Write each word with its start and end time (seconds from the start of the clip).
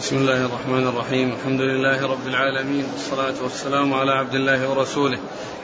بسم 0.00 0.16
الله 0.16 0.44
الرحمن 0.46 0.86
الرحيم. 0.86 1.32
الحمد 1.32 1.60
لله 1.60 2.06
رب 2.06 2.26
العالمين. 2.26 2.84
والصلاة 2.92 3.42
والسلام 3.42 3.94
على 3.94 4.12
عبد 4.12 4.34
الله 4.34 4.70
ورسوله. 4.70 5.18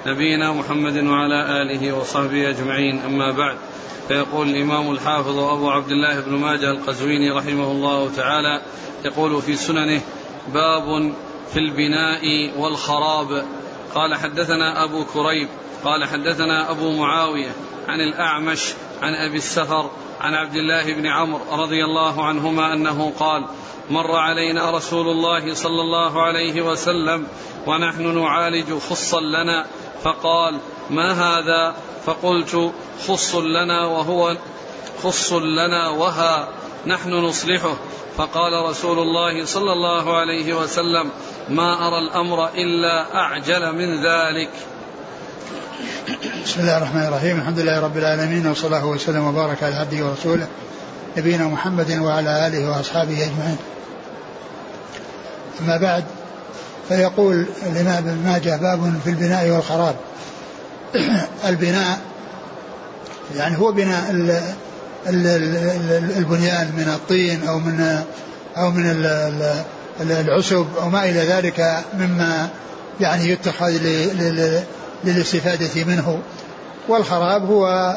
نبينا 0.06 0.52
محمد 0.52 0.96
وعلى 0.96 1.62
آله 1.62 1.92
وصحبه 1.92 2.50
أجمعين. 2.50 3.00
أما 3.00 3.32
بعد 3.32 3.56
فيقول 4.08 4.48
الإمام 4.48 4.90
الحافظ 4.90 5.38
أبو 5.38 5.70
عبد 5.70 5.90
الله 5.90 6.20
بن 6.20 6.32
ماجه 6.32 6.70
القزويني 6.70 7.30
رحمه 7.30 7.70
الله 7.70 8.10
تعالى 8.16 8.62
يقول 9.04 9.42
في 9.42 9.56
سننه 9.56 10.00
باب 10.54 11.12
في 11.52 11.58
البناء 11.58 12.24
والخراب. 12.58 13.44
قال 13.96 14.14
حدثنا 14.14 14.84
أبو 14.84 15.04
كريب 15.04 15.48
قال 15.84 16.04
حدثنا 16.04 16.70
أبو 16.70 16.92
معاوية 16.92 17.52
عن 17.88 18.00
الأعمش 18.00 18.74
عن 19.02 19.14
أبي 19.14 19.36
السفر 19.36 19.90
عن 20.20 20.34
عبد 20.34 20.56
الله 20.56 20.94
بن 20.94 21.06
عمرو 21.06 21.62
رضي 21.62 21.84
الله 21.84 22.24
عنهما 22.24 22.72
أنه 22.72 23.12
قال 23.18 23.44
مر 23.90 24.16
علينا 24.16 24.70
رسول 24.70 25.08
الله 25.08 25.54
صلى 25.54 25.80
الله 25.80 26.22
عليه 26.22 26.62
وسلم 26.62 27.26
ونحن 27.66 28.18
نعالج 28.22 28.78
خصا 28.78 29.20
لنا 29.20 29.66
فقال 30.02 30.58
ما 30.90 31.12
هذا؟ 31.12 31.74
فقلت 32.06 32.72
خص 33.08 33.34
لنا 33.34 33.86
وهو 33.86 34.36
خص 35.02 35.32
لنا 35.32 35.88
وها 35.88 36.48
نحن 36.86 37.12
نصلحه. 37.12 37.76
فقال 38.16 38.64
رسول 38.70 38.98
الله 38.98 39.44
صلى 39.44 39.72
الله 39.72 40.16
عليه 40.16 40.54
وسلم 40.54 41.10
ما 41.48 41.88
أرى 41.88 41.98
الأمر 41.98 42.48
إلا 42.48 43.14
أعجل 43.14 43.72
من 43.72 44.06
ذلك. 44.06 44.50
بسم 46.44 46.60
الله 46.60 46.78
الرحمن 46.78 47.02
الرحيم. 47.02 47.38
الحمد 47.38 47.58
لله 47.58 47.80
رب 47.80 47.96
العالمين 47.96 48.46
وصلى 48.46 48.66
الله 48.66 48.86
وسلم 48.86 49.26
وبارك 49.26 49.62
على 49.62 49.74
عبده 49.74 50.06
ورسوله 50.06 50.46
نبينا 51.16 51.44
محمد 51.44 51.98
وعلى 51.98 52.46
آله 52.46 52.70
وأصحابه 52.70 53.12
أجمعين. 53.12 53.56
أما 55.60 55.76
بعد 55.76 56.04
فيقول 56.88 57.46
الإمام 57.66 58.08
ابن 58.08 58.18
ماجه 58.24 58.56
باب 58.56 59.00
في 59.04 59.10
البناء 59.10 59.50
والخراب. 59.50 59.96
البناء 61.48 61.98
يعني 63.36 63.58
هو 63.58 63.72
بناء 63.72 64.10
البنيان 66.16 66.72
من 66.76 66.92
الطين 66.94 67.48
أو 67.48 67.58
من 67.58 68.04
أو 68.56 68.70
من 68.70 68.90
العسب 70.00 70.66
أو 70.80 70.88
ما 70.90 71.04
إلى 71.04 71.20
ذلك 71.20 71.84
مما 71.98 72.48
يعني 73.00 73.30
يتخذ 73.30 73.70
للاستفادة 75.04 75.84
منه. 75.84 76.18
والخراب 76.88 77.50
هو 77.50 77.94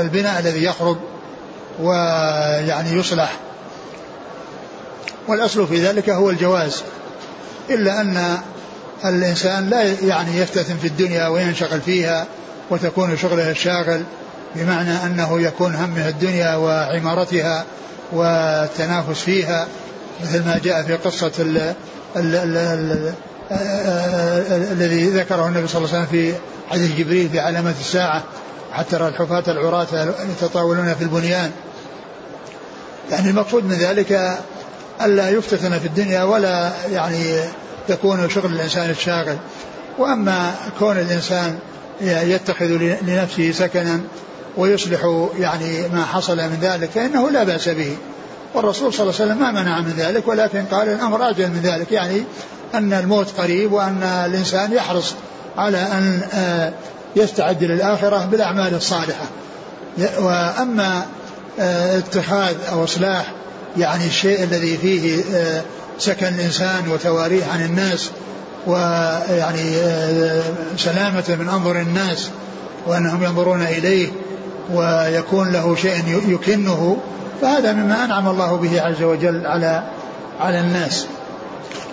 البناء 0.00 0.40
الذي 0.40 0.64
يخرب 0.64 0.98
ويعني 1.80 2.98
يصلح. 2.98 3.32
والأصل 5.28 5.66
في 5.66 5.86
ذلك 5.86 6.10
هو 6.10 6.30
الجواز. 6.30 6.82
إلا 7.70 8.00
أن 8.00 8.38
الإنسان 9.04 9.70
لا 9.70 9.82
يعني 9.82 10.38
يفتتن 10.38 10.76
في 10.76 10.86
الدنيا 10.86 11.28
وينشغل 11.28 11.80
فيها 11.80 12.26
وتكون 12.70 13.16
شغله 13.16 13.50
الشاغل 13.50 14.02
بمعنى 14.54 15.06
أنه 15.06 15.40
يكون 15.40 15.74
همه 15.74 16.08
الدنيا 16.08 16.56
وعمارتها 16.56 17.64
والتنافس 18.12 19.20
فيها. 19.20 19.66
مثل 20.22 20.44
ما 20.44 20.60
جاء 20.64 20.82
في 20.82 20.94
قصة 20.94 21.32
ال 21.38 21.74
ال 22.16 22.34
ال 22.36 22.56
ال 22.56 23.14
الذي 24.72 25.10
ذكره 25.10 25.48
النبي 25.48 25.68
صلى 25.68 25.78
الله 25.78 25.96
عليه 25.96 26.06
وسلم 26.06 26.06
في 26.06 26.34
حديث 26.70 26.96
جبريل 26.96 27.28
في 27.28 27.40
علامة 27.40 27.74
الساعة 27.80 28.22
حتى 28.72 28.90
ترى 28.90 29.08
الحفاة 29.08 29.42
العراة 29.48 29.86
يتطاولون 30.30 30.94
في 30.94 31.02
البنيان. 31.02 31.50
يعني 33.10 33.30
المقصود 33.30 33.64
من 33.64 33.72
ذلك 33.72 34.38
ألا 35.02 35.28
يفتتن 35.28 35.78
في 35.78 35.86
الدنيا 35.86 36.22
ولا 36.22 36.70
يعني 36.92 37.36
يكون 37.88 38.30
شغل 38.30 38.52
الإنسان 38.52 38.90
الشاغل. 38.90 39.36
وأما 39.98 40.54
كون 40.78 40.98
الإنسان 40.98 41.58
يتخذ 42.00 42.66
لنفسه 43.02 43.52
سكنا 43.52 44.00
ويصلح 44.56 45.28
يعني 45.38 45.88
ما 45.88 46.04
حصل 46.04 46.36
من 46.36 46.58
ذلك 46.62 46.90
فإنه 46.90 47.30
لا 47.30 47.44
بأس 47.44 47.68
به. 47.68 47.96
والرسول 48.54 48.92
صلى 48.92 49.02
الله 49.02 49.14
عليه 49.20 49.32
وسلم 49.32 49.42
ما 49.42 49.62
منع 49.62 49.80
من 49.80 49.94
ذلك 49.96 50.28
ولكن 50.28 50.64
قال 50.64 50.88
الأمر 50.88 51.22
أعجل 51.22 51.48
من 51.48 51.60
ذلك 51.62 51.92
يعني 51.92 52.22
أن 52.74 52.92
الموت 52.92 53.40
قريب 53.40 53.72
وأن 53.72 54.02
الإنسان 54.02 54.72
يحرص 54.72 55.14
على 55.56 55.78
أن 55.78 56.22
آه، 56.34 56.72
يستعد 57.16 57.64
للآخرة 57.64 58.24
بالأعمال 58.30 58.74
الصالحة. 58.74 59.24
وأما 60.18 61.06
آه، 61.60 61.98
اتخاذ 61.98 62.54
أو 62.72 62.84
إصلاح 62.84 63.32
يعني 63.78 64.06
الشيء 64.06 64.44
الذي 64.44 64.76
فيه 64.76 65.24
آه، 65.34 65.62
سكن 65.98 66.26
الإنسان 66.26 66.88
وتواريه 66.88 67.44
عن 67.44 67.64
الناس 67.64 68.10
ويعني 68.66 69.76
سلامة 70.78 71.24
من 71.28 71.48
أنظر 71.48 71.80
الناس 71.80 72.30
وأنهم 72.86 73.24
ينظرون 73.24 73.62
إليه 73.62 74.08
ويكون 74.72 75.52
له 75.52 75.76
شيء 75.76 76.22
يكنه 76.28 76.96
فهذا 77.42 77.72
مما 77.72 78.04
أنعم 78.04 78.28
الله 78.28 78.56
به 78.56 78.82
عز 78.82 79.02
وجل 79.02 79.46
على 79.46 79.82
على 80.40 80.60
الناس. 80.60 81.06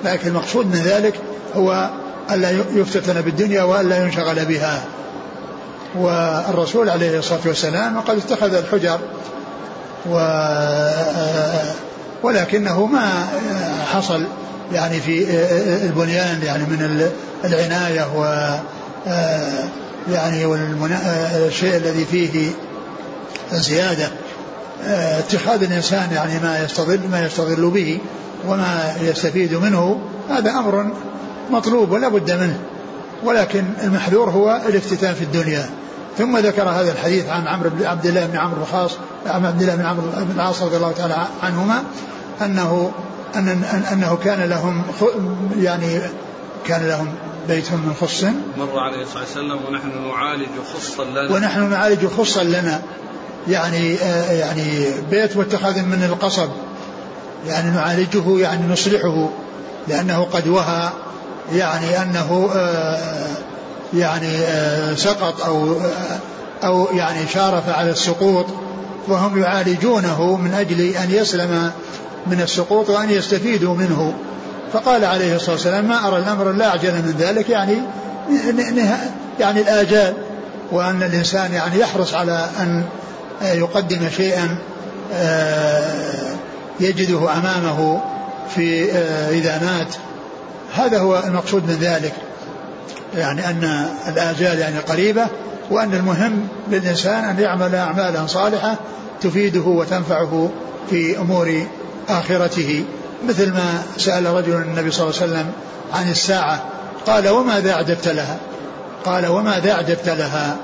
لكن 0.04 0.28
المقصود 0.28 0.66
من 0.66 0.82
ذلك 0.82 1.20
هو 1.56 1.90
ألا 2.32 2.52
يفتتن 2.52 3.22
بالدنيا 3.22 3.64
وألا 3.64 4.04
ينشغل 4.04 4.46
بها. 4.46 4.82
والرسول 5.96 6.90
عليه 6.90 7.20
الصلاة 7.20 7.40
والسلام 7.46 8.00
قد 8.00 8.18
اتخذ 8.18 8.54
الحجر 8.54 9.00
و 10.10 10.16
ولكنه 12.24 12.86
ما 12.86 13.28
حصل 13.94 14.24
يعني 14.74 15.00
في 15.00 15.26
البنيان 15.86 16.42
يعني 16.44 16.64
من 16.64 17.10
العناية 17.46 18.08
و 18.18 18.50
يعني 20.12 20.46
والشيء 20.46 21.78
الذي 21.78 22.06
فيه 22.06 22.52
زيادة. 23.52 24.10
اتخاذ 24.86 25.64
الإنسان 25.64 26.12
يعني 26.12 26.40
ما 26.40 26.64
يستظل 26.64 27.00
ما 27.12 27.26
يستظل 27.26 27.70
به 27.70 28.00
وما 28.48 28.96
يستفيد 29.02 29.54
منه 29.54 30.00
هذا 30.30 30.52
أمر 30.52 30.92
مطلوب 31.52 31.92
ولا 31.92 32.08
بد 32.08 32.32
منه. 32.32 32.60
ولكن 33.24 33.64
المحذور 33.84 34.30
هو 34.30 34.62
الافتتان 34.68 35.14
في 35.14 35.24
الدنيا. 35.24 35.70
ثم 36.18 36.38
ذكر 36.38 36.70
هذا 36.70 36.92
الحديث 36.92 37.30
عن 37.30 37.48
عمرو 37.48 37.70
بن 37.70 37.86
عبد 37.86 38.06
الله 38.06 38.26
بن 38.26 38.38
عمرو 38.38 38.62
الخاص 38.62 38.92
عن 39.26 39.46
عبد 39.46 39.62
الله 39.62 39.76
بن 39.76 39.86
عمرو 39.86 40.04
بن 40.18 40.32
العاص 40.36 40.62
رضي 40.62 40.78
الله 40.78 40.92
تعالى 40.92 41.28
عنهما 41.44 41.84
انه 42.42 42.92
أن 43.36 43.64
أنه 43.94 44.18
كان 44.24 44.50
لهم 44.50 44.84
يعني 45.60 46.02
كان 46.66 46.88
لهم 46.88 47.08
بيت 47.48 47.72
من 47.72 47.94
خص. 48.02 48.24
مر 48.58 48.80
عليه 48.80 49.04
الصلاة 49.04 49.24
والسلام 49.24 49.60
ونحن 49.68 50.08
نعالج 50.08 50.50
خصا 50.74 51.04
لنا. 51.04 51.32
ونحن 51.32 51.70
نعالج 51.70 52.06
خصا 52.06 52.44
لنا. 52.44 52.82
يعني 53.50 53.96
آه 54.04 54.32
يعني 54.32 54.86
بيت 55.12 55.38
متخذ 55.38 55.82
من 55.82 56.04
القصب. 56.04 56.50
يعني 57.48 57.70
نعالجه 57.70 58.40
يعني 58.40 58.68
نصلحه 58.68 59.30
لأنه 59.88 60.28
قد 60.34 60.48
وهى 60.48 60.90
يعني 61.54 62.02
أنه 62.02 62.50
آه، 62.56 63.28
يعني 63.94 64.38
آه، 64.38 64.96
سقط 64.96 65.42
أو 65.42 65.76
أو 66.64 66.88
يعني 66.94 67.28
شارف 67.28 67.70
على 67.70 67.90
السقوط. 67.90 68.46
وهم 69.08 69.42
يعالجونه 69.42 70.38
من 70.38 70.54
أجل 70.54 70.82
أن 70.82 71.12
يسلم 71.12 71.72
من 72.28 72.42
السقوط 72.42 72.90
وأن 72.90 73.10
يستفيدوا 73.10 73.76
منه. 73.76 74.14
فقال 74.74 75.06
عليه 75.06 75.36
الصلاة 75.36 75.52
والسلام 75.52 75.86
ما 75.86 76.08
أرى 76.08 76.18
الأمر 76.18 76.52
لا 76.52 76.68
أعجل 76.68 76.92
من 76.92 77.16
ذلك. 77.20 77.50
يعني 77.50 77.78
يعني 79.40 79.62
الآجال 79.62 80.14
وأن 80.72 81.04
الإنسان 81.04 81.54
يعني 81.54 81.80
يحرص 81.80 82.14
على 82.14 82.50
أن 82.60 82.84
يقدم 83.42 84.10
شيئا 84.10 84.58
يجده 86.80 87.34
أمامه 87.38 88.02
في 88.56 88.92
آه، 88.92 89.30
إذا 89.30 89.60
مات. 89.60 89.96
هذا 90.74 91.00
هو 91.00 91.24
المقصود 91.28 91.64
من 91.68 91.78
ذلك 91.82 92.14
يعني 93.16 93.50
أن 93.50 93.86
الآجال 94.08 94.60
يعني 94.60 94.80
قريبة 94.80 95.28
وأن 95.70 95.94
المهم 95.94 96.48
للإنسان 96.72 97.24
أن 97.24 97.40
يعمل 97.40 97.76
أعمالا 97.76 98.28
صالحة 98.28 98.76
تفيده 99.22 99.62
وتنفعه 99.62 100.50
في 100.90 101.18
أمور 101.18 101.64
آخرته. 102.10 102.84
مثل 103.28 103.54
ما 103.54 103.84
سأل 103.98 104.26
رجل 104.26 104.54
النبي 104.54 104.92
صلى 104.92 105.10
الله 105.10 105.22
عليه 105.22 105.32
وسلم 105.32 105.52
عن 105.94 106.10
الساعة 106.12 106.64
قال 107.08 107.30
وماذا 107.30 107.74
أعددت 107.74 108.08
لها؟ 108.08 108.38
قال 109.06 109.28
وماذا 109.28 109.72
أعددت 109.72 110.10
لها؟ 110.10 110.56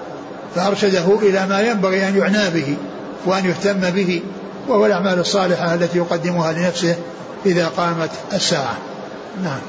فأرشده 0.56 1.20
إلى 1.22 1.48
ما 1.48 1.62
ينبغي 1.62 2.08
أن 2.08 2.18
يعنى 2.18 2.50
به 2.50 2.78
وأن 3.26 3.46
يهتم 3.46 3.90
به 3.90 4.22
وهو 4.68 4.86
الأعمال 4.86 5.20
الصالحة 5.20 5.74
التي 5.74 5.98
يقدمها 5.98 6.54
لنفسه 6.54 6.96
إذا 7.46 7.68
قامت 7.68 8.12
الساعة. 8.34 8.78
نعم. 9.44 9.60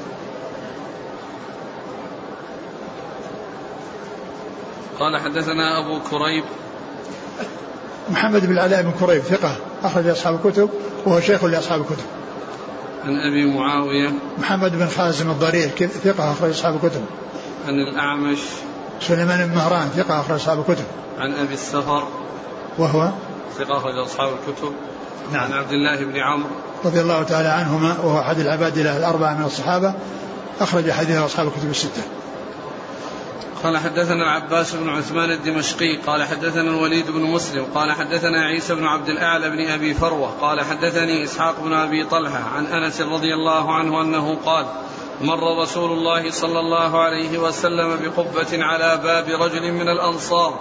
قال 4.99 5.21
حدثنا 5.21 5.85
أبو 5.85 5.99
كريب. 6.09 6.43
محمد 8.09 8.45
بن 8.45 8.51
العلاء 8.51 8.81
بن 8.81 8.91
كريب 8.99 9.21
ثقة 9.21 9.55
أخرج 9.83 10.07
أصحاب 10.07 10.39
الكتب 10.45 10.69
وهو 11.05 11.19
شيخ 11.19 11.43
لأصحاب 11.43 11.81
الكتب. 11.81 12.05
عن 13.03 13.15
أبي 13.15 13.45
معاوية. 13.45 14.09
محمد 14.37 14.71
بن 14.71 14.87
خازم 14.87 15.29
الضرير 15.29 15.69
ثقة 16.03 16.31
أخرج 16.31 16.49
أصحاب 16.49 16.75
الكتب. 16.75 17.05
عن 17.67 17.73
الأعمش. 17.73 18.39
سليمان 19.07 19.47
بن 19.47 19.55
مهران 19.55 19.89
ثقة 19.89 20.19
أخرج 20.19 20.35
أصحاب 20.35 20.59
الكتب. 20.59 20.85
عن 21.19 21.33
أبي 21.33 21.53
السفر. 21.53 22.07
وهو 22.77 23.09
ثقة 23.57 23.77
أخرج 23.77 23.97
أصحاب 23.97 24.29
الكتب. 24.29 24.73
نعم. 25.31 25.43
عن 25.43 25.53
عبد 25.53 25.71
الله 25.71 26.05
بن 26.05 26.17
عمرو. 26.17 26.49
رضي 26.85 27.01
الله 27.01 27.23
تعالى 27.23 27.47
عنهما 27.47 27.95
وهو 28.03 28.19
أحد 28.19 28.39
العباد 28.39 28.77
الأربعة 28.77 29.33
من 29.33 29.45
الصحابة 29.45 29.93
أخرج 30.61 30.91
حديث 30.91 31.17
أصحاب 31.17 31.47
الكتب 31.47 31.69
الستة. 31.69 32.01
قال 33.63 33.77
حدثنا 33.77 34.23
العباس 34.23 34.75
بن 34.75 34.89
عثمان 34.89 35.31
الدمشقي 35.31 35.97
قال 35.97 36.23
حدثنا 36.23 36.61
الوليد 36.61 37.11
بن 37.11 37.21
مسلم 37.21 37.65
قال 37.75 37.91
حدثنا 37.91 38.45
عيسى 38.45 38.75
بن 38.75 38.85
عبد 38.85 39.09
الأعلى 39.09 39.49
بن 39.49 39.67
أبي 39.67 39.93
فروة 39.93 40.29
قال 40.41 40.61
حدثني 40.61 41.23
إسحاق 41.23 41.59
بن 41.63 41.73
أبي 41.73 42.03
طلحة 42.03 42.43
عن 42.55 42.65
أنس 42.65 43.01
رضي 43.01 43.33
الله 43.33 43.75
عنه 43.75 44.01
أنه 44.01 44.37
قال 44.45 44.65
مر 45.21 45.61
رسول 45.61 45.91
الله 45.91 46.31
صلى 46.31 46.59
الله 46.59 46.99
عليه 46.99 47.37
وسلم 47.37 47.99
بقبة 48.03 48.63
على 48.63 48.99
باب 49.03 49.41
رجل 49.41 49.71
من 49.71 49.89
الأنصار 49.89 50.59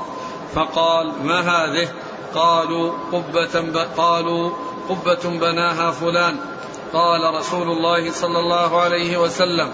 فقال 0.54 1.12
ما 1.24 1.40
هذه؟ 1.40 1.88
قالوا 2.34 2.92
قبة 3.12 3.84
قالوا 3.96 4.50
قبة 4.88 5.38
بناها 5.38 5.90
فلان. 5.90 6.36
قال 6.92 7.34
رسول 7.34 7.68
الله 7.68 8.10
صلى 8.10 8.38
الله 8.38 8.80
عليه 8.80 9.16
وسلم 9.16 9.72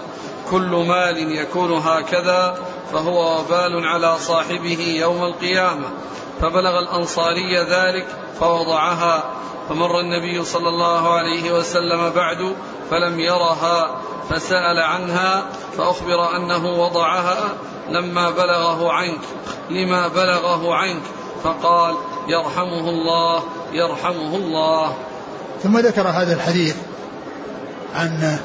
كل 0.51 0.85
مال 0.87 1.37
يكون 1.37 1.71
هكذا 1.71 2.57
فهو 2.93 3.39
وبال 3.39 3.87
على 3.87 4.17
صاحبه 4.19 4.97
يوم 4.99 5.23
القيامة. 5.23 5.87
فبلغ 6.43 6.79
الأنصاري 6.79 7.57
ذلك 7.57 8.07
فوضعها 8.39 9.23
فمر 9.69 9.99
النبي 9.99 10.45
صلى 10.45 10.69
الله 10.69 11.13
عليه 11.13 11.51
وسلم 11.51 12.09
بعد 12.09 12.55
فلم 12.91 13.19
يرها 13.19 14.01
فسأل 14.29 14.79
عنها 14.79 15.45
فأخبر 15.77 16.35
أنه 16.35 16.65
وضعها 16.65 17.49
لما 17.89 18.29
بلغه 18.29 18.91
عنك 18.91 19.21
لما 19.69 20.07
بلغه 20.07 20.73
عنك 20.75 21.01
فقال 21.43 21.95
يرحمه 22.27 22.89
الله 22.89 23.43
يرحمه 23.73 24.35
الله. 24.35 24.95
ثم 25.63 25.79
ذكر 25.79 26.07
هذا 26.07 26.33
الحديث 26.33 26.75
عن 27.95 28.39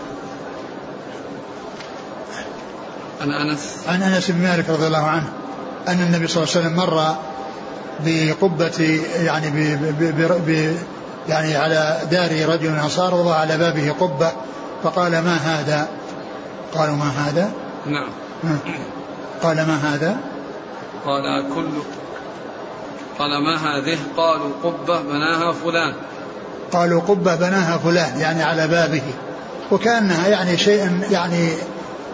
عن 3.20 3.32
أنس. 3.32 3.84
عن 3.88 4.02
أنس 4.02 4.30
بن 4.30 4.42
مالك 4.42 4.70
رضي 4.70 4.86
الله 4.86 5.04
عنه 5.04 5.32
أن 5.88 6.00
النبي 6.00 6.26
صلى 6.26 6.42
الله 6.42 6.54
عليه 6.56 6.66
وسلم 6.66 6.76
مر 6.76 7.16
بقبة 8.04 9.00
يعني 9.22 9.50
ب 9.50 9.78
ب 10.00 10.32
ب 10.46 10.76
يعني 11.28 11.56
على 11.56 11.98
دار 12.10 12.48
رجل 12.48 12.70
من 12.70 12.76
الأنصار 12.76 13.14
وضع 13.14 13.34
على 13.34 13.58
بابه 13.58 13.94
قبة 14.00 14.32
فقال 14.82 15.12
ما 15.12 15.36
هذا؟ 15.36 15.88
قالوا 16.74 16.96
ما 16.96 17.10
هذا؟ 17.10 17.50
نعم 17.86 18.08
قال 19.42 19.56
ما 19.56 19.76
هذا؟ 19.76 20.16
قال 21.06 21.44
كل 21.54 21.68
قال 23.18 23.44
ما 23.44 23.56
هذه؟ 23.56 23.98
قالوا 24.16 24.50
قبة 24.64 25.00
بناها 25.02 25.52
فلان 25.52 25.94
قالوا 26.72 27.00
قبة 27.00 27.36
بناها 27.36 27.78
فلان 27.78 28.20
يعني 28.20 28.42
على 28.42 28.68
بابه 28.68 29.02
وكأنها 29.70 30.28
يعني 30.28 30.56
شيء 30.56 31.00
يعني 31.10 31.48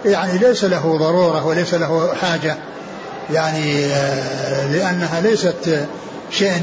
يعني 0.05 0.39
ليس 0.39 0.65
له 0.65 0.99
ضرورة 0.99 1.47
وليس 1.47 1.75
له 1.75 2.15
حاجة 2.15 2.57
يعني 3.33 3.85
آه، 3.87 4.67
لأنها 4.73 5.21
ليست 5.21 5.87
شيئا 6.31 6.61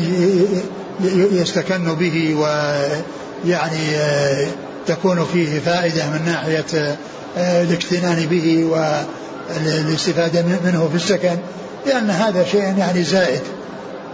يستكن 1.32 1.96
به 1.96 2.36
ويعني 2.36 3.96
آه، 3.96 4.48
تكون 4.88 5.26
فيه 5.34 5.60
فائدة 5.60 6.10
من 6.10 6.22
ناحية 6.26 6.98
آه، 7.38 7.64
الاكتنان 7.64 8.26
به 8.26 8.66
والاستفادة 8.66 10.42
منه 10.42 10.90
في 10.90 10.96
السكن 10.96 11.38
لأن 11.86 12.10
هذا 12.10 12.44
شيء 12.44 12.78
يعني 12.78 13.04
زائد. 13.04 13.42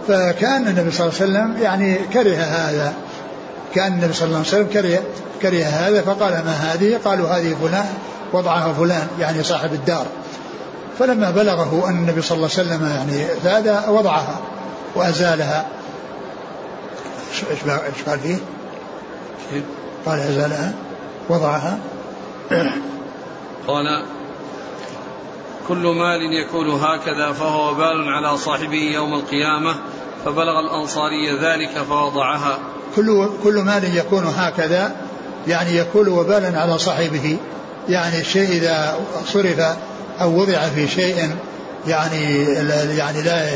فكأن 0.08 0.68
النبي 0.68 0.90
صلى 0.90 1.06
الله 1.06 1.20
عليه 1.20 1.30
وسلم 1.32 1.62
يعني 1.62 1.98
كره 2.12 2.36
هذا. 2.36 2.92
كأن 3.74 3.92
النبي 3.92 4.12
صلى 4.12 4.26
الله 4.26 4.38
عليه 4.38 4.48
وسلم 4.48 4.66
كره 4.72 4.98
كره 5.42 5.64
هذا 5.64 6.02
فقال 6.02 6.32
ما 6.32 6.52
هذه؟ 6.52 6.98
قالوا 7.04 7.28
هذه 7.28 7.56
فلان 7.62 7.86
وضعها 8.32 8.72
فلان 8.72 9.06
يعني 9.20 9.42
صاحب 9.42 9.72
الدار. 9.72 10.06
فلما 10.98 11.30
بلغه 11.30 11.88
أن 11.88 11.94
النبي 11.94 12.22
صلى 12.22 12.36
الله 12.36 12.50
عليه 12.58 12.68
وسلم 12.68 12.86
يعني 12.86 13.26
فهذا 13.44 13.88
وضعها 13.88 14.40
وأزالها. 14.94 15.66
إيش 17.50 18.02
قال 18.06 18.18
فيه؟ 18.18 18.38
قال 20.06 20.18
أزالها 20.18 20.72
وضعها. 21.28 21.78
قال 23.66 24.04
كل 25.68 25.86
مال 25.86 26.32
يكون 26.32 26.70
هكذا 26.70 27.32
فهو 27.32 27.70
وبال 27.70 28.08
على 28.08 28.38
صاحبه 28.38 28.90
يوم 28.94 29.14
القيامة 29.14 29.74
فبلغ 30.24 30.60
الأنصاري 30.60 31.38
ذلك 31.40 31.70
فوضعها. 31.88 32.58
كل 32.96 33.28
كل 33.44 33.54
مال 33.54 33.96
يكون 33.96 34.24
هكذا 34.24 34.96
يعني 35.46 35.76
يكون 35.76 36.08
وبالا 36.08 36.60
على 36.60 36.78
صاحبه. 36.78 37.38
يعني 37.88 38.20
الشيء 38.20 38.48
إذا 38.48 38.98
صرف 39.26 39.76
أو 40.20 40.40
وضع 40.40 40.68
في 40.74 40.88
شيء 40.88 41.30
يعني 41.88 42.44
يعني 42.96 43.22
لا 43.22 43.50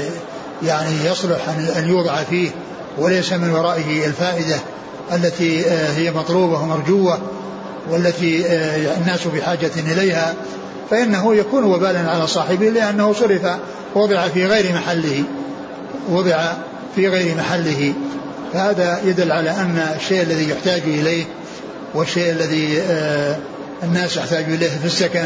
يعني 0.63 1.05
يصلح 1.05 1.49
أن 1.77 1.89
يوضع 1.89 2.23
فيه 2.23 2.51
وليس 2.99 3.33
من 3.33 3.51
ورائه 3.51 4.07
الفائدة 4.07 4.57
التي 5.13 5.67
آه، 5.67 5.93
هي 5.93 6.11
مطلوبة 6.11 6.63
ومرجوة 6.63 7.19
والتي 7.91 8.47
آه، 8.47 8.97
الناس 8.97 9.27
بحاجة 9.27 9.71
إليها 9.77 10.35
فإنه 10.91 11.35
يكون 11.35 11.65
وبالا 11.65 12.11
على 12.11 12.27
صاحبه 12.27 12.69
لأنه 12.69 13.13
صرف 13.13 13.43
وضع 13.95 14.29
في 14.29 14.47
غير 14.47 14.75
محله 14.75 15.25
وضع 16.11 16.53
في 16.97 17.09
غير 17.09 17.37
محله. 17.37 17.93
فهذا 18.53 19.01
يدل 19.05 19.33
على 19.33 19.51
أن 19.51 19.95
الشيء 19.97 20.23
الذي 20.23 20.51
يحتاج 20.51 20.83
إليه 20.83 21.25
والشيء 21.95 22.31
الذي 22.31 22.81
آه 22.81 23.37
الناس 23.83 24.17
يحتاج 24.17 24.45
إليه 24.45 24.69
في 24.69 24.85
السكن 24.85 25.25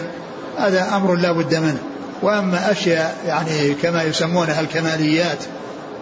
هذا 0.59 0.97
أمر 0.97 1.15
لا 1.15 1.33
بد 1.33 1.55
منه. 1.55 1.79
وأما 2.23 2.71
أشياء 2.71 3.17
يعني 3.27 3.75
كما 3.75 4.03
يسمونها 4.03 4.61
الكماليات 4.61 5.39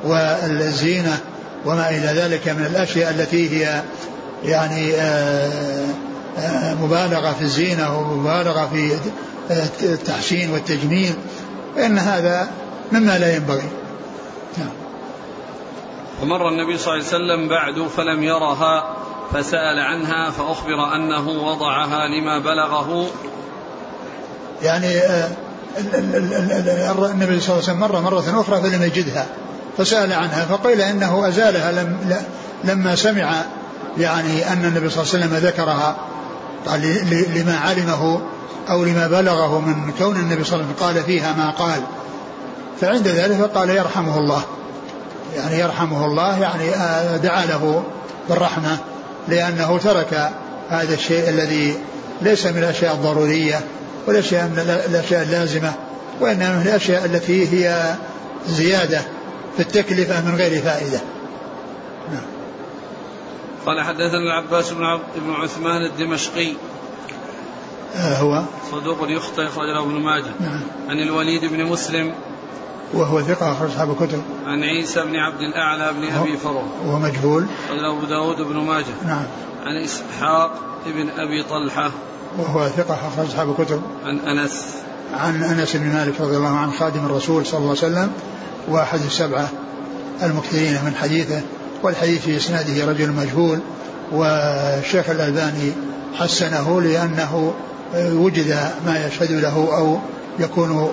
والزينة 0.05 1.21
وما 1.67 1.91
إلى 1.91 2.21
ذلك 2.21 2.49
من 2.49 2.67
الأشياء 2.67 3.11
التي 3.11 3.51
هي 3.51 3.83
يعني 4.45 4.95
آه، 4.95 5.87
آه، 6.39 6.75
مبالغة 6.75 7.33
في 7.33 7.43
الزينة 7.43 7.99
ومبالغة 7.99 8.69
في 8.73 8.97
التحسين 9.83 10.51
والتجميل 10.51 11.15
فإن 11.77 11.99
هذا 11.99 12.51
مما 12.93 13.19
لا 13.19 13.37
ينبغي. 13.37 13.69
نعم. 14.59 14.69
ومر 16.23 16.49
النبي 16.49 16.79
صلى 16.79 16.95
الله 16.95 17.07
عليه 17.07 17.17
وسلم 17.17 17.49
بعد 17.49 17.89
فلم 17.89 18.23
يرها 18.23 18.97
فسأل 19.33 19.79
عنها 19.79 20.31
فأخبر 20.31 20.95
أنه 20.95 21.29
وضعها 21.29 22.09
لما 22.09 22.39
بلغه 22.39 23.07
يعني 24.65 24.99
آه، 24.99 25.29
النبي 27.11 27.41
صلى 27.41 27.55
الله 27.55 27.55
عليه 27.55 27.59
وسلم 27.59 27.81
مر 27.81 28.01
مرة 28.01 28.41
أخرى 28.41 28.63
فلم 28.63 28.83
يجدها. 28.83 29.27
فسأل 29.79 30.13
عنها 30.13 30.45
فقيل 30.45 30.81
إنه 30.81 31.29
أزالها 31.29 31.73
لم 31.73 31.97
لما 32.65 32.97
سمع 32.97 33.43
يعني 33.99 34.53
أن 34.53 34.65
النبي 34.65 34.91
صلى 34.91 35.03
الله 35.03 35.15
عليه 35.15 35.25
وسلم 35.25 35.49
ذكرها 35.49 35.97
قال 36.67 36.81
لما 37.35 37.57
علمه 37.57 38.21
أو 38.71 38.85
لما 38.85 39.09
بلغه 39.09 39.61
من 39.61 39.93
كون 39.99 40.17
النبي 40.17 40.45
صلى 40.45 40.55
الله 40.55 40.67
عليه 40.67 40.75
وسلم 40.75 40.87
قال 40.87 41.05
فيها 41.05 41.33
ما 41.33 41.51
قال. 41.51 41.81
فعند 42.81 43.09
ذلك 43.09 43.41
قال 43.41 43.71
يرحمه 43.71 44.19
الله. 44.19 44.43
يعني 45.37 45.59
يرحمه 45.59 46.07
الله 46.07 46.39
يعني 46.39 46.75
آه، 46.75 47.17
دعا 47.17 47.47
له 47.47 47.83
بالرحمة 48.29 48.79
لأنه 49.29 49.79
ترك 49.79 50.31
هذا 50.71 50.95
الشيء 50.95 51.29
الذي 51.29 51.77
ليس 52.23 52.47
من 52.47 52.59
الأشياء 52.59 52.95
الضرورية. 52.95 53.61
والأشياء 54.07 54.45
من 54.45 54.59
الأشياء 54.89 55.23
اللازمة 55.23 55.73
وإنما 56.21 56.59
من 56.59 56.67
الأشياء 56.67 57.05
التي 57.05 57.49
هي 57.49 57.95
زيادة 58.47 59.03
في 59.57 59.61
التكلفة 59.61 60.21
من 60.21 60.35
غير 60.35 60.63
فائدة 60.63 61.01
نعم. 62.13 62.23
قال 63.67 63.81
حدثنا 63.81 64.19
العباس 64.19 64.71
بن 64.71 64.85
عبد 64.85 65.03
بن 65.17 65.33
عثمان 65.33 65.87
الدمشقي 65.87 66.53
آه 67.97 68.19
هو 68.19 68.43
صدوق 68.73 68.99
يخطئ 69.09 69.47
أخرجه 69.47 69.83
ابن 69.83 70.01
ماجه 70.01 70.31
نعم. 70.41 70.61
عن 70.89 70.99
الوليد 70.99 71.45
بن 71.45 71.65
مسلم 71.65 72.15
وهو 72.95 73.23
ثقة 73.23 73.53
أخرج 73.53 73.71
أصحاب 73.71 73.91
الكتب. 73.91 74.23
عن 74.47 74.63
عيسى 74.63 75.03
بن 75.03 75.17
عبد 75.17 75.41
الأعلى 75.41 75.93
بن 75.93 76.13
أبي 76.13 76.37
فروة. 76.37 76.65
وهو 76.87 76.99
مجهول. 76.99 77.47
قال 77.69 77.85
أبو 77.85 78.07
داود 78.07 78.43
بن 78.43 78.57
ماجه. 78.57 78.95
نعم. 79.07 79.27
عن 79.65 79.77
إسحاق 79.77 80.61
بن 80.87 81.11
أبي 81.11 81.43
طلحة. 81.43 81.91
وهو 82.39 82.69
ثقة 82.69 82.95
أخرج 82.95 83.27
أصحاب 83.27 83.51
الكتب. 83.51 83.83
عن 84.05 84.19
أنس. 84.19 84.65
عن 85.15 85.43
أنس 85.43 85.77
بن 85.77 85.87
مالك 85.87 86.21
رضي 86.21 86.37
الله 86.37 86.57
عنه 86.57 86.73
خادم 86.73 87.07
الرسول 87.07 87.47
صلى 87.47 87.59
الله 87.59 87.69
عليه 87.69 87.79
وسلم 87.79 88.11
وأحد 88.69 89.01
السبعة 89.01 89.49
المكثرين 90.23 90.85
من 90.85 90.95
حديثه 90.95 91.41
والحديث 91.83 92.23
في 92.23 92.37
إسناده 92.37 92.87
رجل 92.87 93.13
مجهول 93.13 93.59
والشيخ 94.13 95.11
الألباني 95.11 95.73
حسنه 96.15 96.81
لأنه 96.83 97.55
وجد 97.95 98.59
ما 98.87 99.07
يشهد 99.07 99.33
له 99.33 99.77
أو 99.77 99.99
يكون 100.39 100.93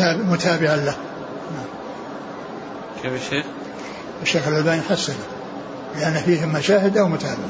متابعا 0.00 0.76
له 0.76 0.94
كيف 3.02 3.12
الشيخ؟ 3.12 3.44
الشيخ 4.22 4.48
الألباني 4.48 4.82
حسنه 4.82 5.16
لأن 5.96 6.14
فيه 6.14 6.46
مشاهد 6.46 6.98
أو 6.98 7.08
متابعة 7.08 7.48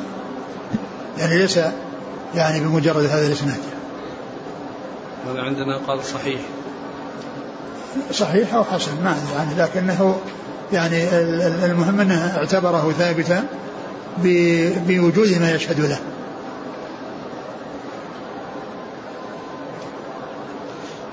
يعني 1.18 1.38
ليس 1.38 1.58
يعني 2.34 2.60
بمجرد 2.60 3.04
هذا 3.04 3.26
الإسناد. 3.26 3.60
هذا 5.28 5.40
عندنا 5.40 5.76
قال 5.76 6.04
صحيح. 6.04 6.40
صحيح 8.12 8.54
أو 8.54 8.64
حسن 8.64 9.04
ما 9.04 9.10
أدري 9.10 9.32
يعني 9.36 9.54
لكنه 9.62 10.20
يعني 10.72 11.08
المهم 11.64 12.00
أنه 12.00 12.36
اعتبره 12.36 12.94
ثابتا 12.98 13.44
بوجود 14.86 15.38
ما 15.40 15.50
يشهد 15.50 15.80
له. 15.80 15.98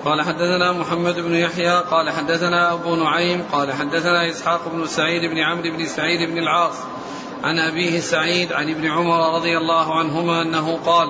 قال 0.06 0.22
حدثنا 0.22 0.72
محمد 0.72 1.16
بن 1.16 1.34
يحيى 1.34 1.80
قال 1.80 2.10
حدثنا 2.10 2.74
أبو 2.74 2.96
نعيم 2.96 3.44
قال 3.52 3.74
حدثنا 3.74 4.30
إسحاق 4.30 4.70
بن 4.74 4.88
سعيد 4.88 5.32
بن 5.32 5.38
عمرو 5.38 5.78
بن 5.78 5.86
سعيد 5.86 6.30
بن 6.30 6.38
العاص 6.38 6.76
عن 7.44 7.60
أبيه 7.60 8.00
سعيد 8.00 8.54
عن 8.54 8.70
ابن 8.70 8.86
عمر 8.86 9.36
رضي 9.36 9.58
الله 9.58 10.00
عنهما 10.00 10.42
أنه 10.42 10.80
قال 10.86 11.08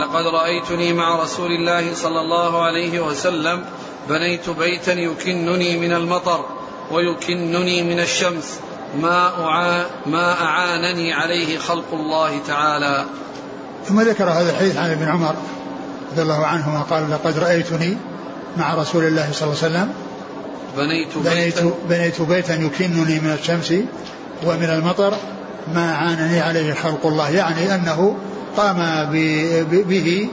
لقد 0.00 0.26
رأيتني 0.26 0.92
مع 0.92 1.22
رسول 1.22 1.52
الله 1.52 1.94
صلى 1.94 2.20
الله 2.20 2.62
عليه 2.62 3.00
وسلم 3.00 3.64
بنيت 4.08 4.50
بيتا 4.50 4.92
يكنني 4.92 5.76
من 5.76 5.92
المطر 5.92 6.44
ويكنني 6.90 7.82
من 7.82 8.00
الشمس 8.00 8.58
ما 9.00 9.86
ما 10.06 10.42
أعانني 10.42 11.12
عليه 11.12 11.58
خلق 11.58 11.92
الله 11.92 12.38
تعالى. 12.46 13.04
ثم 13.84 14.00
ذكر 14.00 14.24
هذا 14.24 14.50
الحديث 14.50 14.76
عن 14.76 14.90
ابن 14.90 15.08
عمر 15.08 15.34
رضي 16.12 16.22
الله 16.22 16.46
عنهما 16.46 16.82
قال 16.82 17.10
لقد 17.10 17.38
رأيتني 17.38 17.96
مع 18.56 18.74
رسول 18.74 19.04
الله 19.04 19.28
صلى 19.32 19.48
الله 19.48 19.62
عليه 19.62 19.74
وسلم 19.74 19.92
بنيت 20.76 21.08
بنيت, 21.16 21.54
بيتا. 21.54 21.72
بنيت 21.88 22.22
بيتا 22.22 22.54
يكنني 22.54 23.20
من 23.20 23.36
الشمس 23.40 23.74
ومن 24.46 24.64
المطر 24.64 25.14
ما 25.74 25.94
عانني 25.94 26.40
عليه 26.40 26.74
خلق 26.74 27.06
الله 27.06 27.30
يعني 27.30 27.74
أنه 27.74 28.16
قام 28.56 29.08
به 29.70 30.28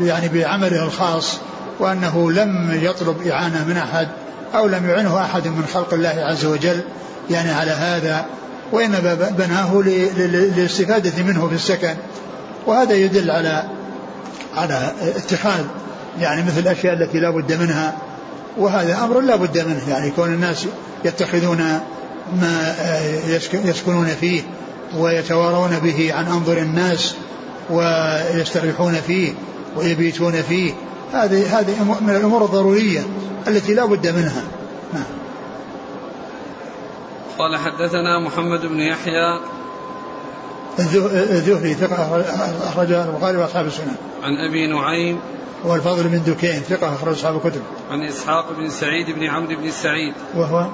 يعني 0.00 0.28
بعمله 0.28 0.84
الخاص 0.84 1.38
وأنه 1.80 2.32
لم 2.32 2.78
يطلب 2.82 3.26
إعانة 3.26 3.64
من 3.68 3.76
أحد 3.76 4.08
أو 4.54 4.66
لم 4.66 4.88
يعنه 4.90 5.20
أحد 5.20 5.46
من 5.46 5.64
خلق 5.74 5.94
الله 5.94 6.08
عز 6.08 6.44
وجل 6.44 6.80
يعني 7.30 7.50
على 7.50 7.70
هذا 7.70 8.26
وإنما 8.72 9.14
بناه 9.14 9.82
للاستفادة 10.16 11.22
منه 11.22 11.48
في 11.48 11.54
السكن. 11.54 11.94
وهذا 12.66 12.94
يدل 12.94 13.30
على 13.30 13.64
على 14.56 14.92
اتخاذ 15.16 15.64
يعني 16.20 16.42
مثل 16.42 16.58
الأشياء 16.58 16.94
التي 16.94 17.20
لا 17.20 17.30
بد 17.30 17.52
منها 17.52 17.94
وهذا 18.58 19.04
أمر 19.04 19.20
لا 19.20 19.36
بد 19.36 19.58
منه 19.58 19.82
يعني 19.88 20.10
كون 20.10 20.34
الناس 20.34 20.66
يتخذون 21.04 21.80
ما 22.40 22.74
يسكنون 23.64 24.06
فيه 24.06 24.42
ويتوارون 24.96 25.78
به 25.78 26.14
عن 26.14 26.26
أنظر 26.26 26.58
الناس 26.58 27.14
ويستريحون 27.70 28.94
فيه 28.94 29.32
ويبيتون 29.76 30.42
فيه. 30.42 30.72
هذه 31.12 31.58
هذه 31.60 31.98
من 32.00 32.16
الأمور 32.16 32.44
الضرورية 32.44 33.06
التي 33.48 33.74
لا 33.74 33.84
بد 33.84 34.06
منها. 34.06 34.42
نعم. 34.92 35.04
قال 37.38 37.56
حدثنا 37.56 38.18
محمد 38.26 38.60
بن 38.60 38.80
يحيى. 38.80 39.40
الزهري 40.78 41.74
ثقة 41.74 42.24
أخرج 42.68 42.92
البخاري 42.92 43.36
وأصحاب 43.36 43.66
السنن. 43.66 43.96
عن 44.22 44.32
أبي 44.48 44.66
نعيم. 44.66 45.18
هو 45.66 45.74
الفضل 45.74 46.02
بن 46.02 46.22
دكين 46.26 46.60
ثقة 46.60 46.94
أخرج 46.94 47.12
أصحاب 47.12 47.36
الكتب. 47.36 47.62
عن 47.90 48.02
إسحاق 48.02 48.46
بن 48.58 48.70
سعيد 48.70 49.10
بن 49.10 49.24
عمرو 49.24 49.56
بن 49.56 49.70
سعيد. 49.70 50.14
وهو 50.34 50.66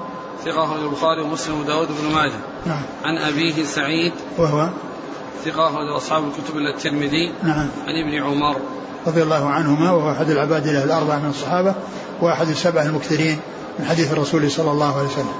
ثقة 0.45 0.63
أخرج 0.63 0.83
البخاري 0.83 1.21
ومسلم 1.21 1.59
وداود 1.59 1.87
بن 1.87 2.15
ماجه. 2.15 2.39
نعم. 2.65 2.81
عن 3.03 3.17
أبيه 3.17 3.63
سعيد 3.63 4.13
وهو 4.37 4.69
ثقة 5.45 5.67
أخرج 5.69 5.89
أصحاب 5.95 6.23
الكتب 6.23 6.57
إلا 6.57 6.69
الترمذي. 6.69 7.31
نعم. 7.43 7.67
عن 7.87 7.95
ابن 8.07 8.23
عمر 8.23 8.55
رضي 9.07 9.23
الله 9.23 9.49
عنهما 9.49 9.91
وهو 9.91 10.11
أحد 10.11 10.29
العباد 10.29 10.67
له 10.67 10.83
الأربعة 10.83 11.19
من 11.19 11.29
الصحابة 11.29 11.75
وأحد 12.21 12.47
السبع 12.47 12.81
المكثرين 12.81 13.39
من 13.79 13.85
حديث 13.85 14.13
الرسول 14.13 14.51
صلى 14.51 14.71
الله 14.71 14.97
عليه 14.97 15.07
وسلم. 15.07 15.33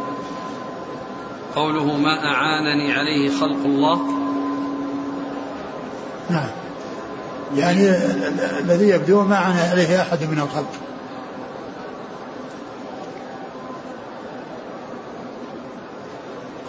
قوله 1.55 1.97
ما 1.97 2.25
أعانني 2.25 2.93
عليه 2.93 3.39
خلق 3.39 3.65
الله 3.65 4.01
نعم 6.29 6.49
يعني 7.55 7.89
الذي 8.59 8.89
يبدو 8.89 9.21
ما 9.21 9.37
عانى 9.37 9.61
عليه 9.61 10.01
أحد 10.01 10.23
من 10.23 10.39
الخلق 10.39 10.71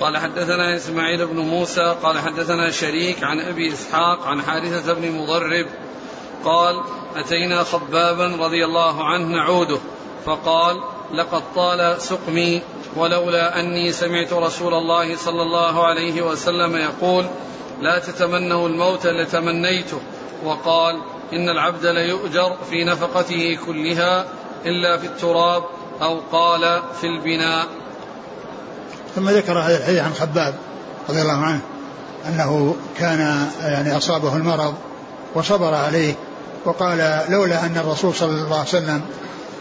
قال 0.01 0.17
حدثنا 0.17 0.77
إسماعيل 0.77 1.27
بن 1.27 1.37
موسى 1.37 1.97
قال 2.03 2.19
حدثنا 2.19 2.71
شريك 2.71 3.25
عن 3.25 3.41
أبي 3.41 3.73
إسحاق 3.73 4.27
عن 4.27 4.43
حارثة 4.43 4.93
بن 4.93 5.13
مضرب 5.13 5.67
قال 6.45 6.83
أتينا 7.17 7.63
خبابا 7.63 8.37
رضي 8.45 8.65
الله 8.65 9.05
عنه 9.05 9.27
نعوده 9.27 9.79
فقال 10.27 10.77
لقد 11.15 11.43
طال 11.55 12.03
سقمي 12.03 12.63
ولولا 12.97 13.61
أني 13.61 13.93
سمعت 13.93 14.33
رسول 14.33 14.75
الله 14.75 15.17
صلى 15.17 15.43
الله 15.43 15.87
عليه 15.87 16.23
وسلم 16.23 16.77
يقول 16.77 17.27
لا 17.81 17.99
تتمنوا 17.99 18.69
الموت 18.69 19.07
لتمنيته 19.07 20.01
وقال 20.45 21.03
إن 21.33 21.49
العبد 21.49 21.87
ليؤجر 21.87 22.57
في 22.71 22.85
نفقته 22.85 23.59
كلها 23.67 24.27
إلا 24.67 24.97
في 24.99 25.07
التراب 25.07 25.65
أو 26.03 26.21
قال 26.33 26.83
في 27.01 27.07
البناء. 27.07 27.67
ثم 29.17 29.31
ذكر 29.31 29.59
هذا 29.59 29.77
الحديث 29.77 30.03
عن 30.03 30.15
خباب 30.15 30.55
رضي 31.09 31.23
الله 31.23 31.45
عنه 31.45 31.61
أنه 32.29 32.77
كان 32.99 33.49
يعني 33.63 33.97
أصابه 33.97 34.37
المرض 34.37 34.75
وصبر 35.35 35.75
عليه 35.75 36.15
وقال 36.65 37.21
لولا 37.29 37.67
أن 37.67 37.77
الرسول 37.77 38.15
صلى 38.15 38.31
الله 38.31 38.59
عليه 38.59 38.69
وسلم 38.69 39.01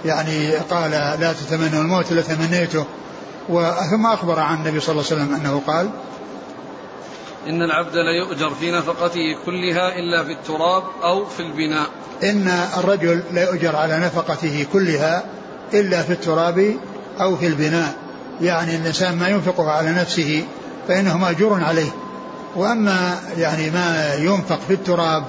يعني 0.05 0.51
قال 0.55 0.91
لا 0.91 1.33
تتمنوا 1.33 1.81
الموت 1.81 2.13
لتمنيته 2.13 2.85
ثم 3.91 4.05
أخبر 4.05 4.39
عن 4.39 4.55
النبي 4.57 4.79
صلى 4.79 4.91
الله 4.91 5.05
عليه 5.11 5.23
وسلم 5.23 5.35
أنه 5.35 5.61
قال 5.67 5.89
إن 7.47 7.61
العبد 7.61 7.95
ليؤجر 7.95 8.49
في 8.49 8.71
نفقته 8.71 9.37
كلها 9.45 9.99
إلا 9.99 10.23
في 10.23 10.31
التراب 10.31 10.83
أو 11.03 11.25
في 11.25 11.39
البناء. 11.39 11.87
إن 12.23 12.47
الرجل 12.77 13.23
لا 13.31 13.43
يؤجر 13.43 13.75
على 13.75 13.99
نفقته 13.99 14.65
كلها 14.73 15.23
إلا 15.73 16.01
في 16.01 16.13
التراب 16.13 16.75
أو 17.21 17.35
في 17.35 17.47
البناء. 17.47 18.04
يعني 18.41 18.75
الإنسان 18.75 19.15
ما 19.15 19.27
ينفقه 19.27 19.71
على 19.71 19.91
نفسه 19.91 20.45
فإنه 20.87 21.17
مأجور 21.17 21.63
عليه. 21.63 21.91
وأما 22.55 23.19
يعني 23.37 23.69
ما 23.69 24.13
ينفق 24.15 24.59
في 24.67 24.73
التراب 24.73 25.23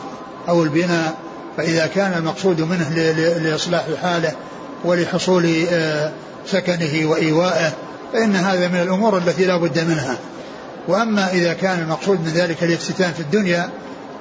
أو 0.49 0.63
البناء 0.63 1.15
فإذا 1.57 1.87
كان 1.87 2.19
المقصود 2.19 2.61
منه 2.61 2.91
لإصلاح 3.39 3.85
حاله 4.03 4.33
ولحصول 4.85 5.67
آه، 5.71 6.13
سكنه 6.47 7.11
وإيوائه 7.11 7.73
فإن 8.13 8.37
هذا 8.37 8.69
من 8.69 8.83
الأمور 8.83 9.19
التي 9.19 9.45
لا 9.45 9.57
بد 9.57 9.79
منها. 9.79 10.17
وأما 10.89 11.33
إذا 11.33 11.53
كان 11.53 11.79
المقصود 11.79 12.21
من 12.21 12.33
ذلك 12.35 12.65
الافتتان 12.65 13.13
في 13.13 13.21
الدنيا 13.21 13.71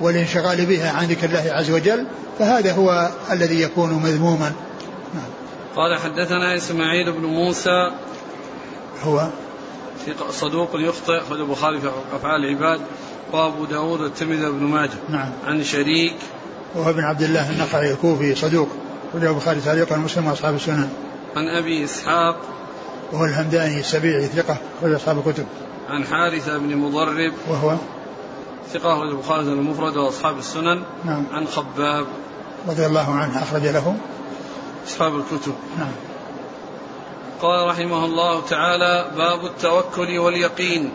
والانشغال 0.01 0.65
بها 0.65 0.91
عن 0.91 1.05
ذكر 1.05 1.27
الله 1.27 1.51
عز 1.53 1.71
وجل 1.71 2.05
فهذا 2.39 2.73
هو 2.73 3.09
الذي 3.31 3.61
يكون 3.61 3.93
مذموما. 3.93 4.51
نعم. 5.13 5.29
قال 5.75 5.99
حدثنا 5.99 6.55
إسماعيل 6.57 7.11
بن 7.11 7.25
موسى 7.25 7.91
هو 9.03 9.27
صدوق 10.29 10.69
يخطئ 10.75 11.21
أخرج 11.21 11.39
البخاري 11.39 11.81
في 11.81 11.91
أفعال 12.13 12.45
العباد. 12.45 12.81
وأبو 13.33 13.65
داود 13.65 14.01
والترمذي 14.01 14.49
بن 14.49 14.63
ماجه. 14.63 14.91
نعم. 15.09 15.31
عن 15.45 15.63
شريك. 15.63 16.15
وهو 16.75 16.89
ابن 16.89 17.03
عبد 17.03 17.21
الله 17.21 17.51
النقعي 17.51 17.91
الكوفي 17.91 18.35
صدوق. 18.35 18.69
أخرج 19.09 19.23
البخاري 19.23 19.61
تعليقا 19.61 19.97
مسلم 19.97 20.27
وأصحاب 20.27 20.55
السنن. 20.55 20.89
عن 21.35 21.47
أبي 21.47 21.83
إسحاق. 21.83 22.41
وهو 23.11 23.25
الهمداني 23.25 23.79
السبيعي 23.79 24.25
ثقة. 24.25 24.57
أخرج 24.79 24.93
أصحاب 24.93 25.27
الكتب. 25.27 25.45
عن 25.89 26.05
حارثة 26.05 26.57
بن 26.57 26.75
مضرب. 26.75 27.33
وهو 27.47 27.75
ثقة 28.73 28.93
أخرج 28.93 29.09
البخاري 29.11 29.41
المفرد 29.41 29.97
وأصحاب 29.97 30.37
السنن. 30.37 30.83
نعم. 31.05 31.23
عن 31.31 31.47
خباب. 31.47 32.05
رضي 32.67 32.85
الله 32.85 33.13
عنه 33.13 33.43
أخرج 33.43 33.61
له. 33.61 33.97
أصحاب 34.87 35.15
الكتب. 35.15 35.53
نعم. 35.79 35.91
قال 37.41 37.67
رحمه 37.67 38.05
الله 38.05 38.41
تعالى 38.41 39.11
باب 39.17 39.45
التوكل 39.45 40.19
واليقين. 40.19 40.93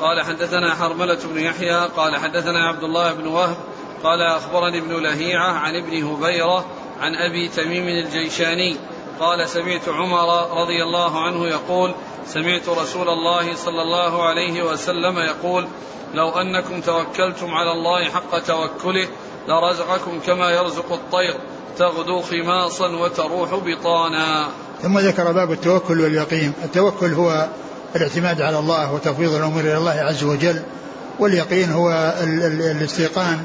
قال 0.00 0.22
حدثنا 0.22 0.74
حرملة 0.74 1.18
بن 1.24 1.38
يحيى 1.40 1.86
قال 1.96 2.16
حدثنا 2.16 2.68
عبد 2.68 2.82
الله 2.84 3.12
بن 3.12 3.26
وهب 3.26 3.56
قال 4.04 4.22
أخبرني 4.22 4.78
ابن 4.78 5.02
لهيعة 5.02 5.52
عن 5.52 5.76
ابن 5.76 6.04
هبيرة 6.04 6.64
عن 7.00 7.14
أبي 7.14 7.48
تميم 7.48 7.88
الجيشاني 7.88 8.76
قال 9.20 9.48
سمعت 9.48 9.88
عمر 9.88 10.60
رضي 10.62 10.82
الله 10.82 11.20
عنه 11.20 11.46
يقول 11.46 11.94
سمعت 12.26 12.68
رسول 12.68 13.08
الله 13.08 13.54
صلى 13.54 13.82
الله 13.82 14.22
عليه 14.22 14.62
وسلم 14.62 15.18
يقول 15.18 15.66
لو 16.14 16.28
أنكم 16.28 16.80
توكلتم 16.80 17.54
على 17.54 17.72
الله 17.72 18.04
حق 18.04 18.38
توكله 18.38 19.08
لرزقكم 19.48 20.20
كما 20.26 20.50
يرزق 20.50 20.92
الطير 20.92 21.34
تغدو 21.78 22.20
خماصا 22.20 22.88
وتروح 22.88 23.54
بطانا. 23.54 24.48
ثم 24.82 24.98
ذكر 24.98 25.32
باب 25.32 25.52
التوكل 25.52 26.00
واليقين. 26.00 26.52
التوكل 26.64 27.12
هو 27.14 27.48
الاعتماد 27.96 28.42
على 28.42 28.58
الله 28.58 28.92
وتفويض 28.92 29.34
الأمور 29.34 29.60
إلى 29.60 29.76
الله 29.76 29.90
عز 29.90 30.24
وجل 30.24 30.62
واليقين 31.18 31.72
هو 31.72 32.14
الاستيقان 32.22 33.38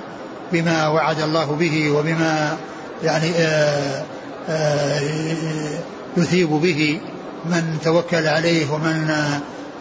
بما 0.52 0.88
وعد 0.88 1.22
الله 1.22 1.46
به 1.46 1.92
وبما 1.92 2.58
يعني 3.04 3.32
آآ 3.38 4.04
آآ 4.50 5.00
يثيب 6.18 6.50
به 6.50 7.00
من 7.46 7.78
توكل 7.84 8.28
عليه 8.28 8.72
ومن 8.72 9.10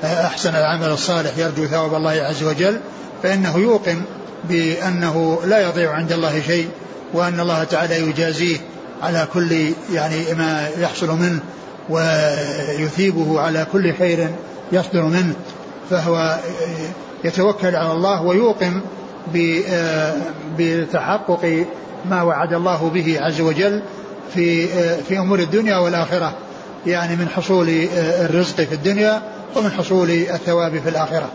أحسن 0.04 0.50
العمل 0.50 0.88
الصالح 0.88 1.38
يرجو 1.38 1.66
ثواب 1.66 1.94
الله 1.94 2.10
عز 2.10 2.42
وجل 2.42 2.80
فإنه 3.22 3.58
يوقن 3.58 4.02
بأنه 4.44 5.38
لا 5.44 5.68
يضيع 5.68 5.92
عند 5.92 6.12
الله 6.12 6.42
شيء 6.46 6.68
وأن 7.12 7.40
الله 7.40 7.64
تعالى 7.64 8.00
يجازيه 8.00 8.56
على 9.02 9.28
كل 9.32 9.52
يعني 9.92 10.34
ما 10.38 10.68
يحصل 10.78 11.10
منه 11.10 11.40
ويثيبه 11.90 13.40
على 13.40 13.66
كل 13.72 13.94
خير 13.94 14.28
يصدر 14.72 15.02
منه 15.02 15.34
فهو 15.90 16.38
يتوكل 17.24 17.76
على 17.76 17.92
الله 17.92 18.22
ويوقن 18.22 18.80
بتحقق 20.58 21.66
ما 22.10 22.22
وعد 22.22 22.52
الله 22.52 22.90
به 22.94 23.18
عز 23.20 23.40
وجل 23.40 23.82
في 24.34 24.66
في 25.02 25.18
أمور 25.18 25.38
الدنيا 25.38 25.76
والآخرة 25.76 26.34
يعني 26.86 27.16
من 27.16 27.28
حصول 27.28 27.68
الرزق 27.94 28.56
في 28.56 28.74
الدنيا 28.74 29.22
ومن 29.56 29.70
حصول 29.70 30.10
الثواب 30.10 30.80
في 30.82 30.88
الآخرة. 30.88 31.28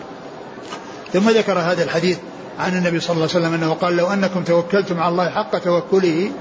ثم 1.14 1.30
ذكر 1.30 1.60
هذا 1.60 1.84
الحديث 1.84 2.18
عن 2.60 2.78
النبي 2.78 3.00
صلى 3.00 3.16
الله 3.16 3.28
عليه 3.36 3.46
وسلم 3.46 3.54
أنه 3.54 3.74
قال 3.74 3.98
لو 3.98 4.08
أنكم 4.08 4.44
توكلتم 4.44 5.00
على 5.00 5.12
الله 5.12 5.30
حق 5.30 5.58
توكله 5.58 6.32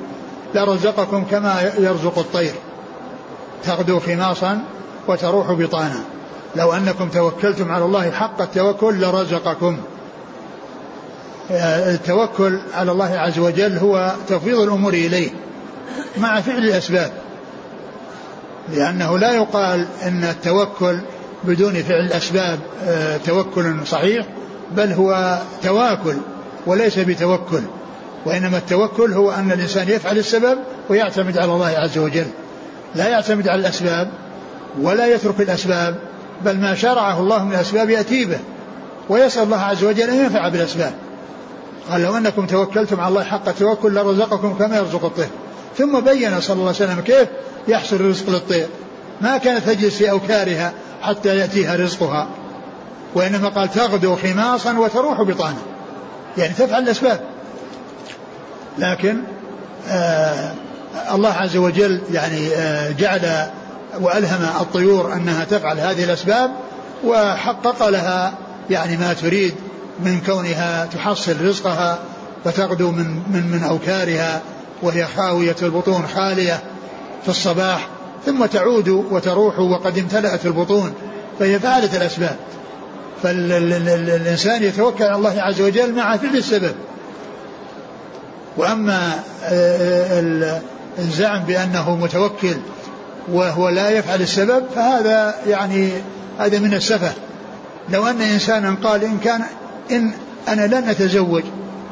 لرزقكم 0.55 1.25
كما 1.31 1.73
يرزق 1.79 2.19
الطير. 2.19 2.55
تغدو 3.65 4.01
خماصا 4.01 4.65
وتروح 5.09 5.53
بطانا. 5.53 6.01
لو 6.57 6.73
أنكم 6.73 7.09
توكلتم 7.09 7.73
على 7.73 7.85
الله 7.85 8.11
حق 8.11 8.41
التوكل 8.41 9.01
لرزقكم. 9.01 9.77
التوكل 11.51 12.61
على 12.75 12.93
الله 12.93 13.19
عز 13.19 13.39
وجل 13.39 13.79
هو 13.79 14.15
تفويض 14.29 14.59
الأمور 14.61 14.93
إليه 14.93 15.31
مع 16.17 16.41
فعل 16.41 16.59
الأسباب. 16.59 17.13
لأنه 18.69 19.19
لا 19.19 19.33
يقال 19.33 19.87
إن 20.03 20.25
التوكل 20.25 20.99
بدون 21.45 21.75
فعل 21.75 22.01
الأسباب 22.01 22.59
آه، 22.85 23.17
توكل 23.17 23.87
صحيح 23.87 24.27
بل 24.77 24.93
هو 24.93 25.39
تواكل 25.63 26.17
وليس 26.67 26.99
بتوكل. 26.99 27.63
وإنما 28.25 28.59
التوكل 28.59 29.13
هو 29.13 29.31
أن 29.31 29.53
الإنسان 29.53 29.89
يفعل 29.89 30.19
السبب 30.19 30.59
ويعتمد 30.89 31.39
على 31.39 31.53
الله 31.53 31.69
عز 31.69 31.99
وجل. 31.99 32.27
لا 32.95 33.09
يعتمد 33.09 33.49
على 33.49 33.61
الأسباب 33.61 34.11
ولا 34.81 35.07
يترك 35.07 35.41
الأسباب 35.41 35.97
بل 36.45 36.57
ما 36.57 36.75
شرعه 36.75 37.21
الله 37.21 37.45
من 37.45 37.55
الأسباب 37.55 37.91
يأتي 37.91 38.25
به 38.25 38.39
ويسأل 39.09 39.43
الله 39.43 39.61
عز 39.61 39.85
وجل 39.85 40.11
أن 40.11 40.25
ينفع 40.25 40.49
بالأسباب. 40.49 40.93
قال 41.91 42.03
لو 42.03 42.17
أنكم 42.17 42.47
توكلتم 42.47 43.01
على 43.01 43.09
الله 43.09 43.25
حق 43.25 43.49
التوكل 43.49 43.95
لرزقكم 43.95 44.55
كما 44.55 44.77
يرزق 44.77 45.05
الطير. 45.05 45.29
ثم 45.79 46.01
بين 46.01 46.41
صلى 46.41 46.55
الله 46.55 46.75
عليه 46.81 46.93
وسلم 46.93 47.01
كيف 47.01 47.29
يحصل 47.69 47.97
الرزق 47.97 48.31
للطير. 48.31 48.67
ما 49.21 49.39
كانت 49.39 49.67
تجلس 49.67 49.97
في 49.97 50.11
أوكارها 50.11 50.73
حتى 51.03 51.37
يأتيها 51.37 51.77
رزقها. 51.77 52.29
وإنما 53.15 53.49
قال 53.49 53.71
تغدو 53.71 54.17
خماصا 54.17 54.79
وتروح 54.79 55.23
بطانا 55.23 55.59
يعني 56.39 56.55
تفعل 56.55 56.83
الأسباب. 56.83 57.21
لكن 58.79 59.17
آه 59.89 60.53
الله 61.13 61.33
عز 61.33 61.57
وجل 61.57 62.01
يعني 62.13 62.49
آه 62.57 62.91
جعل 62.93 63.47
وألهم 64.01 64.43
الطيور 64.61 65.13
أنها 65.13 65.45
تفعل 65.45 65.81
هذه 65.81 66.05
الأسباب 66.05 66.51
وحقق 67.05 67.89
لها 67.89 68.33
يعني 68.71 68.97
ما 68.97 69.13
تريد 69.13 69.55
من 70.01 70.21
كونها 70.27 70.89
تحصل 70.95 71.45
رزقها 71.45 71.99
فتغدو 72.45 72.91
من 72.91 73.23
من 73.31 73.51
من 73.51 73.63
أوكارها 73.63 74.41
وهي 74.83 75.07
خاوية 75.17 75.57
البطون 75.63 76.07
خالية 76.15 76.61
في 77.23 77.29
الصباح 77.29 77.89
ثم 78.27 78.47
تعود 78.47 78.89
وتروح 78.89 79.59
وقد 79.59 79.99
امتلأت 79.99 80.47
البطون 80.47 80.95
فهي 81.39 81.59
فعلت 81.59 81.95
الأسباب. 81.95 82.37
فالانسان 83.23 84.63
يتوكل 84.63 85.05
على 85.05 85.17
الله 85.17 85.43
عز 85.43 85.61
وجل 85.61 85.95
مع 85.95 86.17
فعل 86.17 86.37
السبب. 86.37 86.75
وأما 88.59 89.13
الزعم 90.99 91.45
بأنه 91.45 91.97
متوكل 91.97 92.57
وهو 93.33 93.69
لا 93.69 93.91
يفعل 93.91 94.23
السبب 94.23 94.65
فهذا 94.75 95.35
يعني 95.47 95.91
هذا 96.39 96.59
من 96.59 96.75
السفه. 96.75 97.13
لو 97.89 98.07
أن 98.07 98.21
إنسانا 98.21 98.77
قال 98.83 99.05
إن 99.05 99.19
كان 99.19 99.41
إن 99.91 100.13
أنا 100.49 100.67
لن 100.67 100.89
أتزوج 100.89 101.43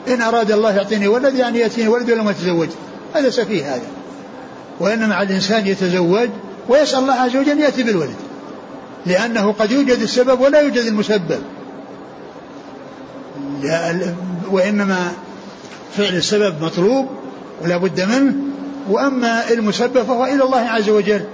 إن 0.09 0.23
أراد 0.23 0.51
الله 0.51 0.77
يعطيني 0.77 1.09
ولد 1.09 1.35
يعني 1.35 1.59
يأتيني 1.59 1.89
ولد 1.89 2.11
ولم 2.11 2.29
أتزوج. 2.29 2.69
هذا 3.15 3.31
سفيه 3.31 3.75
هذا. 3.75 3.87
وإنما 4.81 5.23
الإنسان 5.23 5.67
يتزوج 5.67 6.29
ويسأل 6.69 6.99
الله 6.99 7.15
عز 7.15 7.37
وجل 7.37 7.61
يأتي 7.61 7.83
بالولد. 7.83 8.17
لأنه 9.07 9.53
قد 9.53 9.71
يوجد 9.71 9.99
السبب 9.99 10.41
ولا 10.41 10.61
يوجد 10.61 10.85
المسبب. 10.85 11.41
وإنما 14.51 15.13
فعل 15.97 16.15
السبب 16.15 16.63
مطلوب 16.63 17.07
ولا 17.63 17.77
بد 17.77 18.01
منه 18.01 18.35
وأما 18.91 19.51
المسبب 19.51 20.03
فهو 20.03 20.25
إلى 20.25 20.43
الله 20.43 20.61
عز 20.61 20.89
وجل. 20.89 21.25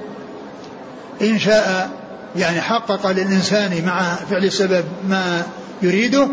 إن 1.22 1.38
شاء 1.38 1.90
يعني 2.36 2.60
حقق 2.60 3.10
للإنسان 3.10 3.84
مع 3.86 4.14
فعل 4.30 4.44
السبب 4.44 4.84
ما 5.08 5.42
يريده 5.82 6.28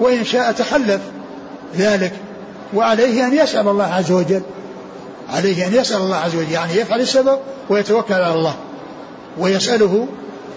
وإن 0.00 0.24
شاء 0.24 0.52
تخلف 0.52 1.00
ذلك. 1.76 2.12
وعليه 2.74 3.26
أن 3.26 3.34
يسأل 3.34 3.68
الله 3.68 3.84
عز 3.84 4.12
وجل. 4.12 4.42
عليه 5.32 5.66
أن 5.66 5.74
يسأل 5.74 5.96
الله 5.96 6.16
عز 6.16 6.34
وجل 6.34 6.52
يعني 6.52 6.76
يفعل 6.76 7.00
السبب 7.00 7.38
ويتوكل 7.68 8.14
على 8.14 8.34
الله. 8.34 8.54
ويسأله 9.38 10.06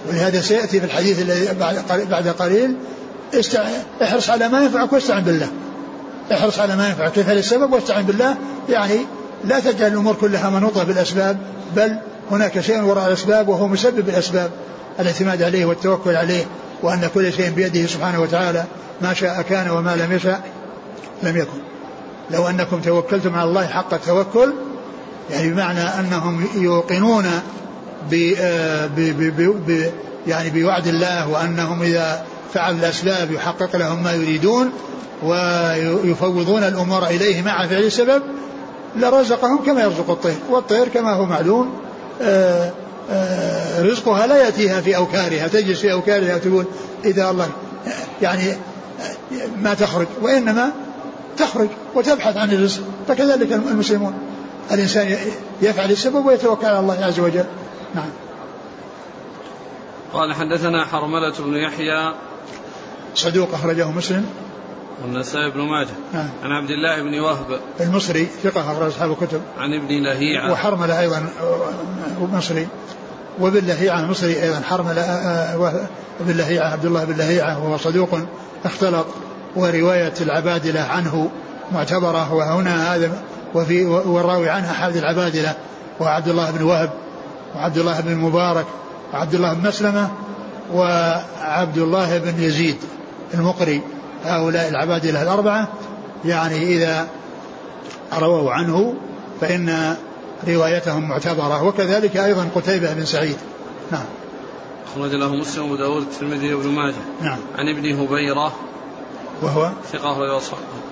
ولهذا 0.10 0.41
سيأتي 0.41 0.79
في 0.79 0.86
الحديث 0.86 1.21
الذي 1.21 1.47
بعد 2.10 2.27
قليل 2.27 2.75
احرص 4.03 4.29
على 4.29 4.47
ما 4.49 4.63
ينفعك 4.63 4.93
واستعن 4.93 5.23
بالله. 5.23 5.47
احرص 6.31 6.59
على 6.59 6.75
ما 6.75 6.87
ينفعك. 6.87 7.19
افعل 7.19 7.37
السبب؟ 7.37 7.73
واستعن 7.73 8.03
بالله. 8.03 8.37
يعني 8.69 8.97
لا 9.45 9.59
تجعل 9.59 9.91
الأمور 9.91 10.15
كلها 10.15 10.49
منوطة 10.49 10.83
بالأسباب 10.83 11.37
بل 11.75 11.97
هناك 12.31 12.59
شيء 12.59 12.81
وراء 12.81 13.07
الأسباب 13.07 13.47
وهو 13.47 13.67
مسبب 13.67 14.09
الأسباب. 14.09 14.51
الاعتماد 14.99 15.43
عليه 15.43 15.65
والتوكل 15.65 16.15
عليه 16.15 16.45
وأن 16.83 17.09
كل 17.13 17.33
شيء 17.33 17.49
بيده 17.49 17.87
سبحانه 17.87 18.21
وتعالى 18.21 18.63
ما 19.01 19.13
شاء 19.13 19.41
كان 19.41 19.69
وما 19.69 19.95
لم 19.95 20.11
يشاء 20.11 20.41
لم 21.23 21.37
يكن. 21.37 21.59
لو 22.31 22.47
أنكم 22.47 22.81
توكلتم 22.81 23.35
على 23.35 23.49
الله 23.49 23.67
حق 23.67 23.93
التوكل 23.93 24.53
يعني 25.31 25.49
بمعنى 25.49 25.81
أنهم 25.81 26.45
يوقنون 26.55 27.25
ب 28.11 28.15
ب 28.95 29.91
يعني 30.27 30.49
بوعد 30.49 30.87
الله 30.87 31.27
وأنهم 31.27 31.81
إذا 31.81 32.25
فعلوا 32.53 32.79
الأسباب 32.79 33.31
يحقق 33.31 33.75
لهم 33.75 34.03
ما 34.03 34.13
يريدون 34.13 34.71
ويفوضون 35.23 36.63
الأمور 36.63 37.05
إليه 37.05 37.41
مع 37.41 37.67
فعل 37.67 37.83
السبب 37.83 38.23
لرزقهم 38.95 39.57
كما 39.65 39.81
يرزق 39.81 40.10
الطير 40.10 40.38
والطير 40.49 40.88
كما 40.88 41.13
هو 41.13 41.25
معلوم 41.25 41.73
آه 42.21 42.71
آه، 43.12 43.83
رزقها 43.83 44.27
لا 44.27 44.38
يأتيها 44.38 44.81
في 44.81 44.95
أوكارها 44.95 45.47
تجلس 45.47 45.79
في 45.79 45.91
أوكارها 45.91 46.36
وتقول 46.36 46.65
إذا 47.05 47.29
الله 47.29 47.49
يعني 48.21 48.57
ما 49.57 49.73
تخرج 49.73 50.07
وإنما 50.21 50.71
تخرج 51.38 51.67
وتبحث 51.95 52.38
عن 52.38 52.51
الرزق 52.51 52.81
فكذلك 53.07 53.53
المسلمون 53.53 54.13
الإنسان 54.71 55.17
يفعل 55.62 55.91
السبب 55.91 56.25
ويتوكل 56.25 56.65
على 56.65 56.79
الله 56.79 57.05
عز 57.05 57.19
وجل. 57.19 57.45
نعم. 57.95 58.10
قال 60.13 60.33
حدثنا 60.33 60.86
حرملة 60.86 61.33
بن 61.39 61.53
يحيى 61.53 62.13
صدوق 63.17 63.53
أخرجه 63.53 63.91
مسلم. 63.91 64.25
والنسائي 65.03 65.51
بن 65.51 65.62
ماجه. 65.62 65.89
نعم 66.13 66.30
عن 66.43 66.51
عبد 66.51 66.69
الله 66.69 67.03
بن 67.03 67.19
وهب. 67.19 67.60
المصري 67.82 68.27
ثقة 68.43 68.71
أخرج 68.71 68.88
أصحاب 68.88 69.12
الكتب. 69.12 69.41
عن 69.58 69.73
ابن 69.73 70.03
لهيعة. 70.03 70.51
وحرملة 70.51 70.99
أيضا 70.99 71.30
مصري. 72.34 72.67
وابن 73.39 73.65
لهيعة 73.65 73.99
المصري 73.99 74.43
أيضا 74.43 74.62
حرملة 74.62 75.01
ابن 76.19 76.38
لهيعة 76.38 76.71
عبد 76.71 76.86
الله 76.86 77.03
بن 77.03 77.13
لهيعة 77.17 77.63
وهو 77.63 77.77
صدوق 77.77 78.19
اختلط. 78.65 79.06
ورواية 79.56 80.13
العبادلة 80.21 80.82
عنه 80.82 81.30
معتبرة 81.71 82.34
وهنا 82.34 82.95
هذا 82.95 83.23
وفي 83.56 83.86
والراوي 83.86 84.49
عنها 84.49 84.71
أحد 84.71 84.95
العبادلة 84.95 85.56
وعبد 85.99 86.27
الله 86.27 86.51
بن 86.51 86.63
وهب 86.63 86.89
وعبد 87.56 87.77
الله 87.77 88.01
بن 88.01 88.12
المبارك 88.12 88.65
وعبد 89.13 89.36
الله 89.36 89.53
بن 89.53 89.67
مسلمة 89.67 90.10
وعبد 90.73 91.77
الله 91.77 92.17
بن 92.17 92.43
يزيد. 92.43 92.77
المقري 93.33 93.81
هؤلاء 94.23 94.69
العبادلة 94.69 95.23
الأربعة 95.23 95.67
يعني 96.25 96.63
إذا 96.63 97.07
رووا 98.13 98.51
عنه 98.51 98.95
فإن 99.41 99.95
روايتهم 100.47 101.09
معتبرة 101.09 101.63
وكذلك 101.63 102.17
أيضا 102.17 102.49
قتيبة 102.55 102.93
بن 102.93 103.05
سعيد. 103.05 103.37
نعم. 103.91 104.05
أخرج 104.87 105.15
له 105.15 105.35
مسلم 105.35 105.63
وأبو 105.63 105.75
داود 105.75 106.01
الترمذي 106.01 106.53
وابن 106.53 106.69
ماجه. 106.69 106.95
نعم. 107.21 107.37
عن 107.57 107.69
ابن 107.69 107.99
هبيرة. 107.99 108.53
وهو؟ 109.41 109.71
ثقة 109.91 110.11
أخرج 110.11 110.41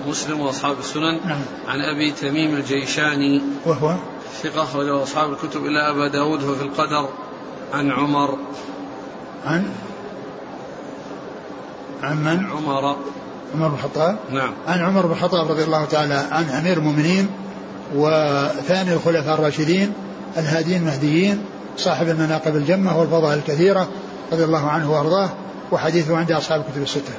مسلم 0.08 0.40
وأصحاب 0.40 0.78
السنن. 0.78 1.20
نعم. 1.24 1.40
عن 1.68 1.80
أبي 1.80 2.10
تميم 2.10 2.54
الجيشاني. 2.54 3.42
وهو؟ 3.66 3.94
ثقة 4.42 4.62
أخرجه 4.62 5.02
أصحاب 5.02 5.32
الكتب 5.32 5.66
إلا 5.66 5.90
أبا 5.90 6.08
داود 6.08 6.40
في 6.40 6.62
القدر. 6.62 7.08
عن 7.72 7.90
عمر. 7.90 8.38
عن؟ 9.44 9.70
عن 12.02 12.24
من؟ 12.24 12.46
عمر. 12.50 12.96
عمر 13.54 13.68
بن 13.68 13.74
الخطاب. 13.74 14.16
نعم. 14.32 14.52
عن 14.66 14.80
عمر 14.80 15.06
بن 15.06 15.12
الخطاب 15.12 15.50
رضي 15.50 15.64
الله 15.64 15.84
تعالى 15.84 16.26
عن 16.30 16.44
أمير 16.44 16.76
المؤمنين 16.76 17.28
وثاني 17.94 18.92
الخلفاء 18.92 19.34
الراشدين 19.34 19.92
الهادين 20.36 20.80
المهديين 20.80 21.44
صاحب 21.76 22.08
المناقب 22.08 22.56
الجمة 22.56 22.98
والفضائل 22.98 23.38
الكثيرة 23.38 23.88
رضي 24.32 24.44
الله 24.44 24.70
عنه 24.70 24.92
وأرضاه 24.92 25.30
وحديثه 25.72 26.16
عند 26.16 26.32
أصحاب 26.32 26.60
الكتب 26.60 26.82
الستة. 26.82 27.12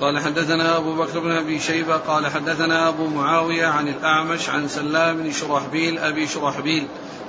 قال 0.00 0.18
حدثنا 0.18 0.76
أبو 0.76 0.94
بكر 0.94 1.20
بن 1.20 1.30
أبي 1.30 1.58
شيبة 1.58 1.96
قال 1.96 2.26
حدثنا 2.26 2.88
أبو 2.88 3.06
معاوية 3.06 3.66
عن 3.66 3.88
الأعمش 3.88 4.48
عن 4.48 4.68
سلام 4.68 5.16
بن 5.16 5.32
شرحبيل 5.32 5.98
أبي 5.98 6.26
شرحبيل 6.26 6.86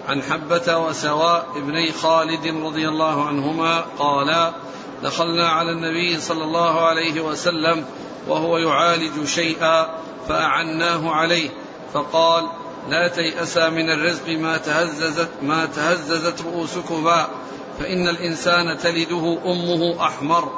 عن 0.08 0.22
حبة 0.22 0.78
وسواء 0.78 1.48
ابني 1.56 1.92
خالد 1.92 2.48
رضي 2.66 2.88
الله 2.88 3.28
عنهما 3.28 3.86
قالا 4.00 4.54
دخلنا 5.04 5.50
على 5.50 5.72
النبي 5.72 6.20
صلى 6.20 6.44
الله 6.44 6.82
عليه 6.88 7.22
وسلم 7.22 7.86
وهو 8.28 8.58
يعالج 8.58 9.26
شيئا 9.26 9.88
فأعناه 10.30 11.12
عليه 11.12 11.50
فقال 11.94 12.44
لا 12.90 13.08
تيأسا 13.08 13.70
من 13.70 13.90
الرزق 13.90 14.30
ما 14.30 14.58
تهززت 14.58 15.30
ما 15.42 15.66
تهززت 15.66 16.42
رؤوسكما 16.42 17.28
فإن 17.80 18.08
الإنسان 18.08 18.78
تلده 18.78 19.38
أمه 19.46 20.08
أحمر 20.08 20.52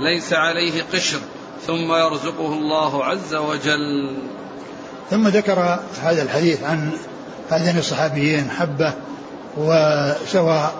ليس 0.00 0.32
عليه 0.32 0.82
قشر 0.92 1.18
ثم 1.66 1.92
يرزقه 1.92 2.52
الله 2.52 3.04
عز 3.04 3.34
وجل. 3.34 4.16
ثم 5.10 5.28
ذكر 5.28 5.78
هذا 6.02 6.22
الحديث 6.22 6.62
عن 6.62 6.92
هذين 7.50 7.78
الصحابيين 7.78 8.50
حبة 8.50 8.94
وسواء 9.56 10.74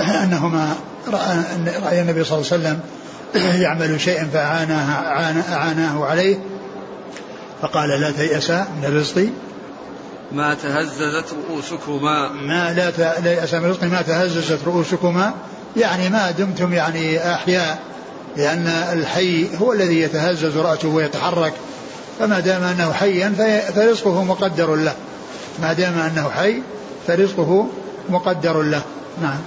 أنهما 0.00 0.76
رأي 1.08 2.00
النبي 2.00 2.24
صلى 2.24 2.38
الله 2.38 2.52
عليه 2.52 2.56
وسلم 2.62 2.80
يعمل 3.62 4.00
شيئا 4.00 4.28
فأعاناه 4.32 5.52
أعاناه 5.52 6.04
عليه 6.04 6.38
فقال 7.62 7.88
لا 7.88 8.10
تيأسا 8.10 8.66
من 8.78 8.84
الرزق. 8.84 9.28
ما 10.32 10.54
تهززت 10.54 11.24
رؤوسكما. 11.32 12.28
ما 12.28 12.72
لا 12.72 12.90
تيأس 12.90 13.54
من 13.54 13.64
الرزق 13.64 13.84
ما 13.84 14.02
تهززت 14.02 14.58
رؤوسكما. 14.66 15.34
يعني 15.76 16.08
ما 16.08 16.30
دمتم 16.30 16.72
يعني 16.72 17.34
أحياء 17.34 17.78
لأن 18.36 18.66
الحي 18.66 19.48
هو 19.56 19.72
الذي 19.72 20.00
يتهزز 20.00 20.56
رأسه 20.56 20.88
ويتحرك. 20.88 21.52
فما 22.18 22.40
دام 22.40 22.62
أنه 22.62 22.92
حيا 22.92 23.34
فرزقه 23.74 24.24
مقدر 24.24 24.74
له. 24.74 24.94
ما 25.62 25.72
دام 25.72 25.98
أنه 25.98 26.30
حي 26.30 26.62
فرزقه 27.06 27.66
مقدر 28.08 28.62
له. 28.62 28.82
نعم. 29.22 29.38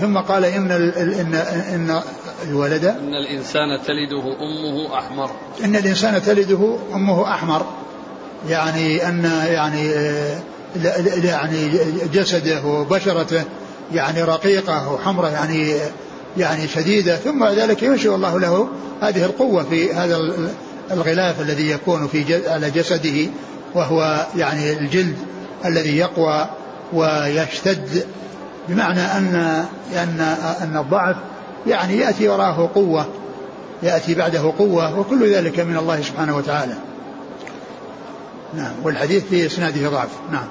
ثم 0.00 0.18
قال 0.18 0.44
إن 0.44 0.70
إن 0.70 1.34
إن 1.74 2.00
الولد 2.48 2.84
إن 2.84 3.14
الإنسان 3.14 3.82
تلده 3.86 4.22
أمه 4.40 4.98
أحمر. 4.98 5.30
إن 5.64 5.76
الإنسان 5.76 6.22
تلده 6.22 6.76
أمه 6.94 7.30
أحمر. 7.30 7.66
يعني 8.48 9.08
أن 9.08 9.24
يعني 9.46 9.90
يعني 11.24 11.70
جسده 12.12 12.64
وبشرته 12.64 13.44
يعني 13.92 14.22
رقيقة 14.22 14.92
وحمرة 14.92 15.28
يعني 15.28 15.74
يعني 16.38 16.68
شديدة. 16.68 17.16
ثم 17.16 17.44
ذلك 17.44 17.82
ينشئ 17.82 18.14
الله 18.14 18.40
له 18.40 18.68
هذه 19.02 19.24
القوة 19.24 19.62
في 19.62 19.92
هذا 19.92 20.20
الغلاف 20.90 21.40
الذي 21.40 21.70
يكون 21.70 22.08
في 22.08 22.48
على 22.48 22.70
جسده 22.70 23.30
وهو 23.74 24.26
يعني 24.36 24.72
الجلد 24.72 25.16
الذي 25.64 25.96
يقوى 25.96 26.48
ويشتد 26.92 28.06
بمعنى 28.68 29.00
أن 29.00 29.34
أن 29.94 30.20
أن 30.62 30.76
الضعف 30.76 31.16
يعني 31.66 31.96
يأتي 31.96 32.28
وراءه 32.28 32.70
قوة 32.74 33.06
يأتي 33.82 34.14
بعده 34.14 34.52
قوة 34.58 34.98
وكل 34.98 35.34
ذلك 35.34 35.60
من 35.60 35.76
الله 35.76 36.02
سبحانه 36.02 36.36
وتعالى. 36.36 36.74
نعم 38.54 38.72
والحديث 38.82 39.24
في 39.24 39.46
إسناده 39.46 39.88
ضعف. 39.88 40.08
نعم. 40.32 40.48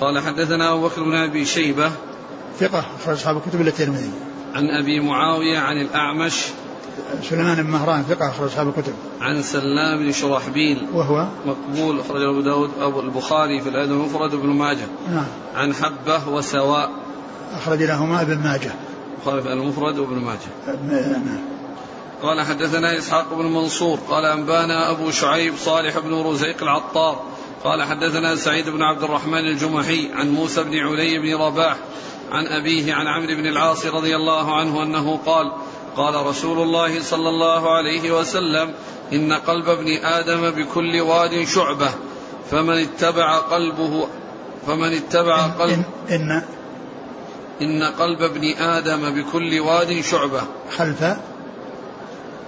قال 0.00 0.20
حدثنا 0.22 0.72
أبو 0.72 0.88
بكر 0.88 1.02
بن 1.02 1.14
أبي 1.14 1.44
شيبة 1.44 1.90
ثقة 2.60 2.84
أخرج 3.00 3.14
أصحاب 3.14 3.36
الكتب 3.36 3.60
إلا 3.60 3.68
الترمذي. 3.68 4.10
عن 4.54 4.68
أبي 4.68 5.00
معاوية 5.00 5.58
عن 5.58 5.80
الأعمش 5.80 6.44
سليمان 7.22 7.62
بن 7.62 7.70
مهران 7.70 8.02
ثقة 8.02 8.28
أخرج 8.28 8.46
أصحاب 8.46 8.68
الكتب. 8.68 8.92
عن 9.20 9.42
سلام 9.42 9.98
بن 9.98 10.12
شرحبيل 10.12 10.86
وهو؟ 10.94 11.26
مقبول 11.46 12.00
أخرج 12.00 12.22
أبو 12.22 12.40
داود 12.40 12.70
أبو 12.80 13.00
البخاري 13.00 13.60
في 13.60 13.68
الأدب 13.68 13.92
المفرد 13.92 14.34
وابن 14.34 14.48
ماجه. 14.48 14.86
نعم. 15.10 15.26
عن 15.54 15.74
حبة 15.74 16.28
وسواء. 16.28 16.90
أخرج 17.52 17.82
لهما 17.82 18.22
ابن 18.22 18.38
ماجه. 18.38 18.72
البخاري 19.14 19.42
في 19.42 19.52
المفرد 19.52 19.98
وابن 19.98 20.16
ماجه. 20.16 20.76
نعم. 20.88 21.38
قال 22.22 22.40
حدثنا 22.40 22.98
إسحاق 22.98 23.34
بن 23.34 23.44
منصور. 23.44 23.98
قال 24.08 24.24
أنبانا 24.24 24.90
أبو 24.90 25.10
شعيب 25.10 25.54
صالح 25.56 25.98
بن 25.98 26.14
رزيق 26.14 26.62
العطار. 26.62 27.22
قال 27.64 27.82
حدثنا 27.82 28.36
سعيد 28.36 28.68
بن 28.68 28.82
عبد 28.82 29.02
الرحمن 29.02 29.48
الجمحي 29.48 30.12
عن 30.12 30.30
موسى 30.30 30.62
بن 30.62 30.78
علي 30.78 31.18
بن 31.18 31.42
رباح 31.42 31.76
عن 32.30 32.46
أبيه 32.46 32.94
عن 32.94 33.06
عمرو 33.06 33.34
بن 33.36 33.46
العاص 33.46 33.86
رضي 33.86 34.16
الله 34.16 34.56
عنه 34.56 34.82
أنه 34.82 35.16
قال 35.26 35.52
قال 35.96 36.26
رسول 36.26 36.62
الله 36.62 37.02
صلى 37.02 37.28
الله 37.28 37.74
عليه 37.76 38.12
وسلم 38.20 38.74
إن 39.12 39.32
قلب 39.32 39.68
ابن 39.68 40.04
آدم 40.04 40.50
بكل 40.50 41.00
واد 41.00 41.44
شعبة 41.44 41.90
فمن 42.50 42.78
اتبع 42.78 43.38
قلبه 43.38 44.08
فمن 44.66 44.92
اتبع 44.92 45.46
قلب 45.46 45.70
إن, 45.70 45.84
إن 46.10 46.42
إن 47.62 47.82
قلب 47.82 48.22
ابن 48.22 48.54
آدم 48.58 49.22
بكل 49.22 49.60
واد 49.60 50.00
شعبة. 50.00 50.42
خلف 50.76 51.02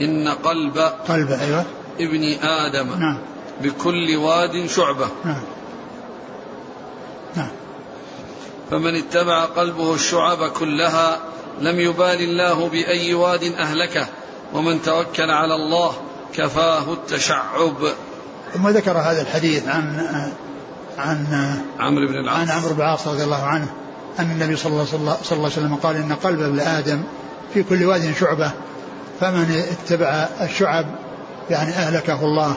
إن 0.03 0.29
قلب 0.29 0.79
قلب 1.09 1.31
أيوة. 1.31 1.65
ابن 2.01 2.33
آدم 2.43 3.01
نعم. 3.01 3.19
بكل 3.63 4.17
واد 4.17 4.67
شعبة. 4.67 5.09
نعم. 5.25 5.43
نعم. 7.37 7.51
فمن 8.71 8.97
اتبع 8.97 9.45
قلبه 9.45 9.95
الشعب 9.95 10.49
كلها 10.49 11.21
لم 11.61 11.81
يبال 11.81 12.21
الله 12.21 12.69
بأي 12.69 13.15
واد 13.15 13.45
أهلكه 13.45 14.07
ومن 14.55 14.83
توكل 14.83 15.31
على 15.31 15.55
الله 15.55 15.93
كفاه 16.35 16.93
التشعب. 16.93 17.77
ثم 18.55 18.69
ذكر 18.69 18.99
هذا 18.99 19.23
الحديث 19.23 19.69
عن 19.69 20.07
عن 20.99 21.27
عمرو 21.79 22.07
بن 22.07 22.15
العاص. 22.15 22.39
عن 22.39 22.51
عمرو 22.51 22.75
بن 22.75 22.81
العاص 22.81 23.09
رضي 23.09 23.25
الله 23.25 23.43
عنه 23.43 23.69
أن 24.19 24.31
النبي 24.31 24.57
صلى 24.57 24.73
الله, 24.73 24.85
صلى 24.85 25.03
الله 25.03 25.17
عليه 25.33 25.45
وسلم 25.45 25.75
قال 25.75 25.97
إن 25.97 26.13
قلب 26.13 26.41
ابن 26.41 26.61
آدم 26.61 27.03
في 27.55 27.63
كل 27.63 27.85
واد 27.85 28.15
شعبة 28.21 28.51
فمن 29.21 29.65
اتبع 29.71 30.29
الشعب 30.41 30.87
يعني 31.51 31.71
أهلكه 31.71 32.25
الله 32.25 32.57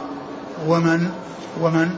ومن 0.67 1.09
ومن 1.61 1.89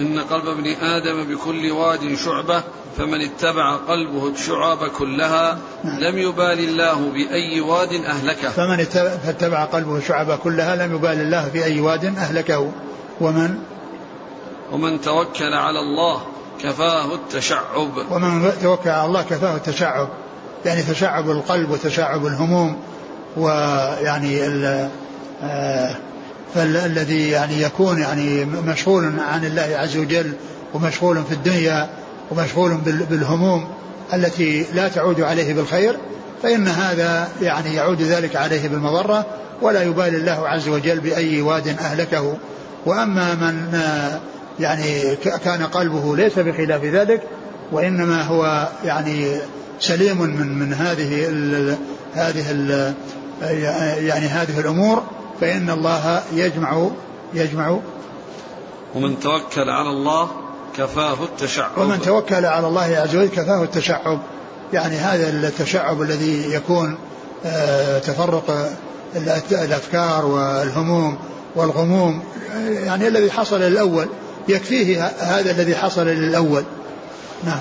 إن 0.00 0.18
قلب 0.18 0.48
ابن 0.48 0.66
آدم 0.66 1.24
بكل 1.24 1.70
واد 1.70 2.14
شعبة 2.14 2.62
فمن 2.98 3.20
اتبع 3.20 3.76
قلبه 3.76 4.28
الشعاب 4.28 4.88
كلها 4.98 5.58
لم 5.84 6.18
يبال 6.18 6.58
الله 6.58 7.10
بأي 7.10 7.60
واد 7.60 7.92
أهلكه. 7.92 8.48
فمن 8.48 8.80
اتبع 9.28 9.64
قلبه 9.64 9.96
الشعب 9.96 10.38
كلها 10.38 10.76
لم 10.76 10.94
يبال 10.94 11.20
الله 11.20 11.48
في 11.48 11.64
أي 11.64 11.80
واد 11.80 12.04
أهلكه. 12.04 12.72
ومن 13.20 13.58
ومن 14.72 15.00
توكل 15.00 15.54
على 15.54 15.80
الله 15.80 16.22
كفاه 16.62 17.14
التشعب. 17.14 17.92
ومن 18.10 18.52
توكل 18.62 18.90
على 18.90 19.06
الله 19.06 19.22
كفاه 19.22 19.56
التشعب. 19.56 20.08
يعني 20.64 20.82
تشعب 20.82 21.30
القلب 21.30 21.70
وتشعب 21.70 22.26
الهموم 22.26 22.76
ويعني 23.36 24.42
آه 25.42 25.96
فالذي 26.54 27.30
يعني 27.30 27.62
يكون 27.62 27.98
يعني 27.98 28.44
مشغول 28.44 29.12
عن 29.18 29.44
الله 29.44 29.76
عز 29.76 29.96
وجل 29.96 30.32
ومشغول 30.74 31.24
في 31.24 31.32
الدنيا 31.32 31.88
ومشغول 32.30 32.74
بالهموم 33.10 33.68
التي 34.14 34.66
لا 34.74 34.88
تعود 34.88 35.20
عليه 35.20 35.54
بالخير 35.54 35.96
فإن 36.42 36.68
هذا 36.68 37.28
يعني 37.42 37.74
يعود 37.74 38.02
ذلك 38.02 38.36
عليه 38.36 38.68
بالمضرة 38.68 39.26
ولا 39.62 39.82
يبالي 39.82 40.16
الله 40.16 40.48
عز 40.48 40.68
وجل 40.68 41.00
بأي 41.00 41.42
واد 41.42 41.68
أهلكه. 41.68 42.36
وأما 42.86 43.34
من 43.34 43.80
يعني 44.60 45.16
كان 45.16 45.62
قلبه 45.62 46.16
ليس 46.16 46.38
بخلاف 46.38 46.84
ذلك 46.84 47.22
وإنما 47.72 48.22
هو 48.22 48.68
يعني 48.84 49.36
سليم 49.80 50.22
من 50.22 50.58
من 50.58 50.74
هذه 50.74 51.28
ال 51.28 51.76
هذه 52.14 52.50
ال 52.50 52.94
يعني 54.06 54.26
هذه 54.26 54.60
الأمور 54.60 55.02
فإن 55.40 55.70
الله 55.70 56.22
يجمع 56.32 56.90
يجمع. 57.34 57.78
ومن 58.94 59.20
توكل 59.20 59.70
على 59.70 59.90
الله 59.90 60.28
كفاه 60.76 61.24
التشعب. 61.24 61.70
ومن 61.76 62.00
توكل 62.00 62.46
على 62.46 62.66
الله 62.66 62.82
عز 62.82 63.16
وجل 63.16 63.28
كفاه 63.28 63.62
التشعب. 63.62 64.20
يعني 64.72 64.96
هذا 64.96 65.28
التشعب 65.28 66.02
الذي 66.02 66.52
يكون 66.52 66.98
آه، 67.44 67.98
تفرق 67.98 68.76
الأفكار 69.52 70.26
والهموم 70.26 71.18
والغموم. 71.56 72.22
يعني 72.68 73.08
الذي 73.08 73.30
حصل 73.30 73.60
للأول 73.60 74.06
يكفيه 74.48 75.06
هذا 75.06 75.50
الذي 75.50 75.76
حصل 75.76 76.06
للأول. 76.06 76.64
نعم. 77.44 77.60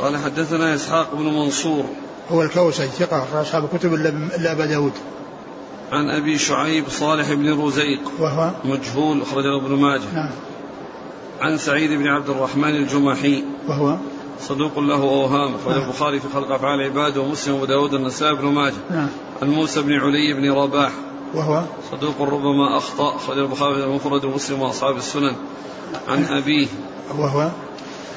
قال 0.00 0.16
حدثنا 0.16 0.74
إسحاق 0.74 1.14
بن 1.14 1.24
منصور. 1.24 1.84
هو 2.32 2.42
الكوسج 2.42 2.86
ثقة 2.86 3.42
أصحاب 3.42 3.64
الكتب 3.64 3.94
إلا 3.94 4.52
أبا 4.52 4.66
داود. 4.66 4.92
عن 5.92 6.10
أبي 6.10 6.38
شعيب 6.38 6.88
صالح 6.88 7.32
بن 7.32 7.60
رزيق. 7.60 8.00
وهو؟ 8.18 8.50
مجهول 8.64 9.22
أخرجه 9.22 9.56
ابن 9.56 9.74
ماجه. 9.74 10.14
نعم. 10.14 10.30
عن 11.40 11.58
سعيد 11.58 11.90
بن 11.90 12.06
عبد 12.06 12.30
الرحمن 12.30 12.76
الجمحي. 12.76 13.44
وهو؟ 13.68 13.96
صدوق 14.40 14.78
له 14.78 15.02
أوهام 15.02 15.54
أخرج 15.54 15.76
نعم. 15.76 15.82
البخاري 15.82 16.20
في 16.20 16.28
خلق 16.34 16.50
أفعال 16.50 16.80
العباد 16.80 17.16
ومسلم 17.16 17.54
وداود 17.54 17.94
النسائي 17.94 18.34
بن 18.34 18.44
ماجه. 18.44 18.74
نعم. 18.90 19.08
عن 19.42 19.48
موسى 19.50 19.82
بن 19.82 19.92
علي 19.92 20.32
بن 20.32 20.52
رباح. 20.52 20.92
وهو؟ 21.34 21.62
صدوق 21.92 22.20
ربما 22.20 22.76
أخطأ 22.76 23.16
أخرج 23.16 23.38
البخاري 23.38 23.74
في 23.74 23.84
المفرد 23.84 24.24
ومسلم 24.24 24.62
وأصحاب 24.62 24.96
السنن. 24.96 25.32
عن 26.08 26.24
أبيه. 26.24 26.66
وهو؟ 27.18 27.50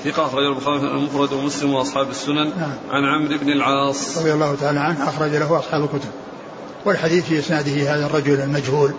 ثقة 0.04 0.26
أخرج 0.26 0.46
البخاري 0.46 0.80
في 0.80 0.86
المفرد 0.86 1.34
ومسلم 1.34 1.74
وأصحاب 1.74 2.10
السنن. 2.10 2.52
نعم. 2.58 2.74
عن 2.92 3.06
عمرو 3.06 3.38
بن 3.38 3.50
العاص. 3.50 4.18
رضي 4.18 4.34
الله 4.34 4.56
تعالى 4.56 4.80
عنه 4.80 5.10
أخرج 5.10 5.32
له 5.32 5.60
أصحاب 5.60 5.84
الكتب. 5.84 6.10
والحديث 6.86 7.26
في 7.26 7.40
إسناده 7.40 7.96
هذا 7.96 8.06
الرجل 8.06 8.42
المجهول. 8.42 8.94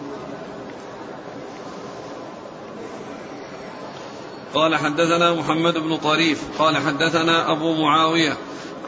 قال 4.55 4.77
حدثنا 4.77 5.33
محمد 5.33 5.75
بن 5.75 5.97
طريف 5.97 6.43
قال 6.59 6.77
حدثنا 6.77 7.53
أبو 7.53 7.75
معاوية 7.83 8.37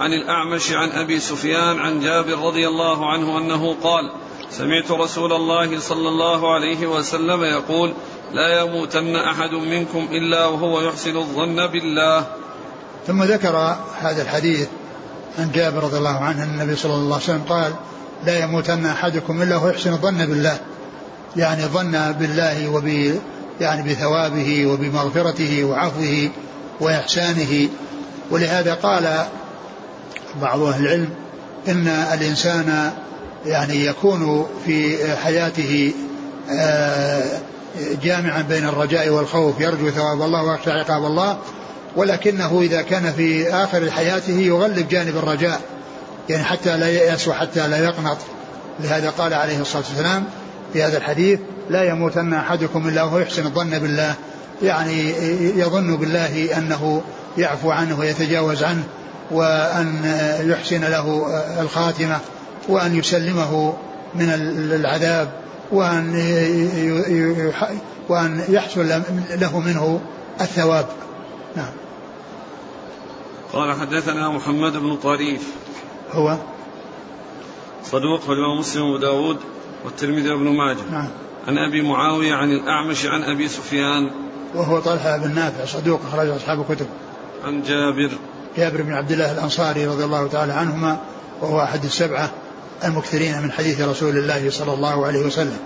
عن 0.01 0.13
الأعمش 0.13 0.73
عن 0.73 0.91
أبي 0.91 1.21
سفيان 1.21 1.79
عن 1.79 2.01
جابر 2.01 2.39
رضي 2.39 2.69
الله 2.69 3.11
عنه 3.13 3.39
أنه 3.39 3.77
قال 3.83 4.13
سمعت 4.51 4.91
رسول 4.91 5.33
الله 5.33 5.81
صلى 5.81 6.09
الله 6.09 6.55
عليه 6.55 6.87
وسلم 6.87 7.45
يقول 7.45 7.95
لا 8.33 8.61
يموتن 8.61 9.17
أحد 9.17 9.53
منكم 9.53 10.09
إلا 10.11 10.47
وهو 10.47 10.81
يحسن 10.81 11.17
الظن 11.17 11.67
بالله. 11.67 12.27
ثم 13.07 13.23
ذكر 13.23 13.77
هذا 13.99 14.23
الحديث 14.23 14.69
عن 15.39 15.51
جابر 15.53 15.85
رضي 15.85 15.99
الله 15.99 16.19
عنه 16.19 16.43
أن 16.43 16.61
النبي 16.61 16.77
صلى 16.77 16.95
الله 16.95 17.15
عليه 17.15 17.25
وسلم 17.25 17.45
قال 17.49 17.73
لا 18.25 18.39
يموتن 18.45 18.87
أحدكم 18.87 19.43
إلا 19.43 19.57
وهو 19.57 19.69
يحسن 19.69 19.93
الظن 19.93 20.27
بالله. 20.27 20.59
يعني 21.37 21.63
ظن 21.63 22.13
بالله 22.13 22.69
وب 22.69 23.15
يعني 23.61 23.93
بثوابه 23.93 24.67
وبمغفرته 24.67 25.65
وعفوه 25.65 26.31
وإحسانه. 26.81 27.69
ولهذا 28.31 28.75
قال 28.75 29.27
بعض 30.43 30.63
أهل 30.63 30.85
العلم 30.87 31.09
إن 31.69 31.89
الإنسان 31.89 32.93
يعني 33.47 33.85
يكون 33.87 34.47
في 34.67 34.99
حياته 35.17 35.93
آه، 36.51 37.23
جامعا 38.03 38.43
بين 38.43 38.65
الرجاء 38.69 39.09
والخوف 39.09 39.61
يرجو 39.61 39.91
ثواب 39.91 40.23
الله 40.23 40.43
ويخشى 40.43 40.71
عقاب 40.71 41.05
الله 41.05 41.39
ولكنه 41.97 42.61
إذا 42.61 42.83
كان 42.83 43.13
في 43.13 43.55
آخر 43.55 43.91
حياته 43.91 44.39
يغلب 44.39 44.89
جانب 44.89 45.17
الرجاء. 45.17 45.61
يعني 46.29 46.45
حتى 46.45 46.77
لا 46.77 46.89
ييأس 46.89 47.29
وحتى 47.29 47.69
لا 47.69 47.85
يقنط. 47.85 48.19
لهذا 48.81 49.11
قال 49.11 49.35
عليه 49.35 49.61
الصلاة 49.61 49.85
والسلام 49.89 50.25
في 50.73 50.83
هذا 50.83 50.97
الحديث 50.97 51.41
لا 51.71 51.85
يموتن 51.85 52.35
أحدكم 52.35 52.89
إلا 52.89 53.03
وهو 53.03 53.19
يحسن 53.19 53.47
الظن 53.47 53.79
بالله. 53.79 54.15
يعني 54.63 55.11
يظن 55.59 55.97
بالله 55.97 56.59
أنه 56.59 57.03
يعفو 57.39 57.71
عنه 57.71 57.99
ويتجاوز 57.99 58.63
عنه 58.63 58.85
وأن 59.31 60.15
يحسن 60.41 60.85
له 60.85 61.27
الخاتمة 61.61 62.19
وأن 62.69 62.99
يسلمه 62.99 63.75
من 64.15 64.31
العذاب 64.73 65.33
وأن 65.73 66.15
وأن 68.09 68.45
يحصل 68.49 68.89
له 69.31 69.61
منه 69.61 70.01
الثواب. 70.41 70.87
نعم. 71.57 71.73
قال 73.53 73.81
حدثنا 73.81 74.29
محمد 74.29 74.73
بن 74.73 74.97
طريف. 74.97 75.43
هو؟ 76.17 76.37
صدوق 77.85 78.31
الإمام 78.31 78.59
مسلم 78.59 78.83
وداود 78.83 79.37
والترمذي 79.85 80.31
وابن 80.31 80.49
ماجه. 80.49 80.91
نعم. 80.91 81.09
عن 81.49 81.59
أبي 81.59 81.83
معاوية 81.83 82.35
عن 82.35 82.53
الأعمش 82.53 83.07
عن 83.07 83.23
أبي 83.23 83.49
سفيان. 83.49 84.11
وهو 84.55 84.81
طلحة 84.81 85.17
بن 85.17 85.35
نافع 85.35 85.65
صدوق 85.65 86.01
أخرج 86.09 86.29
أصحاب 86.29 86.61
الكتب. 86.61 86.87
عن 87.45 87.63
جابر. 87.63 88.11
جابر 88.57 88.83
بن 88.83 88.93
عبد 88.93 89.13
الله 89.13 89.33
الأنصاري 89.33 89.87
رضي 89.87 90.05
الله 90.05 90.27
تعالى 90.27 90.53
عنهما 90.53 91.01
وهو 91.41 91.63
أحد 91.63 91.85
السبعة 91.85 92.31
المكثرين 92.85 93.43
من 93.43 93.53
حديث 93.53 93.81
رسول 93.81 94.17
الله 94.17 94.51
صلى 94.51 94.75
الله 94.75 95.07
عليه 95.07 95.27
وسلم. 95.27 95.59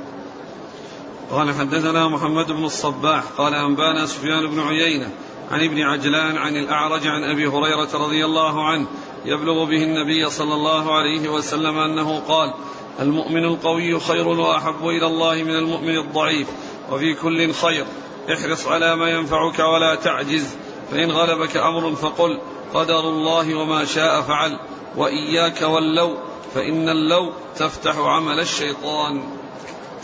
قال 1.30 1.54
حدثنا 1.54 2.08
محمد 2.08 2.46
بن 2.46 2.64
الصباح 2.64 3.24
قال 3.38 3.54
أنبانا 3.54 4.06
سفيان 4.06 4.50
بن 4.50 4.60
عيينة 4.60 5.08
عن 5.50 5.64
ابن 5.64 5.80
عجلان 5.80 6.36
عن 6.36 6.56
الأعرج 6.56 7.06
عن 7.06 7.24
أبي 7.24 7.46
هريرة 7.46 7.88
رضي 7.94 8.24
الله 8.24 8.68
عنه 8.68 8.86
يبلغ 9.24 9.64
به 9.64 9.82
النبي 9.82 10.30
صلى 10.30 10.54
الله 10.54 10.94
عليه 10.98 11.28
وسلم 11.28 11.78
أنه 11.78 12.20
قال 12.28 12.54
المؤمن 13.00 13.44
القوي 13.44 14.00
خير 14.00 14.28
وأحب 14.28 14.88
إلى 14.88 15.06
الله 15.06 15.34
من 15.34 15.56
المؤمن 15.56 15.98
الضعيف 15.98 16.48
وفي 16.92 17.14
كل 17.14 17.52
خير. 17.52 17.84
احرص 18.32 18.66
على 18.66 18.96
ما 18.96 19.10
ينفعك 19.10 19.58
ولا 19.58 19.94
تعجز 19.94 20.46
فإن 20.90 21.10
غلبك 21.10 21.56
أمر 21.56 21.94
فقل 21.94 22.38
قدر 22.74 23.00
الله 23.00 23.54
وما 23.54 23.84
شاء 23.84 24.20
فعل 24.20 24.58
وإياك 24.96 25.62
واللو 25.62 26.14
فإن 26.54 26.88
اللو 26.88 27.32
تفتح 27.56 27.98
عمل 27.98 28.40
الشيطان. 28.40 29.22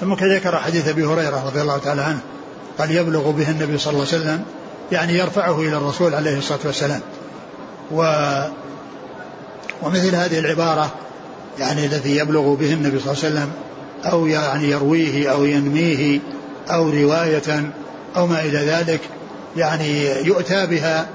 ثم 0.01 0.15
كذكر 0.15 0.57
حديث 0.57 0.89
أبي 0.89 1.05
هريرة 1.05 1.47
رضي 1.47 1.61
الله 1.61 1.79
تعالى 1.79 2.03
عنه 2.03 2.21
قال 2.79 2.91
يبلغ 2.91 3.31
به 3.31 3.51
النبي 3.51 3.79
صلى 3.79 3.93
الله 3.93 4.07
عليه 4.07 4.17
وسلم 4.17 4.45
يعني 4.93 5.13
يرفعه 5.13 5.61
إلى 5.61 5.77
الرسول 5.77 6.15
عليه 6.15 6.39
الصلاة 6.39 6.61
والسلام. 6.65 7.01
ومثل 9.83 10.15
هذه 10.15 10.39
العبارة 10.39 10.95
يعني 11.59 11.87
الذي 11.87 12.17
يبلغ 12.17 12.55
به 12.55 12.73
النبي 12.73 12.99
صلى 12.99 13.13
الله 13.13 13.25
عليه 13.25 13.35
وسلم 13.35 13.53
أو 14.13 14.27
يعني 14.27 14.71
يرويه 14.71 15.33
أو 15.33 15.45
ينميه 15.45 16.21
أو 16.71 16.91
رواية 16.91 17.73
أو 18.17 18.27
ما 18.27 18.41
إلى 18.41 18.59
ذلك 18.59 19.01
يعني 19.57 20.07
يؤتى 20.27 20.67
بها 20.67 21.07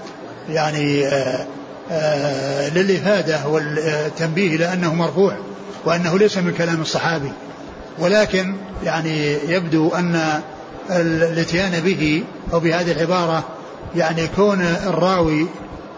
يعني 0.49 1.07
آآ 1.07 1.45
آآ 1.91 2.69
للإفادة 2.69 3.47
والتنبيه 3.47 4.55
إلى 4.55 4.73
أنه 4.73 4.93
مرفوع 4.93 5.35
وأنه 5.85 6.17
ليس 6.17 6.37
من 6.37 6.53
كلام 6.53 6.81
الصحابي. 6.81 7.31
ولكن 7.99 8.55
يعني 8.83 9.33
يبدو 9.47 9.89
أن 9.89 10.41
الاتيان 10.89 11.79
به 11.79 12.23
أو 12.53 12.59
بهذه 12.59 12.91
العبارة 12.91 13.43
يعني 13.95 14.27
كون 14.35 14.61
الراوي 14.61 15.47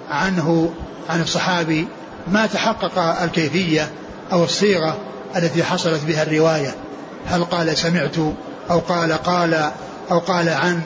عنه 0.10 0.74
عن 1.10 1.22
الصحابي 1.22 1.88
ما 2.28 2.46
تحقق 2.46 3.22
الكيفية 3.24 3.90
أو 4.34 4.44
الصيغة 4.44 4.98
التي 5.36 5.64
حصلت 5.64 6.04
بها 6.04 6.24
الرواية. 6.24 6.76
هل 7.28 7.44
قال 7.44 7.78
سمعت 7.78 8.18
أو 8.72 8.80
قال 8.80 9.14
قال 9.14 9.72
أو 10.12 10.20
قال 10.20 10.50
عن؟ 10.50 10.82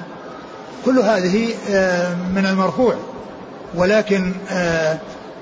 كل 0.86 1.00
هذه 1.00 1.50
آه، 1.70 2.14
من 2.36 2.46
المرفوع. 2.46 2.96
ولكن 3.76 4.34
آه، 4.52 4.98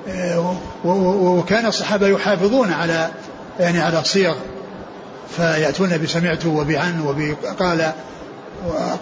آه، 0.07 0.55
وكان 0.85 1.65
الصحابة 1.65 2.07
يحافظون 2.07 2.73
على 2.73 3.09
يعني 3.59 3.81
على 3.81 3.99
الصيغ. 3.99 4.35
فيأتون 5.37 5.97
بسمعت 5.97 6.45
وبعن 6.45 7.01
وبقال 7.01 7.91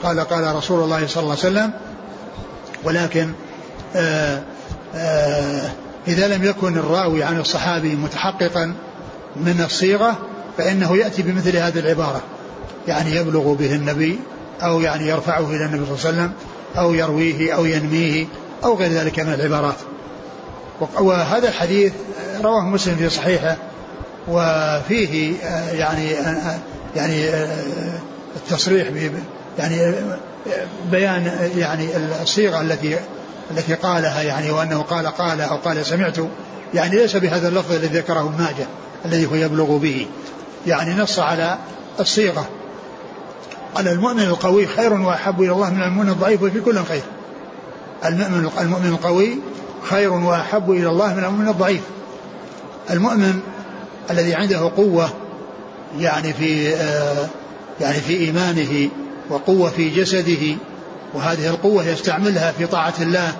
قال 0.04 0.20
قال 0.20 0.56
رسول 0.56 0.84
الله 0.84 1.08
صلى 1.08 1.24
الله 1.24 1.38
عليه 1.44 1.48
وسلم. 1.48 1.72
ولكن 2.84 3.32
آآ 3.96 4.42
آآ 4.96 5.70
إذا 6.08 6.28
لم 6.28 6.44
يكن 6.44 6.78
الراوي 6.78 7.24
عن 7.24 7.40
الصحابي 7.40 7.96
متحققا 7.96 8.74
من 9.36 9.62
الصيغة 9.66 10.18
فإنه 10.58 10.98
يأتي 10.98 11.22
بمثل 11.22 11.58
هذه 11.58 11.80
العبارة. 11.80 12.22
يعني 12.88 13.16
يبلغ 13.16 13.54
به 13.54 13.76
النبي 13.76 14.20
أو 14.62 14.82
يعني 14.82 15.08
يرفعه 15.08 15.50
إلى 15.50 15.66
النبي 15.66 15.86
صلى 15.86 15.96
الله 15.96 16.06
عليه 16.06 16.18
وسلم 16.18 16.32
أو 16.78 16.94
يرويه 16.94 17.56
أو 17.56 17.66
ينميه 17.66 18.26
أو 18.64 18.76
غير 18.76 18.92
ذلك 18.92 19.20
من 19.20 19.34
العبارات. 19.34 19.76
وهذا 21.00 21.48
الحديث 21.48 21.94
رواه 22.44 22.62
مسلم 22.62 22.96
في 22.96 23.10
صحيحه 23.10 23.58
وفيه 24.28 25.34
يعني 25.74 26.10
يعني 26.96 27.30
التصريح 28.36 28.88
يعني 29.60 29.96
بيان 30.92 31.50
يعني 31.58 31.88
الصيغة 32.22 32.62
التي 32.62 32.98
التي 33.52 33.74
قالها 33.74 34.22
يعني 34.22 34.52
وأنه 34.52 34.82
قال 34.82 35.08
قال 35.08 35.42
أو 35.42 35.56
قال 35.56 35.86
سمعت 35.86 36.18
يعني 36.74 36.96
ليس 36.96 37.16
بهذا 37.16 37.48
اللفظ 37.48 37.72
الذي 37.72 37.98
ذكره 37.98 38.20
ابن 38.20 38.44
ماجه 38.44 38.68
الذي 39.06 39.26
هو 39.26 39.36
يبلغ 39.36 39.78
به. 39.78 40.08
يعني 40.68 40.94
نص 40.94 41.20
على 41.20 41.58
الصيغة. 42.00 42.50
قال 43.76 43.88
المؤمن 43.88 44.24
القوي 44.24 44.68
خير 44.68 44.94
وأحب 44.94 45.42
إلى 45.42 45.52
الله 45.52 45.74
من 45.74 45.84
المؤمن 45.84 46.10
الضعيف 46.10 46.42
وفي 46.42 46.60
كل 46.60 46.84
خير. 46.84 47.04
المؤمن 48.06 48.50
المؤمن 48.62 48.90
القوي 48.90 49.38
خير 49.90 50.14
وأحب 50.14 50.72
إلى 50.72 50.90
الله 50.90 51.14
من 51.14 51.24
المؤمن 51.24 51.48
الضعيف. 51.48 51.82
المؤمن 52.90 53.40
الذي 54.12 54.34
عنده 54.34 54.72
قوة 54.78 55.10
يعني 56.00 56.34
في 56.34 56.76
آه 56.76 57.28
يعني 57.82 57.98
في 57.98 58.18
إيمانه 58.18 58.90
وقوة 59.30 59.70
في 59.70 59.90
جسده 59.90 60.56
وهذه 61.14 61.50
القوة 61.50 61.88
يستعملها 61.88 62.52
في 62.52 62.66
طاعة 62.66 62.94
الله 63.02 63.34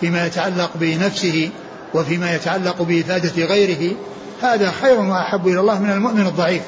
فيما 0.00 0.26
يتعلق 0.26 0.70
بنفسه 0.74 1.50
وفيما 1.94 2.34
يتعلق 2.34 2.82
بإفادة 2.82 3.44
غيره. 3.44 3.94
هذا 4.42 4.70
خير 4.70 5.00
وأحب 5.00 5.48
إلى 5.48 5.60
الله 5.60 5.82
من 5.82 5.90
المؤمن 5.90 6.26
الضعيف 6.26 6.62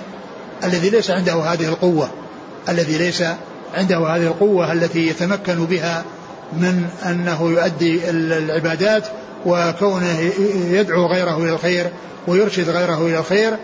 الذي 0.65 0.91
ليس 0.91 1.11
عنده 1.11 1.35
هذه 1.35 1.69
القوة 1.69 2.11
الذي 2.69 2.99
ليس 2.99 3.23
عنده 3.75 3.99
هذه 3.99 4.27
القوة 4.27 4.73
التي 4.73 5.09
يتمكن 5.09 5.65
بها 5.65 6.05
من 6.53 6.89
أنه 7.07 7.51
يؤدي 7.51 8.11
العبادات 8.11 9.09
وكونه 9.47 10.19
يدعو 10.71 11.07
غيره 11.07 11.37
إلى 11.37 11.53
الخير 11.53 11.87
ويرشد 12.27 12.69
غيره 12.69 13.07
إلى 13.07 13.19
الخير. 13.19 13.57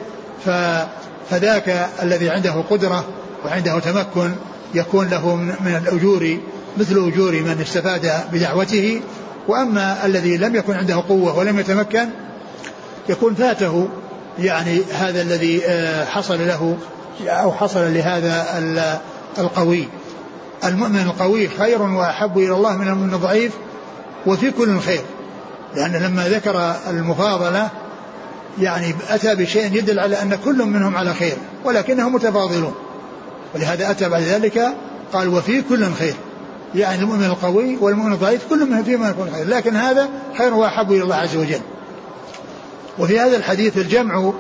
فذاك 1.31 1.89
الذي 2.03 2.31
عنده 2.31 2.65
قدرة 2.71 3.05
وعنده 3.45 3.79
تمكن 3.79 4.33
يكون 4.75 5.09
له 5.09 5.35
من 5.37 5.81
الأجور 5.85 6.39
مثل 6.79 7.13
أجور 7.13 7.33
من 7.33 7.59
استفاد 7.61 8.13
بدعوته 8.33 9.01
وأما 9.49 10.07
الذي 10.07 10.37
لم 10.37 10.57
يكن 10.57 10.75
عنده 10.75 11.03
قوة 11.09 11.39
ولم 11.39 11.59
يتمكن 11.59 12.09
يكون 13.09 13.35
فاته 13.35 13.89
يعني 14.39 14.83
هذا 14.93 15.23
الذي 15.23 15.63
آه، 15.67 16.05
حصل 16.05 16.47
له 16.47 16.77
أو 17.27 17.53
حصل 17.53 17.95
لهذا 17.95 18.47
القوي. 19.39 19.89
المؤمن 20.65 21.01
القوي 21.01 21.49
خير 21.49 21.83
وأحب 21.83 22.39
إلى 22.39 22.53
الله 22.53 22.77
من 22.77 22.89
المؤمن 22.89 23.15
الضعيف 23.15 23.53
وفي 24.27 24.51
كل 24.51 24.81
خير. 24.81 25.03
لأن 25.75 25.97
لما 25.97 26.29
ذكر 26.29 26.75
المفاضلة 26.91 27.69
يعني 28.61 28.95
أتى 29.09 29.35
بشيء 29.35 29.75
يدل 29.75 30.01
على 30.01 30.23
أن 30.23 30.39
كل 30.45 30.65
منهم 30.65 30.97
على 30.97 31.15
خير 31.15 31.37
ولكنهم 31.65 32.15
متفاضلون. 32.15 32.75
ولهذا 33.55 33.91
أتى 33.91 34.09
بعد 34.09 34.23
ذلك 34.23 34.75
قال 35.13 35.29
وفي 35.29 35.63
كل 35.63 35.93
خير. 35.93 36.15
يعني 36.77 37.03
المؤمن 37.03 37.25
القوي 37.25 37.77
والمؤمن 37.77 38.13
الضعيف 38.13 38.47
كل 38.51 38.67
منهم 38.67 38.83
فيما 38.83 39.11
يكون 39.11 39.31
خير. 39.35 39.49
لكن 39.49 39.77
هذا 39.77 40.09
خير 40.39 40.55
وأحب 40.55 40.93
إلى 40.93 41.03
الله 41.03 41.17
عز 41.17 41.37
وجل. 41.37 41.61
وفي 42.99 43.21
هذا 43.21 43.37
الحديث 43.37 43.79
الجمع 43.79 44.33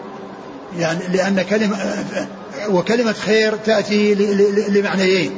يعني 0.78 1.00
لأن 1.12 1.42
كلمة 1.42 1.76
وكلمة 2.70 3.12
خير 3.12 3.56
تأتي 3.56 4.14
لمعنيين. 4.68 5.30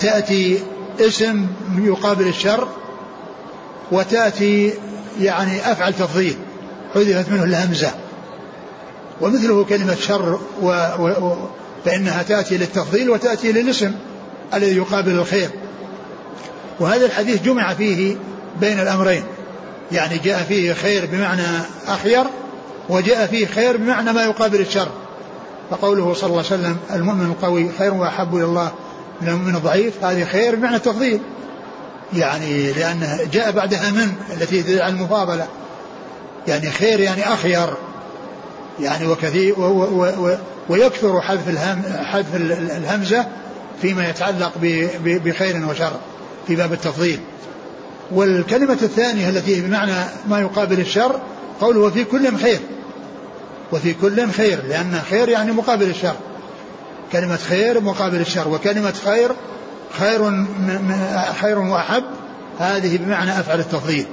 تأتي 0.00 0.58
اسم 1.00 1.46
يقابل 1.78 2.28
الشر 2.28 2.68
وتأتي 3.92 4.72
يعني 5.20 5.72
أفعل 5.72 5.92
تفضيل 5.92 6.36
حذفت 6.94 7.30
منه 7.30 7.44
الهمزة 7.44 7.90
ومثله 9.20 9.64
كلمة 9.64 9.94
شر 9.94 10.40
و 10.62 10.68
و 10.98 11.36
فإنها 11.84 12.22
تأتي 12.22 12.56
للتفضيل 12.58 13.10
وتأتي 13.10 13.52
للاسم 13.52 13.92
الذي 14.54 14.76
يقابل 14.76 15.10
الخير. 15.10 15.48
وهذا 16.80 17.06
الحديث 17.06 17.42
جمع 17.42 17.74
فيه 17.74 18.16
بين 18.60 18.80
الأمرين. 18.80 19.24
يعني 19.92 20.18
جاء 20.18 20.42
فيه 20.42 20.72
خير 20.72 21.06
بمعنى 21.12 21.46
أخير 21.88 22.24
وجاء 22.88 23.26
فيه 23.26 23.46
خير 23.46 23.76
بمعنى 23.76 24.12
ما 24.12 24.24
يقابل 24.24 24.60
الشر. 24.60 24.88
فقوله 25.70 26.14
صلى 26.14 26.30
الله 26.30 26.44
عليه 26.50 26.62
وسلم 26.62 26.76
المؤمن 26.94 27.26
القوي 27.26 27.70
خير 27.78 27.94
وأحب 27.94 28.36
إلى 28.36 28.44
الله 28.44 28.72
من 29.20 29.28
المؤمن 29.28 29.56
الضعيف. 29.56 30.04
هذه 30.04 30.24
خير 30.24 30.54
بمعنى 30.54 30.76
التفضيل 30.76 31.20
يعني 32.16 32.72
لأنه 32.72 33.18
جاء 33.32 33.50
بعدها 33.50 33.90
من 33.90 34.12
التي 34.36 34.62
تدل 34.62 34.82
على 34.82 34.92
المفاضلة. 34.92 35.46
يعني 36.48 36.70
خير 36.70 37.00
يعني 37.00 37.32
أخير. 37.32 37.68
يعني 38.80 39.06
وكثير 39.06 39.60
و 39.60 39.64
و 39.64 40.04
و 40.18 40.36
ويكثر 40.68 41.20
حذف 41.20 41.48
الهم 41.48 41.82
حذف 42.04 42.34
الهمزة 42.76 43.26
فيما 43.82 44.08
يتعلق 44.08 44.52
بخير 45.04 45.66
وشر. 45.70 45.92
في 46.48 46.56
باب 46.56 46.72
التفضيل. 46.72 47.20
والكلمة 48.12 48.78
الثانية 48.82 49.28
التي 49.28 49.60
بمعنى 49.60 50.04
ما 50.28 50.40
يقابل 50.40 50.80
الشر 50.80 51.20
قوله 51.60 51.80
وفي 51.80 52.04
كل 52.04 52.36
خير 52.36 52.60
وفي 53.72 53.94
كل 53.94 54.30
خير 54.30 54.58
لأن 54.68 55.00
خير 55.10 55.28
يعني 55.28 55.52
مقابل 55.52 55.90
الشر. 55.90 56.14
كلمة 57.12 57.36
خير 57.36 57.80
مقابل 57.80 58.20
الشر 58.20 58.48
وكلمة 58.48 58.94
خير 59.04 59.30
خير 59.98 60.46
خير 61.40 61.58
وأحب 61.58 62.04
هذه 62.58 62.96
بمعنى 62.96 63.30
أفعل 63.40 63.60
التفضيل. 63.60 64.06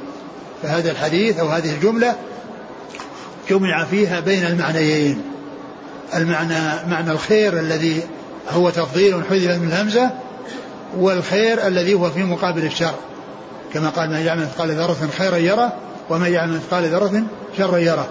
فهذا 0.63 0.91
الحديث 0.91 1.39
أو 1.39 1.47
هذه 1.47 1.73
الجملة 1.73 2.15
جمع 3.49 3.85
فيها 3.85 4.19
بين 4.19 4.45
المعنيين. 4.45 5.21
المعنى 6.15 6.89
معنى 6.89 7.11
الخير 7.11 7.59
الذي 7.59 8.03
هو 8.49 8.69
تفضيل 8.69 9.23
حذف 9.29 9.61
من 9.61 9.67
الهمزة 9.67 10.11
والخير 10.97 11.67
الذي 11.67 11.93
هو 11.93 12.10
في 12.10 12.23
مقابل 12.23 12.65
الشر. 12.65 12.93
كما 13.73 13.89
قال 13.89 14.10
من 14.10 14.19
يعمل 14.19 14.41
مثقال 14.41 14.71
ذرة 14.71 15.10
خيرا 15.17 15.38
يره 15.38 15.73
ومن 16.10 16.34
يعمل 16.34 16.53
مثقال 16.53 16.86
ذرة 16.86 17.23
شرا 17.58 17.77
يره. 17.77 18.08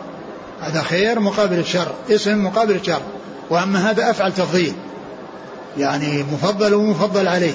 هذا 0.61 0.83
خير 0.83 1.21
مقابل 1.21 1.59
الشر 1.59 1.87
اسم 2.11 2.45
مقابل 2.45 2.75
الشر. 2.75 3.01
وأما 3.51 3.91
هذا 3.91 4.11
أفعل 4.11 4.33
تفضيل. 4.33 4.75
يعني 5.79 6.23
مفضل 6.33 6.75
ومفضل 6.75 7.29
عليه. 7.29 7.55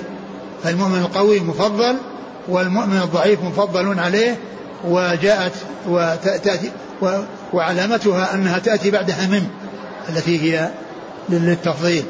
فالمؤمن 0.64 1.00
القوي 1.00 1.40
مفضل 1.40 1.96
والمؤمن 2.48 2.98
الضعيف 2.98 3.44
مفضل 3.44 4.00
عليه. 4.00 4.38
وجاءت 4.88 5.54
وتأتي 5.88 6.72
وعلامتها 7.54 8.34
أنها 8.34 8.60
تأتي 8.60 8.92
بعدها 8.92 9.28
من 9.28 9.48
التي 10.10 10.42
هي 10.42 10.70
للتفضيل. 11.30 12.04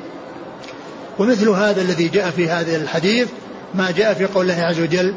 ومثل 1.20 1.50
هذا 1.50 1.82
الذي 1.82 2.08
جاء 2.08 2.30
في 2.30 2.50
هذا 2.50 2.76
الحديث 2.76 3.28
ما 3.76 3.92
جاء 3.92 4.14
في 4.14 4.26
قول 4.26 4.52
الله 4.52 4.64
عز 4.64 4.80
وجل 4.80 5.16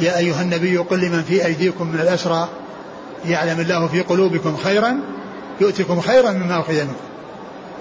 يا 0.00 0.18
أيها 0.18 0.42
النبي 0.42 0.76
قل 0.76 1.00
لمن 1.00 1.22
في 1.22 1.46
أيديكم 1.46 1.86
من 1.86 2.00
الأسرى 2.00 2.48
يعلم 3.26 3.60
الله 3.60 3.86
في 3.86 4.00
قلوبكم 4.00 4.56
خيرا 4.56 5.00
يؤتكم 5.60 6.00
خيرا 6.00 6.30
مما 6.30 6.60
أخذ 6.60 6.74
منكم 6.74 6.94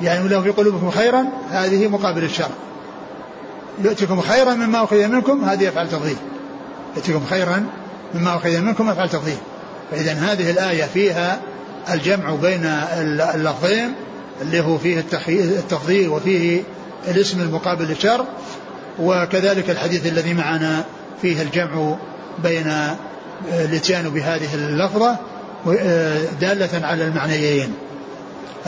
يعلم 0.01 0.25
الله 0.25 0.41
في 0.41 0.49
قلوبكم 0.49 0.91
خيرا 0.91 1.25
هذه 1.49 1.87
مقابل 1.87 2.23
الشر 2.23 2.49
يؤتكم 3.83 4.21
خيرا 4.21 4.53
مما 4.53 4.83
أخذ 4.83 5.07
منكم 5.07 5.43
هذه 5.43 5.69
أفعل 5.69 5.89
تفضيل 5.89 6.17
يؤتكم 6.95 7.25
خيرا 7.29 7.65
مما 8.15 8.35
أخذ 8.35 8.61
منكم 8.61 8.89
أفعل 8.89 9.09
تفضيل 9.09 9.37
فإذا 9.91 10.13
هذه 10.13 10.51
الآية 10.51 10.83
فيها 10.83 11.39
الجمع 11.93 12.35
بين 12.35 12.65
اللفظين 13.35 13.93
اللي 14.41 14.59
هو 14.61 14.77
فيه 14.77 15.03
التفضيل 15.27 16.09
وفيه 16.09 16.63
الاسم 17.07 17.41
المقابل 17.41 17.85
للشر 17.85 18.25
وكذلك 18.99 19.69
الحديث 19.69 20.05
الذي 20.07 20.33
معنا 20.33 20.83
فيه 21.21 21.41
الجمع 21.41 21.95
بين 22.43 22.73
الاتيان 23.51 24.09
بهذه 24.09 24.53
اللفظة 24.53 25.15
دالة 26.41 26.87
على 26.87 27.03
المعنيين. 27.03 27.73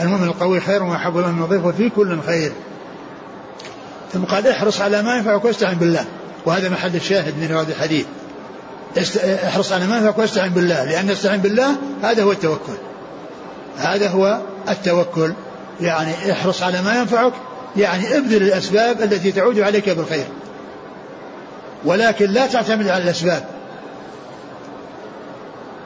المؤمن 0.00 0.24
القوي 0.24 0.60
خير 0.60 0.82
وأحب 0.82 1.18
الله 1.18 1.32
من 1.32 1.42
الضيف 1.42 1.64
وفي 1.64 1.90
كل 1.90 2.20
خير. 2.26 2.52
ثم 4.12 4.24
قال 4.24 4.46
احرص 4.46 4.80
على 4.80 5.02
ما 5.02 5.16
ينفعك 5.16 5.44
واستعن 5.44 5.74
بالله. 5.74 6.04
وهذا 6.46 6.68
محل 6.68 6.96
الشاهد 6.96 7.38
من 7.38 7.56
هذا 7.56 7.72
الحديث. 7.72 8.06
احرص 9.48 9.72
على 9.72 9.86
ما 9.86 9.96
ينفعك 9.96 10.18
واستعن 10.18 10.50
بالله. 10.50 10.84
لأن 10.84 11.10
استعن 11.10 11.38
بالله 11.38 11.76
هذا 12.02 12.22
هو 12.22 12.32
التوكل. 12.32 12.76
هذا 13.78 14.08
هو 14.08 14.40
التوكل. 14.68 15.32
يعني 15.80 16.32
احرص 16.32 16.62
على 16.62 16.82
ما 16.82 16.98
ينفعك 16.98 17.32
يعني 17.76 18.16
ابذل 18.16 18.42
الأسباب 18.42 19.02
التي 19.02 19.32
تعود 19.32 19.60
عليك 19.60 19.88
بالخير. 19.88 20.24
ولكن 21.84 22.30
لا 22.30 22.46
تعتمد 22.46 22.88
على 22.88 23.04
الأسباب. 23.04 23.44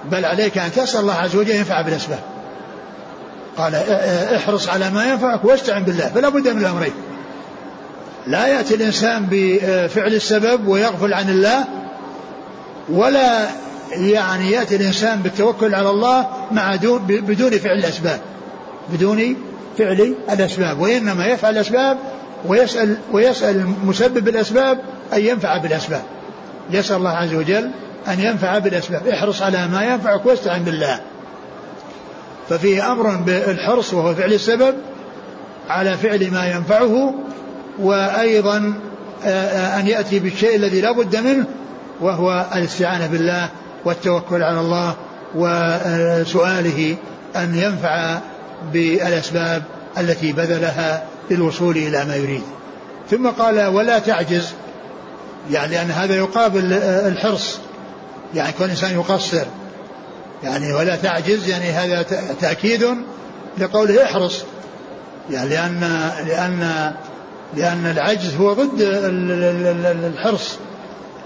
بل 0.05 0.24
عليك 0.24 0.59
أن 0.59 0.72
تسأل 0.72 1.01
الله 1.01 1.14
عز 1.14 1.37
وجل 1.37 1.55
ينفع 1.55 1.80
بالأسباب. 1.80 2.20
قال 3.57 3.74
احرص 4.37 4.68
على 4.68 4.91
ما 4.91 5.05
ينفعك 5.05 5.45
واستعن 5.45 5.82
بالله 5.82 6.09
فلا 6.09 6.28
بد 6.28 6.49
من 6.49 6.61
الأمرين. 6.61 6.93
لا 8.26 8.47
يأتي 8.47 8.74
الإنسان 8.74 9.26
بفعل 9.30 10.14
السبب 10.14 10.66
ويغفل 10.68 11.14
عن 11.14 11.30
الله 11.30 11.64
ولا 12.89 13.47
يعني 13.93 14.51
يأتي 14.51 14.76
الإنسان 14.76 15.22
بالتوكل 15.22 15.74
على 15.74 15.91
الله 15.91 16.26
مع 16.51 16.76
دون 16.76 16.99
بدون 17.07 17.51
فعل 17.51 17.78
الأسباب 17.78 18.20
بدون 18.93 19.37
فعل 19.79 20.14
الأسباب 20.33 20.81
وإنما 20.81 21.27
يفعل 21.27 21.53
الأسباب 21.53 21.99
ويسأل 22.47 22.97
ويسأل 23.12 23.66
مسبب 23.85 24.29
الأسباب 24.29 24.79
أن 25.12 25.20
ينفع 25.20 25.59
بالأسباب. 25.59 26.03
يسأل 26.70 26.97
الله 26.97 27.11
عز 27.11 27.35
وجل 27.35 27.70
أن 28.09 28.20
ينفع 28.20 28.59
بالأسباب. 28.59 29.07
احرص 29.07 29.43
على 29.43 29.66
ما 29.66 29.85
ينفعك 29.85 30.27
واستعن 30.27 30.62
بالله. 30.62 31.01
ففيه 32.49 32.93
أمر 32.93 33.16
بالحرص 33.16 33.95
وهو 33.95 34.14
فعل 34.14 34.33
السبب 34.33 34.74
على 35.68 35.97
فعل 35.97 36.31
ما 36.31 36.47
ينفعه 36.47 37.14
وأيضا 37.79 38.74
آه، 39.24 39.29
آه، 39.29 39.81
أن 39.81 39.87
يأتي 39.87 40.18
بالشيء 40.18 40.57
الذي 40.57 40.81
لا 40.81 40.93
بد 40.93 41.16
منه 41.16 41.45
وهو 42.01 42.47
الاستعانة 42.55 43.07
بالله 43.07 43.49
والتوكل 43.85 44.43
على 44.43 44.61
الله 44.61 44.95
وسؤاله 45.35 46.97
أن 47.37 47.55
ينفع 47.55 48.18
بالأسباب 48.72 49.62
التي 49.98 50.32
بذلها 50.32 51.04
للوصول 51.30 51.76
إلى 51.76 52.04
ما 52.04 52.16
يريد. 52.16 52.42
ثم 53.11 53.28
قال 53.28 53.66
ولا 53.66 53.98
تعجز 53.98 54.52
يعني 55.50 55.74
لأن 55.74 55.90
هذا 55.90 56.16
يقابل 56.16 56.72
الحرص 56.82 57.59
يعني 58.34 58.52
كون 58.52 58.66
الإنسان 58.66 58.92
يقصر. 58.92 59.44
يعني 60.42 60.72
ولا 60.72 60.96
تعجز 60.96 61.48
يعني 61.48 61.70
هذا 61.70 62.02
تأكيد 62.40 62.86
لقوله 63.59 64.04
احرص. 64.04 64.44
يعني 65.30 65.48
لأن 65.48 66.11
لأن 66.26 66.92
لأن 67.57 67.86
العجز 67.86 68.34
هو 68.34 68.52
ضد 68.52 68.80
الحرص. 70.04 70.57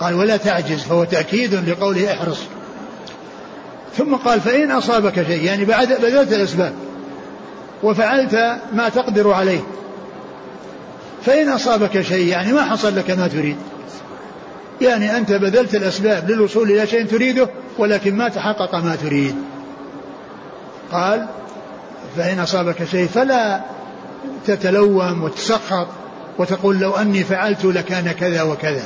قال 0.01 0.15
ولا 0.15 0.37
تعجز 0.37 0.81
فهو 0.81 1.05
تأكيد 1.05 1.55
لقوله 1.55 2.13
احرص. 2.13 2.39
ثم 3.97 4.15
قال 4.15 4.41
فإن 4.41 4.71
أصابك 4.71 5.15
شيء 5.15 5.45
يعني 5.45 5.65
بعد 5.65 5.89
بذلت 5.89 6.33
الأسباب. 6.33 6.73
وفعلت 7.83 8.35
ما 8.73 8.89
تقدر 8.89 9.33
عليه. 9.33 9.61
فإن 11.23 11.49
أصابك 11.49 12.01
شيء 12.01 12.27
يعني 12.27 12.53
ما 12.53 12.65
حصل 12.65 12.97
لك 12.97 13.11
ما 13.11 13.29
تريد. 13.29 13.57
يعني 14.81 15.17
أنت 15.17 15.33
بذلت 15.33 15.75
الأسباب 15.75 16.31
للوصول 16.31 16.71
إلى 16.71 16.87
شيء 16.87 17.07
تريده 17.07 17.49
ولكن 17.79 18.17
ما 18.17 18.29
تحقق 18.29 18.75
ما 18.75 18.97
تريد. 18.97 19.35
قال 20.93 21.27
فإن 22.17 22.41
أصابك 22.41 22.85
شيء 22.85 23.07
فلا 23.07 23.61
تتلوم 24.47 25.23
وتسخط 25.23 25.87
وتقول 26.39 26.79
لو 26.79 26.91
أني 26.91 27.25
فعلت 27.25 27.65
لكان 27.65 28.13
كذا 28.13 28.43
وكذا. 28.43 28.85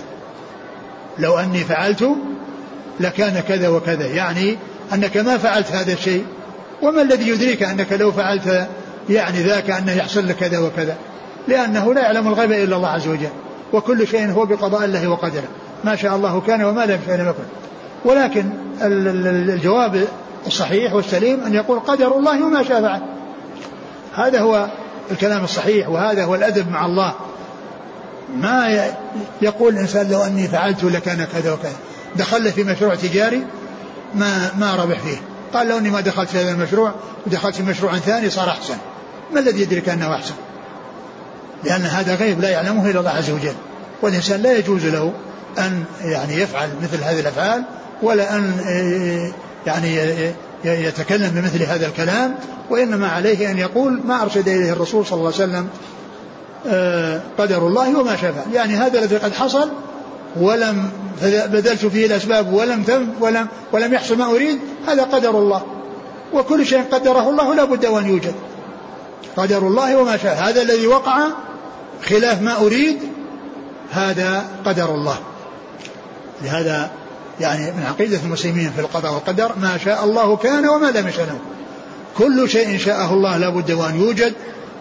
لو 1.18 1.38
أني 1.38 1.58
فعلت 1.58 2.08
لكان 3.00 3.40
كذا 3.48 3.68
وكذا. 3.68 4.06
يعني 4.06 4.56
أنك 4.92 5.16
ما 5.16 5.38
فعلت 5.38 5.72
هذا 5.72 5.92
الشيء 5.92 6.24
وما 6.82 7.02
الذي 7.02 7.28
يدريك 7.28 7.62
أنك 7.62 7.92
لو 7.92 8.12
فعلت 8.12 8.68
يعني 9.08 9.42
ذاك 9.42 9.70
أنه 9.70 9.92
يحصل 9.92 10.28
لك 10.28 10.36
كذا 10.36 10.58
وكذا. 10.58 10.96
لأنه 11.48 11.94
لا 11.94 12.00
يعلم 12.00 12.28
الغيب 12.28 12.52
إلا 12.52 12.76
الله 12.76 12.88
عز 12.88 13.08
وجل. 13.08 13.28
وكل 13.72 14.06
شيء 14.06 14.30
هو 14.30 14.46
بقضاء 14.46 14.84
الله 14.84 15.08
وقدره. 15.08 15.48
ما 15.84 15.96
شاء 15.96 16.16
الله 16.16 16.40
كان 16.40 16.64
وما 16.64 16.86
لم 16.86 17.00
يشاء 17.04 17.16
لم 17.16 17.28
يكن 17.28 17.44
ولكن 18.04 18.44
الجواب 18.82 20.04
الصحيح 20.46 20.92
والسليم 20.92 21.44
أن 21.44 21.54
يقول 21.54 21.80
قدر 21.80 22.18
الله 22.18 22.46
وما 22.46 22.62
شاء 22.62 22.82
فعل. 22.82 23.02
هذا 24.14 24.40
هو 24.40 24.66
الكلام 25.10 25.44
الصحيح 25.44 25.88
وهذا 25.88 26.24
هو 26.24 26.34
الأدب 26.34 26.70
مع 26.70 26.86
الله. 26.86 27.14
ما 28.36 28.84
يقول 29.42 29.74
الإنسان 29.74 30.10
لو 30.10 30.22
أني 30.22 30.48
فعلت 30.48 30.84
لكان 30.84 31.26
كذا 31.32 31.52
وكذا. 31.52 31.76
دخل 32.16 32.52
في 32.52 32.64
مشروع 32.64 32.94
تجاري 32.94 33.44
ما 34.14 34.50
ما 34.58 34.74
ربح 34.74 34.98
فيه. 34.98 35.16
قال 35.54 35.68
لو 35.68 35.78
أني 35.78 35.90
ما 35.90 36.00
دخلت 36.00 36.28
في 36.28 36.38
هذا 36.38 36.50
المشروع 36.50 36.92
ودخلت 37.26 37.54
في 37.54 37.62
مشروع 37.62 37.96
ثاني 37.96 38.30
صار 38.30 38.48
أحسن. 38.48 38.76
ما 39.34 39.40
الذي 39.40 39.62
يدرك 39.62 39.88
أنه 39.88 40.14
أحسن؟ 40.14 40.34
لأن 41.64 41.82
هذا 41.82 42.14
غيب 42.14 42.40
لا 42.40 42.50
يعلمه 42.50 42.90
إلا 42.90 43.00
الله 43.00 43.10
عز 43.10 43.30
وجل. 43.30 43.54
والإنسان 44.02 44.42
لا 44.42 44.58
يجوز 44.58 44.86
له 44.86 45.12
أن 45.58 45.84
يعني 46.04 46.34
يفعل 46.34 46.68
مثل 46.82 47.04
هذه 47.04 47.20
الأفعال 47.20 47.64
ولا 48.02 48.36
أن 48.36 48.52
يعني 49.66 49.98
يتكلم 50.64 51.28
بمثل 51.28 51.62
هذا 51.62 51.86
الكلام 51.86 52.34
وإنما 52.70 53.08
عليه 53.08 53.50
أن 53.50 53.58
يقول 53.58 54.00
ما 54.04 54.22
أرشد 54.22 54.48
إليه 54.48 54.72
الرسول 54.72 55.06
صلى 55.06 55.18
الله 55.18 55.32
عليه 55.32 55.44
وسلم 55.44 55.68
آه، 56.66 57.20
قدر 57.38 57.66
الله 57.66 57.98
وما 58.00 58.16
شاء 58.16 58.46
يعني 58.52 58.74
هذا 58.74 58.98
الذي 58.98 59.16
قد 59.16 59.32
حصل 59.32 59.70
ولم 60.36 60.90
بذلت 61.22 61.86
فيه 61.86 62.06
الأسباب 62.06 62.52
ولم 62.52 62.82
تم 62.82 63.08
ولم 63.20 63.46
ولم 63.72 63.94
يحصل 63.94 64.18
ما 64.18 64.24
أريد 64.24 64.58
هذا 64.88 65.02
قدر 65.02 65.38
الله. 65.38 65.62
وكل 66.32 66.66
شيء 66.66 66.82
قدره 66.92 67.30
الله 67.30 67.54
لا 67.54 67.64
بد 67.64 67.86
وأن 67.86 68.08
يوجد. 68.08 68.34
قدر 69.36 69.58
الله 69.58 69.96
وما 69.96 70.16
شاء. 70.16 70.36
هذا 70.36 70.62
الذي 70.62 70.86
وقع 70.86 71.18
خلاف 72.08 72.42
ما 72.42 72.56
أريد 72.56 72.98
هذا 73.92 74.44
قدر 74.64 74.94
الله. 74.94 75.18
لهذا 76.42 76.90
يعني 77.40 77.70
من 77.70 77.82
عقيدة 77.86 78.18
المسلمين 78.24 78.70
في 78.70 78.80
القضاء 78.80 79.12
والقدر 79.12 79.52
ما 79.60 79.78
شاء 79.84 80.04
الله 80.04 80.36
كان 80.36 80.68
وما 80.68 80.86
لم 80.86 81.08
يشاء 81.08 81.38
كل 82.18 82.48
شيء 82.48 82.78
شاءه 82.78 83.14
الله 83.14 83.36
لا 83.36 83.48
بد 83.48 83.72
وأن 83.72 84.00
يوجد 84.00 84.32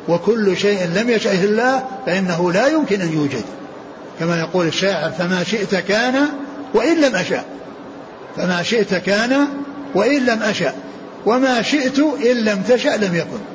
وكل 0.08 0.58
شيء 0.58 0.86
لم 0.96 1.10
يشأه 1.10 1.44
الله 1.44 1.84
فإنه 2.06 2.52
لا 2.52 2.68
يمكن 2.68 3.02
أن 3.02 3.14
يوجد. 3.14 3.44
كما 4.20 4.39
يقول 4.39 4.68
الشاعر 4.68 5.12
فما 5.12 5.44
شئت 5.44 5.76
كان 5.76 6.28
وإن 6.74 7.02
لم 7.02 7.16
أشاء 7.16 7.46
فما 8.38 8.64
شئت 8.64 8.94
كان 8.94 9.48
وإن 9.96 10.26
لم 10.26 10.44
أشاء 10.44 10.76
وما 11.26 11.62
شئت 11.62 12.00
إن 12.00 12.38
لم 12.38 12.64
تشأ 12.68 12.89
لم 12.89 13.16
يكن. 13.16 13.53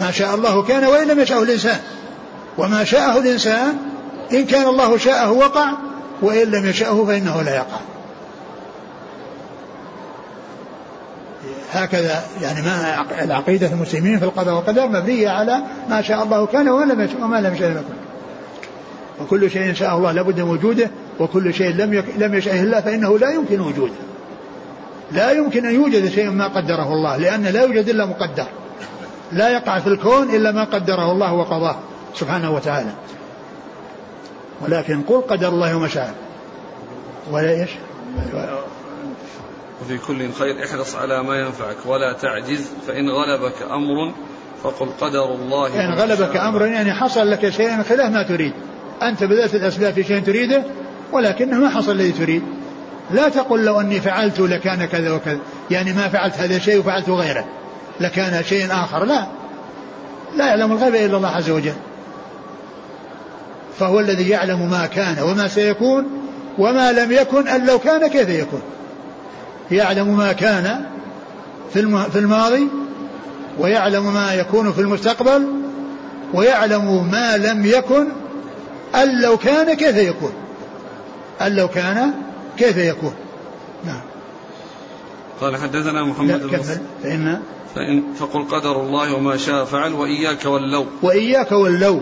ما 0.00 0.10
شاء 0.10 0.34
الله 0.34 0.62
كان 0.62 0.84
وإن 0.84 1.08
لم 1.08 1.20
يشأه 1.20 1.42
الإنسان. 1.42 1.78
وما 2.58 2.84
شاءه 2.84 3.18
الإنسان 3.18 3.78
إن 4.32 4.44
كان 4.44 4.66
الله 4.66 4.98
شاءه 4.98 5.30
وقع 5.30 5.72
وإن 6.22 6.50
لم 6.50 6.66
يشأه 6.66 7.04
فإنه 7.04 7.42
لا 7.42 7.54
يقع. 7.54 7.78
هكذا 11.72 12.22
يعني 12.42 12.62
ما 12.62 13.06
العقيدة 13.24 13.66
المسلمين 13.66 14.18
في 14.18 14.24
القضاء 14.24 14.54
والقدر 14.54 14.88
مبنية 14.88 15.28
على 15.28 15.62
ما 15.88 16.02
شاء 16.02 16.22
الله 16.22 16.46
كان 16.46 16.68
وما 16.68 16.92
لم 16.92 17.00
يشاء 17.00 17.22
وما 17.22 17.40
لم 17.40 17.54
يشاء 17.54 17.68
لم 17.68 17.76
يكن. 17.76 17.94
وكل 19.24 19.50
شيء 19.50 19.74
شاء 19.74 19.96
الله 19.96 20.12
لابد 20.12 20.40
من 20.40 20.50
وجوده 20.50 20.90
وكل 21.20 21.54
شيء 21.54 21.74
لم. 21.74 22.04
لم 22.18 22.34
يشاءه 22.34 22.60
الله 22.60 22.80
فإنه 22.80 23.18
لا 23.18 23.30
يمكن 23.30 23.60
وجوده. 23.60 23.94
لا 25.12 25.30
يمكن 25.30 25.66
أن 25.66 25.74
يوجد 25.74 26.08
شيء 26.08 26.30
ما 26.30 26.46
قدره 26.46 26.92
الله 26.92 27.16
لأن 27.16 27.42
لا 27.42 27.62
يوجد 27.62 27.88
إلا 27.88 28.06
مقدر. 28.06 28.46
لا 29.32 29.48
يقع 29.48 29.78
في 29.78 29.86
الكون 29.86 30.34
إلا 30.34 30.52
ما 30.52 30.64
قدره 30.64 31.12
الله 31.12 31.32
وقضاه 31.32 31.76
سبحانه 32.14 32.54
وتعالى. 32.54 32.90
ولكن 34.60 35.02
قل 35.02 35.20
قدر 35.20 35.48
الله 35.48 35.76
وما 35.76 35.88
شاء. 35.88 36.14
ولا 37.30 37.50
إيش؟ 37.50 37.70
وفي 39.82 39.98
كل 39.98 40.32
خير 40.32 40.64
احرص 40.64 40.96
على 40.96 41.22
ما 41.22 41.36
ينفعك 41.36 41.76
ولا 41.86 42.12
تعجز 42.12 42.68
فإن 42.86 43.10
غلبك 43.10 43.62
أمر 43.62 44.12
فقل 44.62 44.88
قدر 45.00 45.34
الله 45.34 45.84
إن 45.84 45.94
غلبك 45.94 46.36
أمر 46.36 46.66
يعني 46.66 46.92
حصل 46.92 47.30
لك 47.30 47.50
شيء 47.50 47.82
خلاف 47.82 48.12
ما 48.12 48.22
تريد. 48.22 48.52
أنت 49.02 49.24
بذلت 49.24 49.54
الأسباب 49.54 49.94
في 49.94 50.04
شيء 50.04 50.22
تريده 50.22 50.62
ولكنه 51.12 51.58
ما 51.58 51.68
حصل 51.68 51.92
الذي 51.92 52.12
تريد. 52.12 52.42
لا 53.10 53.28
تقل 53.28 53.64
لو 53.64 53.80
أني 53.80 54.00
فعلت 54.00 54.40
لكان 54.40 54.84
كذا 54.84 55.12
وكذا. 55.12 55.38
يعني 55.70 55.92
ما 55.92 56.08
فعلت 56.08 56.34
هذا 56.34 56.56
الشيء 56.56 56.78
وفعلت 56.78 57.08
غيره. 57.08 57.44
لكان 58.00 58.44
شيء 58.44 58.72
آخر. 58.72 59.04
لا. 59.04 59.26
لا 60.36 60.46
يعلم 60.46 60.72
الغيب 60.72 60.94
إلا 60.94 61.16
الله 61.16 61.28
عز 61.28 61.50
وجل. 61.50 61.74
فهو 63.78 64.00
الذي 64.00 64.28
يعلم 64.28 64.70
ما 64.70 64.86
كان 64.86 65.22
وما 65.22 65.48
سيكون 65.48 66.06
وما 66.58 66.92
لم 66.92 67.12
يكن 67.12 67.48
أن 67.48 67.66
لو 67.66 67.78
كان 67.78 68.06
كيف 68.06 68.28
يكون؟ 68.28 68.62
يعلم 69.70 70.16
ما 70.16 70.32
كان 70.32 70.84
في 71.72 72.18
الماضي 72.18 72.68
ويعلم 73.58 74.14
ما 74.14 74.34
يكون 74.34 74.72
في 74.72 74.80
المستقبل 74.80 75.48
ويعلم 76.34 77.10
ما 77.10 77.36
لم 77.36 77.66
يكن 77.66 78.08
أن 78.94 79.20
لو 79.20 79.36
كان 79.36 79.74
كيف 79.74 79.96
يكون؟ 79.96 80.32
أن 81.40 81.56
لو 81.56 81.68
كان 81.68 82.12
كيف 82.56 82.76
يكون؟ 82.76 83.14
نعم. 83.84 84.00
قال 85.40 85.56
حدثنا 85.56 86.04
محمد 86.04 86.42
بن 86.42 86.58
فإن 87.02 87.40
فإن 87.74 88.02
فقل 88.18 88.44
قدر 88.44 88.80
الله 88.80 89.14
وما 89.14 89.36
شاء 89.36 89.64
فعل 89.64 89.92
وإياك 89.92 90.44
واللو 90.44 90.86
وإياك 91.02 91.52
واللو 91.52 92.00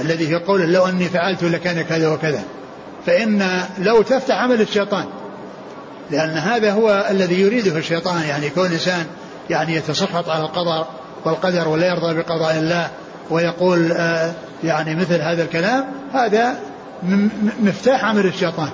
الذي 0.00 0.26
في 0.26 0.34
قوله 0.34 0.66
لو 0.66 0.86
أني 0.86 1.04
فعلت 1.04 1.44
لكان 1.44 1.82
كذا 1.82 2.08
وكذا. 2.08 2.44
فإن 3.06 3.62
لو 3.78 4.02
تفتح 4.02 4.34
عمل 4.34 4.60
الشيطان 4.60 5.04
لأن 6.10 6.30
هذا 6.30 6.72
هو 6.72 7.06
الذي 7.10 7.40
يريده 7.40 7.78
الشيطان 7.78 8.22
يعني 8.22 8.50
كون 8.50 8.66
إنسان 8.66 9.06
يعني 9.50 9.74
يتسخط 9.74 10.28
على 10.28 10.42
القدر 10.44 10.86
والقدر 11.24 11.68
ولا 11.68 11.86
يرضى 11.86 12.14
بقضاء 12.14 12.58
الله 12.58 12.90
ويقول 13.30 13.92
آه 13.92 14.32
يعني 14.64 14.96
مثل 14.96 15.20
هذا 15.20 15.42
الكلام 15.42 15.84
هذا 16.12 16.58
مفتاح 17.62 18.04
عمل 18.04 18.26
الشيطان. 18.26 18.70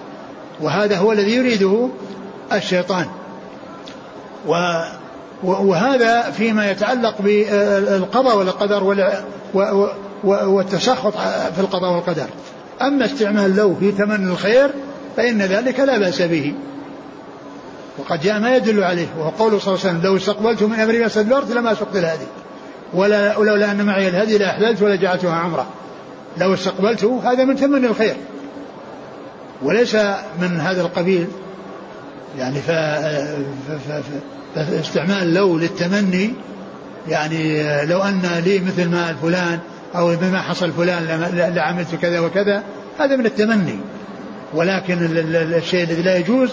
وهذا 0.61 0.97
هو 0.97 1.13
الذي 1.13 1.35
يريده 1.35 1.89
الشيطان. 2.53 3.07
و 4.47 4.83
وهذا 5.45 6.31
فيما 6.31 6.71
يتعلق 6.71 7.15
بالقضاء 7.23 8.37
والقدر 8.37 8.85
والتسخط 10.25 11.17
في 11.55 11.61
القضاء 11.61 11.93
والقدر. 11.93 12.27
أما 12.83 13.05
استعمال 13.05 13.57
لو 13.57 13.75
في 13.75 13.93
تمني 13.93 14.33
الخير 14.33 14.71
فإن 15.17 15.43
ذلك 15.43 15.81
لا 15.81 15.99
بأس 15.99 16.23
به. 16.23 16.55
وقد 17.99 18.21
جاء 18.21 18.41
ما 18.41 18.57
يدل 18.57 18.85
عليه 18.85 19.07
وهو 19.19 19.29
قوله 19.29 19.59
صلى 19.59 19.75
الله 19.75 19.87
عليه 19.87 19.99
وسلم 19.99 20.01
لو 20.11 20.17
استقبلت 20.17 20.63
من 20.63 20.81
أمري 20.81 20.99
ما 20.99 21.07
استدبرت 21.07 21.51
لما 21.51 21.75
سقت 21.75 21.97
الهدي. 21.97 22.27
ولا 22.95 23.37
ولولا 23.37 23.73
أن 23.73 23.87
معي 23.87 24.09
الهدي 24.09 24.39
لأحللت 24.39 24.83
ولجعلتها 24.83 25.35
عمرة. 25.35 25.67
لو 26.39 26.55
استقبلته 26.55 27.21
هذا 27.25 27.45
من 27.45 27.57
تمني 27.57 27.87
الخير. 27.87 28.17
وليس 29.63 29.95
من 30.41 30.61
هذا 30.61 30.81
القبيل 30.81 31.27
يعني. 32.39 32.61
فاستعمال 34.55 35.35
لو 35.35 35.59
للتمني 35.59 36.33
يعني 37.09 37.63
لو 37.87 38.03
أن 38.03 38.43
لي 38.45 38.59
مثل 38.59 38.89
ما 38.89 39.15
فلان 39.23 39.59
أو 39.97 40.17
بما 40.17 40.43
حصل 40.43 40.73
فلان 40.73 41.05
لعملت 41.55 41.95
كذا 41.95 42.21
وكذا 42.21 42.63
هذا 42.99 43.17
من 43.17 43.27
التمني. 43.27 43.79
ولكن 44.55 44.99
الشيء 45.57 45.85
الذي 45.85 46.03
لا 46.03 46.17
يجوز 46.17 46.51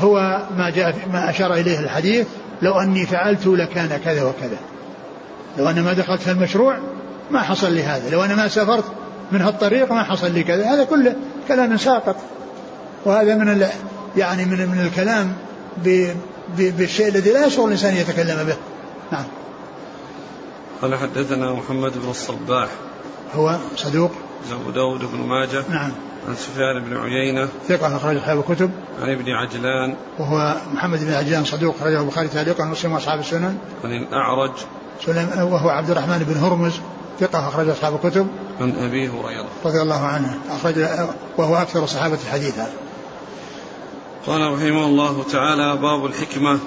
هو 0.00 0.42
ما 0.58 0.70
جاء 0.70 0.94
ما 1.12 1.30
أشار 1.30 1.54
إليه 1.54 1.78
الحديث 1.78 2.26
لو 2.62 2.80
أني 2.80 3.06
فعلت 3.06 3.46
لكان 3.46 4.00
كذا 4.04 4.22
وكذا. 4.22 4.58
لو 5.58 5.68
أنا 5.70 5.82
ما 5.82 5.92
دخلت 5.92 6.20
في 6.20 6.30
المشروع 6.30 6.78
ما 7.30 7.40
حصل 7.40 7.72
لي 7.72 7.82
هذا 7.82 8.10
لو 8.10 8.24
أنا 8.24 8.34
ما 8.34 8.48
سافرت 8.48 8.84
من 9.32 9.42
هالطريق 9.42 9.92
ما 9.92 10.02
حصل 10.02 10.32
لي 10.32 10.42
كذا. 10.42 10.74
هذا 10.74 10.84
كله 10.84 11.14
كلام 11.48 11.76
ساقط. 11.76 12.16
وهذا 13.04 13.34
من 13.34 13.68
يعني 14.18 14.44
من 14.44 14.68
من 14.68 14.80
الكلام 14.80 15.32
بالشيء 16.56 17.08
الذي 17.08 17.30
لا 17.30 17.46
يشعر 17.46 17.64
الإنسان 17.64 17.96
يتكلم 17.96 18.44
به. 18.44 18.56
نعم. 19.12 19.24
قال 20.82 20.94
حدثنا 20.94 21.52
محمد 21.52 21.92
بن 21.92 22.10
الصباح. 22.10 22.68
هو 23.34 23.56
صدوق؟ 23.76 24.10
أبو 24.52 24.70
داود 24.70 25.00
بن 25.00 25.18
ماجه. 25.18 25.64
نعم. 25.70 25.92
عن 26.28 26.34
سفيان 26.34 26.84
بن 26.84 26.96
عيينة. 26.96 27.48
ثقة 27.68 27.96
أخرج 27.96 28.16
أصحاب 28.16 28.38
الكتب. 28.38 28.70
عن 29.02 29.12
ابن 29.12 29.30
عجلان. 29.30 29.96
وهو 30.18 30.56
محمد 30.72 31.04
بن 31.04 31.12
عجلان 31.12 31.44
صدوق 31.44 31.76
أخرجه 31.76 32.00
البخاري 32.00 32.28
تعليقا 32.28 32.64
ومسلم 32.64 32.92
وأصحاب 32.92 33.20
السنن. 33.20 33.58
عن 33.84 33.90
الأعرج. 33.90 34.52
وهو 35.36 35.68
عبد 35.68 35.90
الرحمن 35.90 36.18
بن 36.18 36.40
هرمز 36.40 36.80
ثقة 37.20 37.48
أخرج 37.48 37.68
أصحاب 37.68 37.94
الكتب. 37.94 38.26
عن 38.60 38.70
أبي 38.70 39.08
هريرة. 39.08 39.48
رضي 39.64 39.82
الله 39.82 40.04
عنه 40.04 40.38
أخرج 40.50 40.74
وهو 41.36 41.56
أكثر 41.56 41.86
صحابة 41.86 42.18
الحديث 42.26 42.58
هذا 42.58 42.72
قال 44.28 44.52
رحمه 44.52 44.86
الله 44.86 45.22
تعالى 45.22 45.76
باب 45.76 46.06
الحكمة. 46.06 46.58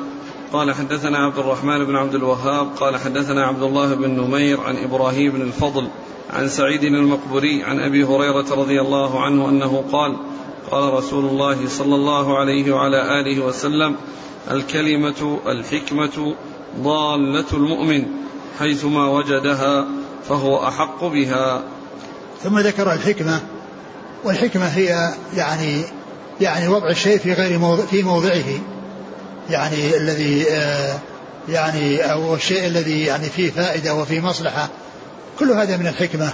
قال 0.53 0.73
حدثنا 0.73 1.17
عبد 1.17 1.37
الرحمن 1.37 1.85
بن 1.85 1.95
عبد 1.95 2.15
الوهاب 2.15 2.67
قال 2.79 2.97
حدثنا 2.97 3.45
عبد 3.45 3.63
الله 3.63 3.95
بن 3.95 4.09
نمير 4.09 4.61
عن 4.61 4.77
إبراهيم 4.77 5.31
بن 5.31 5.41
الفضل 5.41 5.87
عن 6.29 6.49
سعيد 6.49 6.83
المقبري 6.83 7.63
عن 7.63 7.79
أبي 7.79 8.03
هريرة 8.03 8.45
رضي 8.51 8.81
الله 8.81 9.21
عنه 9.23 9.49
أنه 9.49 9.83
قال 9.91 10.17
قال 10.71 10.93
رسول 10.93 11.25
الله 11.25 11.67
صلى 11.67 11.95
الله 11.95 12.39
عليه 12.39 12.71
وعلى 12.71 13.19
آله 13.19 13.45
وسلم 13.45 13.95
الكلمة 14.51 15.39
الحكمة 15.47 16.35
ضالة 16.79 17.45
المؤمن 17.53 18.05
حيثما 18.59 19.09
وجدها 19.09 19.87
فهو 20.29 20.67
أحق 20.67 21.03
بها. 21.03 21.63
ثم 22.43 22.59
ذكر 22.59 22.93
الحكمة 22.93 23.41
والحكمة 24.23 24.65
هي 24.65 25.13
يعني 25.35 26.00
يعني 26.41 26.67
وضع 26.67 26.89
الشيء 26.89 27.17
في 27.17 27.33
غير 27.33 27.59
موضع 27.59 27.85
في 27.85 28.03
موضعه. 28.03 28.43
يعني 29.49 29.97
الذي 29.97 30.45
آه، 30.51 30.99
يعني 31.49 32.11
أو 32.11 32.35
الشيء 32.35 32.67
الذي 32.67 33.05
يعني 33.05 33.29
فيه 33.29 33.51
فائدة 33.51 33.95
وفيه 33.95 34.19
مصلحة. 34.19 34.69
كل 35.39 35.51
هذا 35.51 35.77
من 35.77 35.87
الحكمة. 35.87 36.31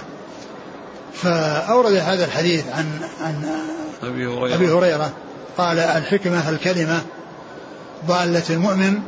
فأورد 1.14 1.92
هذا 1.92 2.24
الحديث 2.24 2.64
عن 2.68 2.86
عن 3.20 3.44
أبي 4.02 4.26
هريرة, 4.26 4.54
أبي 4.54 4.70
هريرة. 4.70 5.12
قال 5.58 5.78
الحكمة 5.78 6.48
الكلمة 6.48 7.02
ضالة 8.06 8.42
المؤمن. 8.50 9.00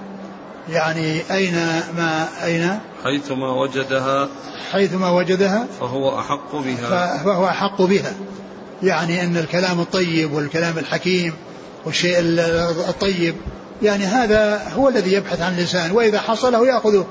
يعني 0.68 1.22
أين 1.30 1.54
ما 1.96 2.28
أين؟ 2.44 2.78
حيثما 3.04 3.50
وجدها 3.50 4.28
حيثما 4.72 5.10
وجدها 5.10 5.66
فهو 5.80 6.18
أحق 6.18 6.56
بها. 6.56 7.18
فهو 7.24 7.46
أحق 7.46 7.82
بها. 7.82 8.12
يعني 8.82 9.24
أن 9.24 9.36
الكلام 9.36 9.80
الطيب 9.80 10.32
والكلام 10.32 10.78
الحكيم 10.78 11.32
والشيء 11.84 12.16
الطيب 12.88 13.34
يعني 13.82 14.04
هذا 14.04 14.68
هو 14.76 14.88
الذي 14.88 15.12
يبحث 15.12 15.42
عن 15.42 15.54
الإنسان 15.54 15.90
وإذا 15.90 16.20
حصله 16.20 16.66
يأخذه 16.66 17.06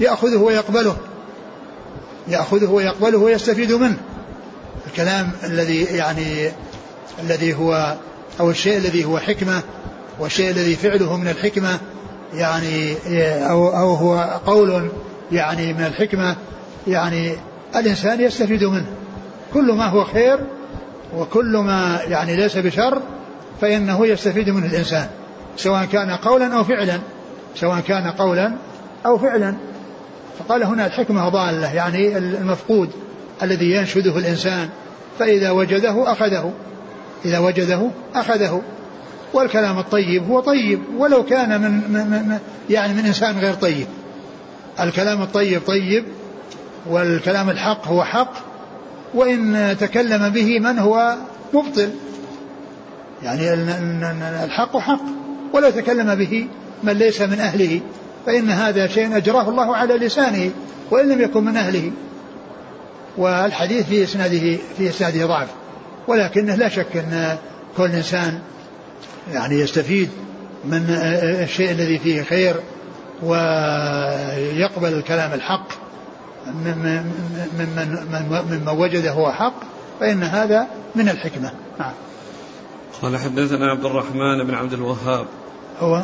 يأخذه 0.00 0.36
ويقبله 0.36 0.96
يأخذه 2.28 2.70
ويقبله 2.70 3.18
ويستفيد 3.18 3.72
منه. 3.72 3.96
الكلام 4.86 5.30
الذي 5.44 5.82
يعني 5.84 6.50
الذي 7.22 7.54
هو 7.54 7.96
أو 8.40 8.50
الشيء 8.50 8.76
الذي 8.76 9.04
هو 9.04 9.18
حكمة 9.18 9.62
والشيء 10.20 10.50
الذي 10.50 10.76
فعله 10.76 11.16
من 11.16 11.28
الحكمة 11.28 11.78
يعني 12.34 12.96
أو, 13.50 13.68
أو 13.68 13.94
هو 13.94 14.40
قول 14.46 14.88
يعني 15.32 15.72
من 15.72 15.84
الحكمة 15.84 16.36
يعني 16.86 17.34
الإنسان 17.76 18.20
يستفيد 18.20 18.64
منه. 18.64 18.86
كل 19.54 19.72
ما 19.72 19.86
هو 19.86 20.04
خير 20.04 20.38
وكل 21.16 21.56
ما 21.56 22.00
يعني 22.08 22.36
ليس 22.36 22.56
بشر 22.56 23.02
فإنه 23.60 24.06
يستفيد 24.06 24.50
منه 24.50 24.66
الإنسان 24.66 25.06
سواء 25.56 25.84
كان 25.84 26.10
قولا 26.10 26.54
أو 26.54 26.64
فعلا 26.64 26.98
سواء 27.54 27.80
كان 27.80 28.10
قولا 28.10 28.52
أو 29.06 29.18
فعلا. 29.18 29.54
فقال 30.38 30.62
هنا 30.62 30.86
الحكمة 30.86 31.28
ضالة 31.28 31.74
يعني 31.74 32.18
المفقود 32.18 32.90
الذي 33.42 33.70
ينشده 33.70 34.18
الإنسان 34.18 34.68
فإذا 35.18 35.50
وجده 35.50 36.12
أخذه 36.12 36.52
إذا 37.24 37.38
وجده 37.38 37.90
أخذه. 38.14 38.62
والكلام 39.32 39.78
الطيب 39.78 40.30
هو 40.30 40.40
طيب 40.40 40.80
ولو 40.98 41.24
كان 41.24 41.60
من, 41.60 41.72
من 41.90 42.38
يعني 42.70 42.94
من 42.94 43.06
إنسان 43.06 43.38
غير 43.38 43.54
طيب. 43.54 43.86
الكلام 44.80 45.22
الطيب 45.22 45.62
طيب 45.66 46.04
والكلام 46.86 47.50
الحق 47.50 47.88
هو 47.88 48.04
حق 48.04 48.32
وإن 49.14 49.76
تكلم 49.80 50.28
به 50.28 50.60
من 50.60 50.78
هو 50.78 51.16
مبطل. 51.54 51.90
يعني 53.22 53.54
الحق 54.44 54.76
حق 54.76 55.00
ولو 55.52 55.70
تكلم 55.70 56.14
به 56.14 56.46
من 56.82 56.92
ليس 56.92 57.20
من 57.20 57.40
أهله 57.40 57.80
فإن 58.26 58.50
هذا 58.50 58.86
شيء 58.86 59.16
أجراه 59.16 59.48
الله 59.48 59.76
على 59.76 59.94
لسانه 59.94 60.50
وإن 60.90 61.08
لم 61.08 61.20
يكن 61.20 61.44
من 61.44 61.56
أهله. 61.56 61.90
والحديث 63.18 63.86
في 63.86 64.04
إسناده 64.04 64.58
في 64.78 64.88
إسناده 64.88 65.26
ضعف 65.26 65.48
ولكنه 66.08 66.54
لا 66.54 66.68
شك 66.68 66.96
أن 66.96 67.36
كل 67.76 67.90
إنسان 67.90 68.38
يعني 69.32 69.60
يستفيد 69.60 70.08
من 70.64 70.84
الشيء 71.44 71.70
الذي 71.70 71.98
فيه 71.98 72.22
خير 72.22 72.54
ويقبل 73.22 74.92
الكلام 74.92 75.32
الحق. 75.32 75.87
ممن 76.54 77.04
من, 77.58 78.60
من 78.64 78.68
وجده 78.68 79.10
هو 79.10 79.32
حق 79.32 79.54
فإن 80.00 80.22
هذا 80.22 80.66
من 80.94 81.08
الحكمة. 81.08 81.52
نعم. 81.78 81.92
قال 83.02 83.16
حدثنا 83.16 83.70
عبد 83.70 83.84
الرحمن 83.84 84.44
بن 84.44 84.54
عبد 84.54 84.72
الوهاب. 84.72 85.26
هو؟ 85.80 86.02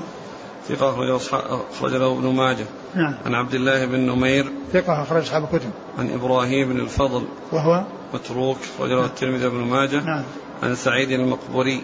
ثقة 0.69 0.91
أخرجه 0.91 1.17
أخرج 1.17 1.95
له 1.95 2.13
ابن 2.13 2.35
ماجه. 2.35 2.65
نعم. 2.95 3.15
عن 3.27 3.35
عبد 3.35 3.55
الله 3.55 3.87
بن 3.87 4.01
نمير. 4.01 4.53
ثقة 4.73 5.03
أخرج 5.03 5.23
أصحاب 5.23 5.45
الكتب. 5.45 5.71
عن 5.99 6.11
إبراهيم 6.11 6.73
بن 6.73 6.81
الفضل. 6.81 7.25
وهو؟ 7.53 7.85
متروك 8.15 8.59
أخرج 8.77 8.91
له 8.91 9.05
الترمذي 9.05 9.49
بن 9.49 9.57
ماجه. 9.57 10.01
نعم. 10.01 10.23
عن 10.63 10.75
سعيد 10.75 11.11
المقبري 11.11 11.83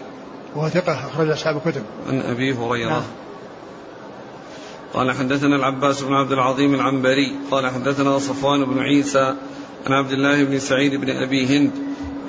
وهو 0.55 0.69
ثقة 0.69 0.93
أخرج 0.93 1.29
أصحاب 1.29 1.57
الكتب. 1.57 1.83
عن 2.09 2.21
أبي 2.21 2.53
هريرة. 2.53 2.89
نعم. 2.89 3.01
قال 4.93 5.11
حدثنا 5.11 5.55
العباس 5.55 6.01
بن 6.01 6.13
عبد 6.13 6.31
العظيم 6.31 6.73
العنبري 6.73 7.35
قال 7.51 7.67
حدثنا 7.67 8.19
صفوان 8.19 8.65
بن 8.65 8.79
عيسى 8.79 9.35
عن 9.87 9.93
عبد 9.93 10.11
الله 10.11 10.43
بن 10.43 10.59
سعيد 10.59 10.95
بن 10.95 11.09
أبي 11.09 11.57
هند 11.57 11.71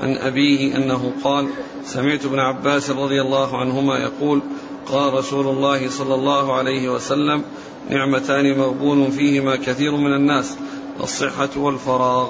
عن 0.02 0.16
أبيه 0.16 0.76
أنه 0.76 1.12
قال 1.24 1.48
سمعت 1.84 2.24
ابن 2.24 2.38
عباس 2.38 2.90
رضي 2.90 3.20
الله 3.20 3.60
عنهما 3.60 3.98
يقول 3.98 4.42
قال 4.86 5.14
رسول 5.14 5.46
الله 5.46 5.88
صلى 5.88 6.14
الله 6.14 6.56
عليه 6.56 6.88
وسلم 6.88 7.42
نعمتان 7.90 8.58
مغبون 8.58 9.10
فيهما 9.10 9.56
كثير 9.56 9.96
من 9.96 10.14
الناس 10.14 10.56
الصحة 11.00 11.48
والفراغ. 11.56 12.28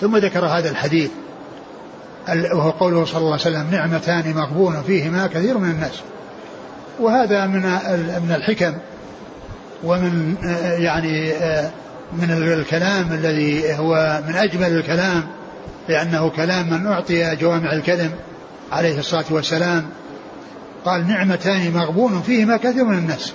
ثم 0.00 0.16
ذكر 0.16 0.44
هذا 0.46 0.70
الحديث 0.70 1.10
وهو 2.28 2.70
قوله 2.70 3.04
صلى 3.04 3.18
الله 3.18 3.32
عليه 3.32 3.40
وسلم 3.40 3.70
نعمتان 3.70 4.34
مغبون 4.34 4.82
فيهما 4.82 5.26
كثير 5.26 5.58
من 5.58 5.70
الناس. 5.70 6.00
وهذا 7.00 7.46
من 7.46 7.62
من 8.28 8.34
الحكم 8.34 8.74
ومن 9.84 10.36
يعني 10.78 11.32
من 12.12 12.30
الكلام 12.30 13.12
الذي 13.12 13.74
هو 13.74 14.22
من 14.28 14.36
أجمل 14.36 14.76
الكلام 14.76 15.22
لأنه 15.88 16.28
كلام 16.28 16.70
من 16.70 16.86
أعطي 16.86 17.36
جوامع 17.36 17.72
الكلم 17.72 18.10
عليه 18.72 18.98
الصلاة 18.98 19.24
والسلام. 19.30 19.84
قال 20.84 21.08
نعمتان 21.08 21.72
مغبون 21.72 22.22
فيهما 22.22 22.56
كثير 22.56 22.84
من 22.84 22.98
الناس. 22.98 23.32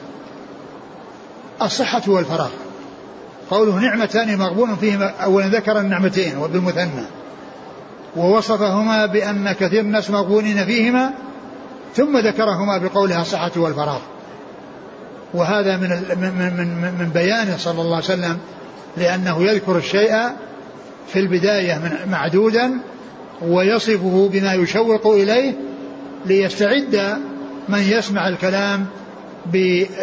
الصحة 1.61 2.01
والفراغ. 2.07 2.51
قوله 3.51 3.79
نعمتان 3.79 4.37
مغبون 4.37 4.75
فيهما 4.75 5.13
أولا 5.23 5.47
ذكر 5.47 5.79
النعمتين 5.79 6.37
وبالمثنى. 6.37 7.05
ووصفهما 8.15 9.05
بأن 9.05 9.51
كثير 9.51 9.81
من 9.81 9.87
الناس 9.87 10.09
مغبونين 10.09 10.65
فيهما 10.65 11.11
ثم 11.95 12.17
ذكرهما 12.17 12.77
بقولها 12.77 13.21
الصحة 13.21 13.51
والفراغ. 13.55 13.99
وهذا 15.33 15.77
من 15.77 15.89
من 16.21 16.53
من 16.57 16.93
من 16.99 17.09
بيانه 17.13 17.57
صلى 17.57 17.81
الله 17.81 17.95
عليه 17.95 18.05
وسلم 18.05 18.37
لأنه 18.97 19.43
يذكر 19.43 19.77
الشيء 19.77 20.13
في 21.13 21.19
البداية 21.19 21.75
من 21.75 22.11
معدودا 22.11 22.71
ويصفه 23.41 24.29
بما 24.33 24.53
يشوق 24.53 25.07
إليه 25.07 25.53
ليستعد 26.25 27.17
من 27.69 27.79
يسمع 27.79 28.27
الكلام 28.27 28.85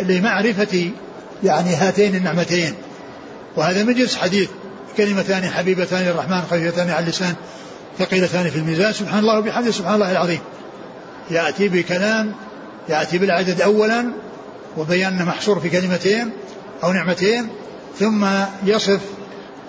لمعرفة 0.02 0.90
يعني 1.44 1.74
هاتين 1.74 2.14
النعمتين. 2.14 2.74
وهذا 3.56 3.82
من 3.82 3.94
جنس 3.94 4.16
حديث 4.16 4.48
كلمتان 4.96 5.44
حبيبتان 5.44 6.02
للرحمن 6.02 6.40
خفيفتان 6.40 6.90
على 6.90 7.04
اللسان 7.04 7.34
ثقيلتان 7.98 8.50
في 8.50 8.56
الميزان. 8.56 8.92
سبحان 8.92 9.18
الله 9.18 9.38
وبحمده 9.38 9.70
سبحان 9.70 9.94
الله 9.94 10.12
العظيم. 10.12 10.40
يأتي 11.30 11.68
بكلام 11.68 12.32
يأتي 12.88 13.18
بالعدد 13.18 13.60
أولا 13.60 14.04
وبيان 14.76 15.24
محصور 15.24 15.60
في 15.60 15.68
كلمتين 15.70 16.30
أو 16.84 16.92
نعمتين 16.92 17.48
ثم 17.98 18.26
يصف 18.64 19.00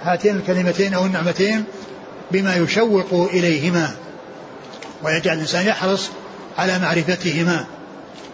هاتين 0.04 0.36
الكلمتين 0.36 0.94
أو 0.94 1.06
النعمتين 1.06 1.64
بما 2.32 2.56
يشوق 2.56 3.30
إليهما. 3.34 3.92
ويجعل 5.04 5.36
الإنسان 5.36 5.68
يحرص 5.68 6.10
على 6.58 6.80
معرفتهما. 6.80 7.66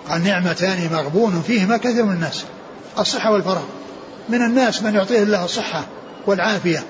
قال 0.10 0.24
نعمتان 0.24 0.90
مغبون 0.92 1.44
فيهما 1.48 1.78
كثير 1.78 2.06
من 2.06 2.14
الناس. 2.14 2.44
الصحة 3.00 3.32
والفراغ 3.32 3.64
من 4.30 4.42
الناس 4.42 4.84
من 4.84 4.96
يعطيه 4.96 5.24
الله 5.24 5.46
الصحة 5.46 5.86
والعافية 6.28 6.84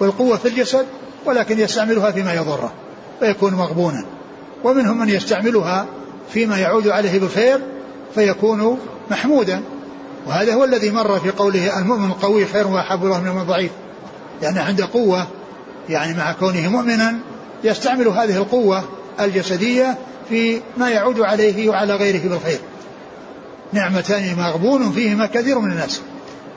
والقوة 0.00 0.36
في 0.36 0.48
الجسد 0.48 0.86
ولكن 1.26 1.58
يستعملها 1.58 2.10
فيما 2.10 2.34
يضره 2.34 2.72
فيكون 3.20 3.54
مغبونا. 3.54 4.04
ومنهم 4.64 4.98
من 4.98 5.08
يستعملها 5.08 5.86
فيما 6.32 6.58
يعود 6.58 6.88
عليه 6.88 7.20
بالخير 7.20 7.60
فيكون 8.14 8.78
محمودا. 9.10 9.62
وهذا 10.26 10.54
هو 10.54 10.64
الذي 10.64 10.90
مر 10.90 11.18
في 11.18 11.30
قوله 11.30 11.78
المؤمن 11.78 12.10
القوي 12.10 12.46
خير 12.46 12.66
وأحب 12.66 13.04
الله 13.04 13.20
من 13.20 13.40
الضعيف. 13.40 13.70
لأن 14.42 14.58
عنده 14.58 14.88
قوة 14.92 15.26
يعني 15.88 16.14
مع 16.14 16.32
كونه 16.32 16.68
مؤمنا 16.68 17.18
يستعمل 17.64 18.08
هذه 18.08 18.36
القوة 18.36 18.84
الجسدية 19.20 19.98
في 20.28 20.60
ما 20.76 20.88
يعود 20.88 21.20
عليه 21.20 21.68
وعلى 21.68 21.94
غيره 21.94 22.28
بالخير. 22.28 22.58
نعمتان 23.72 24.36
مغبون 24.38 24.92
فيهما 24.92 25.26
كثير 25.26 25.58
من 25.58 25.70
الناس. 25.70 26.00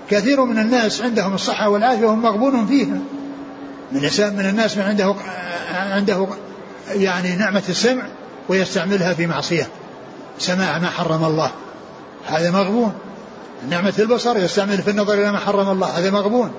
كثير 0.10 0.46
من 0.46 0.60
الناس 0.60 1.02
عندهم 1.02 1.34
الصحة 1.34 1.70
والعافية 1.70 2.06
وهم 2.06 2.22
مغبون 2.22 2.68
فيها. 2.68 3.00
من 3.92 4.02
من 4.20 4.46
الناس 4.50 4.78
من 4.78 4.84
عنده 4.84 5.16
عنده 5.74 6.28
يعني 6.96 7.36
نعمة 7.36 7.64
السمع 7.70 8.04
ويستعملها 8.50 9.14
في 9.14 9.28
معصية. 9.28 9.68
سماع 10.40 10.78
ما 10.78 10.90
حرم 10.90 11.24
الله. 11.24 11.52
هذا 12.28 12.52
مغبون. 12.52 12.94
نعمة 13.70 13.94
البصر 14.00 14.38
يستعمل 14.38 14.82
في 14.82 14.90
النظر 14.90 15.14
إلى 15.14 15.32
ما 15.32 15.40
حرم 15.40 15.70
الله 15.70 15.88
هذا 15.88 16.12
مغبون. 16.12 16.52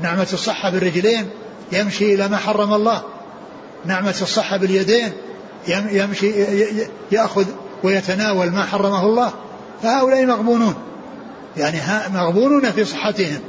نعمة 0.00 0.26
الصحة 0.32 0.70
بالرجلين 0.70 1.30
يمشي 1.72 2.14
إلى 2.14 2.28
ما 2.28 2.36
حرم 2.36 2.74
الله. 2.74 3.02
نعمة 3.84 4.14
الصحة 4.22 4.56
باليدين 4.56 5.12
يمشي 5.68 6.32
يأخذ 7.12 7.44
ويتناول 7.82 8.50
ما 8.50 8.64
حرمه 8.64 9.06
الله. 9.06 9.32
فهؤلاء 9.82 10.26
مغبونون. 10.26 10.74
يعني 11.56 11.80
مغبونون 12.14 12.70
في 12.70 12.84
صحتهم. 12.84 13.40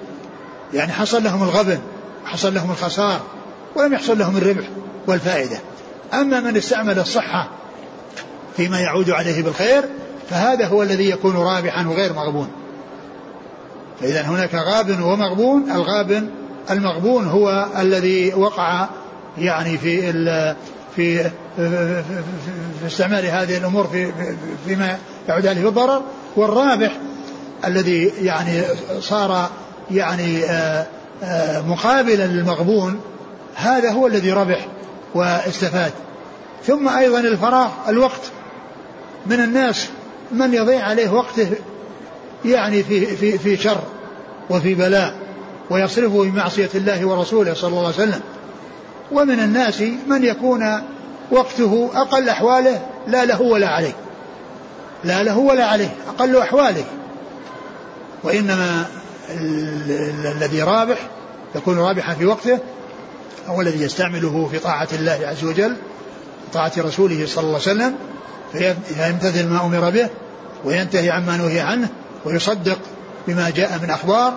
يعني 0.74 0.92
حصل 0.92 1.24
لهم 1.24 1.44
الغبن 1.44 1.80
حصل 2.26 2.54
لهم 2.54 2.72
الخسار 2.72 3.20
ولم 3.76 3.94
يحصل 3.94 4.20
لهم 4.20 4.38
الربح 4.38 4.70
والفائدة. 5.08 5.60
أما 6.14 6.40
من 6.40 6.58
استعمل 6.58 7.00
الصحة 7.00 7.50
فيما 8.58 8.80
يعود 8.80 9.10
عليه 9.10 9.44
بالخير 9.44 9.84
فهذا 10.30 10.68
هو 10.68 10.84
الذي 10.84 11.10
يكون 11.10 11.36
رابحا 11.36 11.88
وغير 11.88 12.14
مغبون. 12.14 12.48
فإذا 14.02 14.22
هناك 14.22 14.56
غاب 14.56 14.90
ومغبون 14.90 15.72
الغابن 15.72 16.30
المغبون 16.72 17.28
هو 17.28 17.68
الذي 17.80 18.34
وقع 18.34 18.88
يعني 19.38 19.78
في 19.78 20.14
في 20.96 21.32
في, 21.58 22.86
استعمال 22.88 23.26
هذه 23.26 23.58
الأمور 23.58 23.88
في 23.88 24.12
فيما 24.68 24.98
يعود 25.30 25.48
عليه 25.48 25.64
بالضرر. 25.64 26.02
والرابح 26.36 26.98
الذي 27.66 28.12
يعني 28.22 28.62
صار 29.00 29.50
يعني 29.92 30.46
آه، 31.24 31.62
مقابلا 31.68 32.28
للمغبون 32.28 33.00
هذا 33.56 33.92
هو 33.92 34.08
الذي 34.08 34.32
ربح 34.32 34.68
واستفاد. 35.16 35.92
ثم 36.66 36.90
أيضا 36.90 37.20
الفراغ 37.20 37.70
الوقت. 37.88 38.22
من 39.26 39.40
الناس 39.40 39.88
من 40.32 40.54
يضيع 40.54 40.84
عليه 40.84 41.10
وقته 41.10 41.50
يعني 42.46 42.84
في 42.84 43.06
في 43.06 43.38
في 43.38 43.58
شر 43.58 43.82
وفي 44.50 44.76
بلاء 44.76 45.16
ويصرفه 45.70 46.24
في 46.24 46.30
معصية 46.30 46.70
الله 46.76 47.06
ورسوله 47.06 47.54
صلى 47.54 47.70
الله 47.70 47.86
عليه 47.86 47.96
وسلم. 47.96 48.22
ومن 49.12 49.40
الناس 49.40 49.82
من 50.08 50.24
يكون 50.24 50.82
وقته 51.32 51.90
أقل 51.96 52.30
أحواله 52.30 52.82
لا 53.08 53.26
له 53.26 53.42
ولا 53.42 53.68
عليه. 53.68 53.96
لا 55.04 55.24
له 55.24 55.38
ولا 55.38 55.66
عليه 55.66 55.90
أقل 56.08 56.38
أحواله. 56.38 56.86
وإنما 58.24 58.86
الذي 60.36 60.62
رابح 60.62 60.98
يكون 61.56 61.80
رابحا 61.80 62.14
في 62.14 62.26
وقته 62.26 62.60
هو 63.48 63.62
الذي 63.62 63.84
يستعمله 63.84 64.50
في 64.52 64.60
طاعة 64.60 64.88
الله 64.94 65.20
عز 65.24 65.44
وجل 65.44 65.76
طاعة 66.54 66.72
رسوله 66.78 67.26
صلى 67.26 67.44
الله 67.44 67.60
عليه 67.68 67.72
وسلم 67.72 67.96
فيمتثل 68.96 69.48
ما 69.48 69.66
أمر 69.66 69.90
به 69.90 70.10
وينتهي 70.66 71.10
عما 71.10 71.38
نهي 71.38 71.60
عنه 71.60 71.90
ويصدق 72.26 72.78
بما 73.28 73.50
جاء 73.50 73.80
من 73.84 73.90
أخبار 73.90 74.34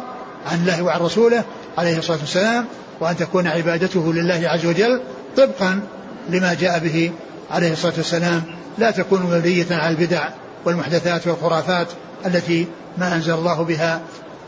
عن 0.46 0.58
الله 0.60 0.82
وعن 0.82 1.00
رسوله 1.00 1.44
عليه 1.78 1.98
الصلاة 1.98 2.18
والسلام 2.18 2.64
وأن 3.00 3.16
تكون 3.16 3.46
عبادته 3.46 4.12
لله 4.12 4.48
عز 4.48 4.66
وجل 4.66 5.00
طبقا 5.36 5.80
لما 6.28 6.54
جاء 6.54 6.78
به 6.78 7.10
عليه 7.50 7.72
الصلاة 7.72 7.92
والسلام. 7.96 8.42
لا 8.78 8.90
تكون 8.90 9.22
مبنية 9.22 9.66
على 9.70 9.88
البدع 9.88 10.28
والمحدثات 10.64 11.26
والخرافات 11.26 11.86
التي 12.26 12.66
ما 12.98 13.14
أنزل 13.14 13.34
الله 13.34 13.62
بها 13.62 14.00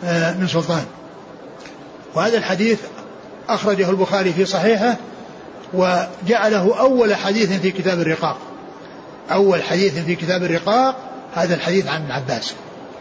آه، 0.04 0.34
من 0.34 0.48
سلطان. 0.48 0.84
وهذا 2.14 2.38
الحديث 2.38 2.78
أخرجه 3.48 3.90
البخاري 3.90 4.32
في 4.32 4.44
صحيحه 4.44 4.96
وجعله 5.74 6.80
أول 6.80 7.14
حديث 7.14 7.52
في 7.52 7.70
كتاب 7.70 8.00
الرقاق. 8.00 8.38
أول 9.32 9.62
حديث 9.62 9.98
في 9.98 10.14
كتاب 10.14 10.42
الرقاق 10.42 10.96
هذا 11.34 11.54
الحديث 11.54 11.86
عن 11.86 12.02
ابن 12.02 12.10
عباس. 12.10 12.54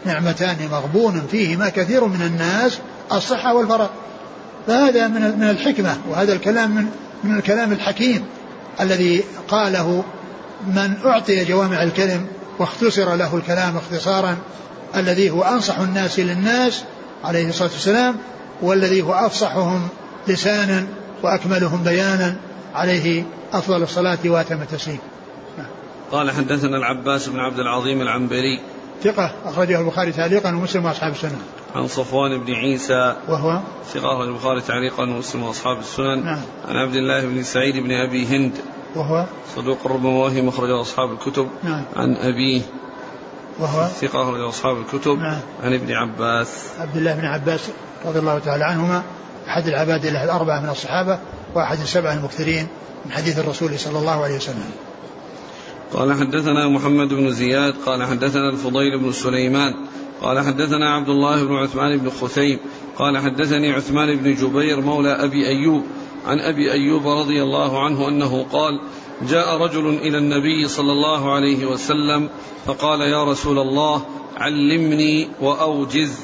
نعمتان 0.04 0.56
مغبون 0.72 1.26
فيهما 1.30 1.68
كثير 1.68 2.04
من 2.04 2.22
الناس 2.22 2.78
الصحة 3.12 3.54
والفراغ 3.54 3.88
فهذا 4.66 5.08
من 5.08 5.38
من 5.38 5.50
الحكمة 5.50 5.96
وهذا 6.08 6.32
الكلام 6.32 6.70
من 6.70 6.86
من 7.24 7.36
الكلام 7.36 7.72
الحكيم 7.72 8.24
الذي 8.80 9.24
قاله 9.48 10.04
من 10.66 10.94
أعطي 11.04 11.44
جوامع 11.44 11.82
الكلم 11.82 12.26
واختصر 12.58 13.14
له 13.14 13.36
الكلام 13.36 13.76
اختصارا 13.76 14.36
الذي 14.96 15.30
هو 15.30 15.42
أنصح 15.42 15.78
الناس 15.78 16.18
للناس 16.18 16.82
عليه 17.24 17.48
الصلاة 17.48 17.70
والسلام 17.72 18.16
والذي 18.62 19.02
هو 19.02 19.12
أفصحهم 19.12 19.88
لسانا 20.28 20.86
وأكملهم 21.22 21.82
بيانا 21.82 22.36
عليه 22.74 23.24
أفضل 23.52 23.82
الصلاة 23.82 24.18
وأتم 24.24 24.62
التسليم. 24.62 24.98
قال 26.12 26.30
حدثنا 26.30 26.76
العباس 26.76 27.28
بن 27.28 27.38
عبد 27.38 27.58
العظيم 27.58 28.02
العنبري 28.02 28.60
ثقة 29.04 29.32
أخرجه 29.44 29.80
البخاري 29.80 30.12
تعليقا 30.12 30.48
ومسلم 30.48 30.84
وأصحاب 30.84 31.12
السنن. 31.12 31.38
عن 31.74 31.88
صفوان 31.88 32.44
بن 32.44 32.52
عيسى 32.52 33.16
وهو 33.28 33.60
ثقة 33.92 34.14
أخرج 34.14 34.28
البخاري 34.28 34.60
تعليقا 34.60 35.02
ومسلم 35.02 35.42
وأصحاب 35.42 35.78
السنن. 35.78 36.24
نعم. 36.24 36.40
عن 36.68 36.76
عبد 36.76 36.94
الله 36.94 37.24
بن 37.24 37.42
سعيد 37.42 37.76
بن 37.76 37.92
أبي 37.92 38.26
هند 38.26 38.52
وهو 38.94 39.24
صدوق 39.56 39.86
ربما 39.86 40.18
وهم 40.18 40.48
أخرجه 40.48 40.80
أصحاب 40.80 41.12
الكتب. 41.12 41.48
نعم. 41.62 41.84
عن 41.96 42.16
أبيه 42.16 42.62
وهو 43.58 43.86
ثقة 43.86 44.22
أخرج 44.22 44.40
أصحاب 44.40 44.76
الكتب. 44.78 45.18
نعم. 45.18 45.40
عن 45.62 45.74
ابن 45.74 45.92
عباس 45.92 46.48
عبد 46.80 46.96
الله 46.96 47.14
بن 47.14 47.24
عباس 47.24 47.60
رضي 48.04 48.18
الله 48.18 48.38
تعالى 48.38 48.64
عنهما 48.64 49.02
أحد 49.48 49.66
العباد 49.66 50.06
الله 50.06 50.24
الأربعة 50.24 50.60
من 50.60 50.68
الصحابة 50.68 51.18
وأحد 51.54 51.80
السبعة 51.80 52.12
المكثرين 52.12 52.66
من 53.06 53.12
حديث 53.12 53.38
الرسول 53.38 53.78
صلى 53.78 53.98
الله 53.98 54.24
عليه 54.24 54.36
وسلم. 54.36 54.70
قال 55.92 56.12
حدثنا 56.12 56.68
محمد 56.68 57.08
بن 57.08 57.30
زياد 57.30 57.74
قال 57.86 58.02
حدثنا 58.02 58.48
الفضيل 58.48 58.98
بن 58.98 59.12
سليمان 59.12 59.74
قال 60.22 60.40
حدثنا 60.40 60.94
عبد 60.94 61.08
الله 61.08 61.44
بن 61.44 61.54
عثمان 61.54 61.96
بن 61.96 62.10
خثيم 62.10 62.58
قال 62.96 63.18
حدثني 63.18 63.72
عثمان 63.72 64.16
بن 64.16 64.34
جبير 64.34 64.80
مولى 64.80 65.12
أبي 65.12 65.48
أيوب 65.48 65.84
عن 66.26 66.40
أبي 66.40 66.72
أيوب 66.72 67.08
رضي 67.08 67.42
الله 67.42 67.84
عنه 67.84 68.08
أنه 68.08 68.46
قال 68.52 68.80
جاء 69.28 69.56
رجل 69.56 69.88
إلى 69.88 70.18
النبي 70.18 70.68
صلى 70.68 70.92
الله 70.92 71.34
عليه 71.34 71.66
وسلم 71.66 72.28
فقال 72.66 73.00
يا 73.00 73.24
رسول 73.24 73.58
الله 73.58 74.06
علمني 74.36 75.28
وأوجز. 75.40 76.20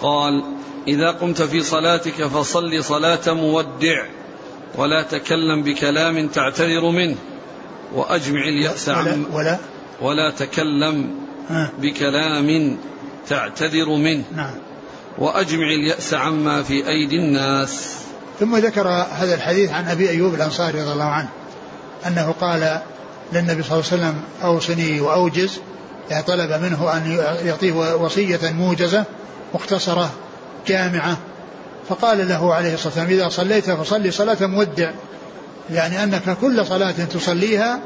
قال 0.00 0.42
إذا 0.88 1.10
قمت 1.10 1.42
في 1.42 1.60
صلاتك 1.60 2.26
فصل 2.26 2.84
صلاة 2.84 3.32
مودع 3.34 4.04
ولا 4.78 5.02
تكلم 5.02 5.62
بكلام 5.62 6.28
تعتذر 6.28 6.90
منه. 6.90 7.16
وأجمع 7.94 8.40
اليأس 8.40 8.88
عن 8.88 9.24
ولا؟ 9.32 9.58
ولا 10.00 10.30
تكلم 10.30 11.10
بكلام 11.78 12.76
تعتذر 13.28 13.96
منه. 13.96 14.24
نعم. 14.36 14.54
وأجمع 15.18 15.66
اليأس 15.66 16.14
عما 16.14 16.62
في 16.62 16.88
أيدي 16.88 17.16
الناس. 17.16 17.94
ثم 18.40 18.56
ذكر 18.56 18.88
هذا 18.88 19.34
الحديث 19.34 19.70
عن 19.70 19.88
أبي 19.88 20.10
أيوب 20.10 20.34
الأنصاري 20.34 20.80
رضي 20.80 20.92
الله 20.92 21.04
عنه 21.04 21.28
أنه 22.06 22.34
قال 22.40 22.80
للنبي 23.32 23.62
صلى 23.62 23.72
الله 23.72 23.84
عليه 23.92 24.02
وسلم 24.02 24.14
أوصني 24.42 25.00
وأوجز. 25.00 25.60
يعني 26.10 26.22
طلب 26.22 26.50
منه 26.50 26.96
أن 26.96 27.18
يعطيه 27.44 27.72
وصية 27.94 28.50
موجزة 28.50 29.04
مختصرة 29.54 30.10
جامعة. 30.66 31.18
فقال 31.88 32.28
له 32.28 32.54
عليه 32.54 32.74
الصلاة 32.74 32.86
والسلام 32.86 33.08
إذا 33.08 33.28
صليت 33.28 33.70
فصلي 33.70 34.10
صلاة 34.10 34.46
مودع. 34.46 34.90
يعني 35.70 36.04
أنك 36.04 36.36
كل 36.40 36.66
صلاة 36.66 36.90
تصليها 36.90 37.80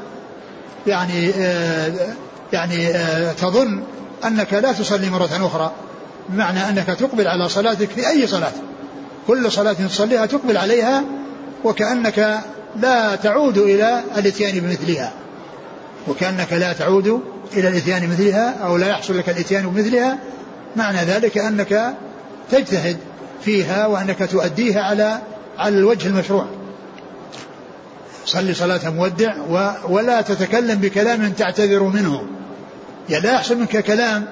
يعني 0.87 1.29
آه 1.29 1.93
يعني 2.53 2.87
آه 2.87 3.31
تظن 3.33 3.83
أنك 4.25 4.53
لا 4.53 4.71
تصلي 4.71 5.09
مرة 5.09 5.29
أخرى. 5.41 5.71
بمعنى 6.29 6.69
أنك 6.69 6.85
تقبل 6.85 7.27
على 7.27 7.49
صلاتك 7.49 7.89
في 7.89 8.09
أي 8.09 8.27
صلاة. 8.27 8.51
كل 9.27 9.51
صلاة 9.51 9.73
تصليها 9.73 10.25
تقبل 10.25 10.57
عليها 10.57 11.03
وكأنك 11.63 12.39
لا 12.75 13.15
تعود 13.15 13.57
إلى 13.57 14.03
الإتيان 14.17 14.59
بمثلها. 14.59 15.13
وكأنك 16.07 16.53
لا 16.53 16.73
تعود 16.73 17.21
إلى 17.53 17.67
الإتيان 17.67 18.07
بمثلها 18.07 18.55
أو 18.63 18.77
لا 18.77 18.87
يحصل 18.87 19.17
لك 19.17 19.29
الإتيان 19.29 19.69
بمثلها. 19.69 20.17
معنى 20.75 20.97
ذلك 20.97 21.37
أنك 21.37 21.93
تجتهد 22.51 22.97
فيها 23.41 23.85
وأنك 23.85 24.29
تؤديها 24.31 24.81
على 24.81 25.21
على 25.57 25.77
الوجه 25.77 26.07
المشروع. 26.07 26.58
صلي 28.29 28.53
صلاة 28.53 28.89
مودع 28.89 29.35
ولا 29.89 30.21
تتكلم 30.21 30.79
بكلام 30.79 31.31
تعتذر 31.31 31.83
منه. 31.83 32.23
يعني 33.09 33.23
لا 33.23 33.33
يحصل 33.33 33.57
منك 33.57 33.77
كلام 33.77 34.25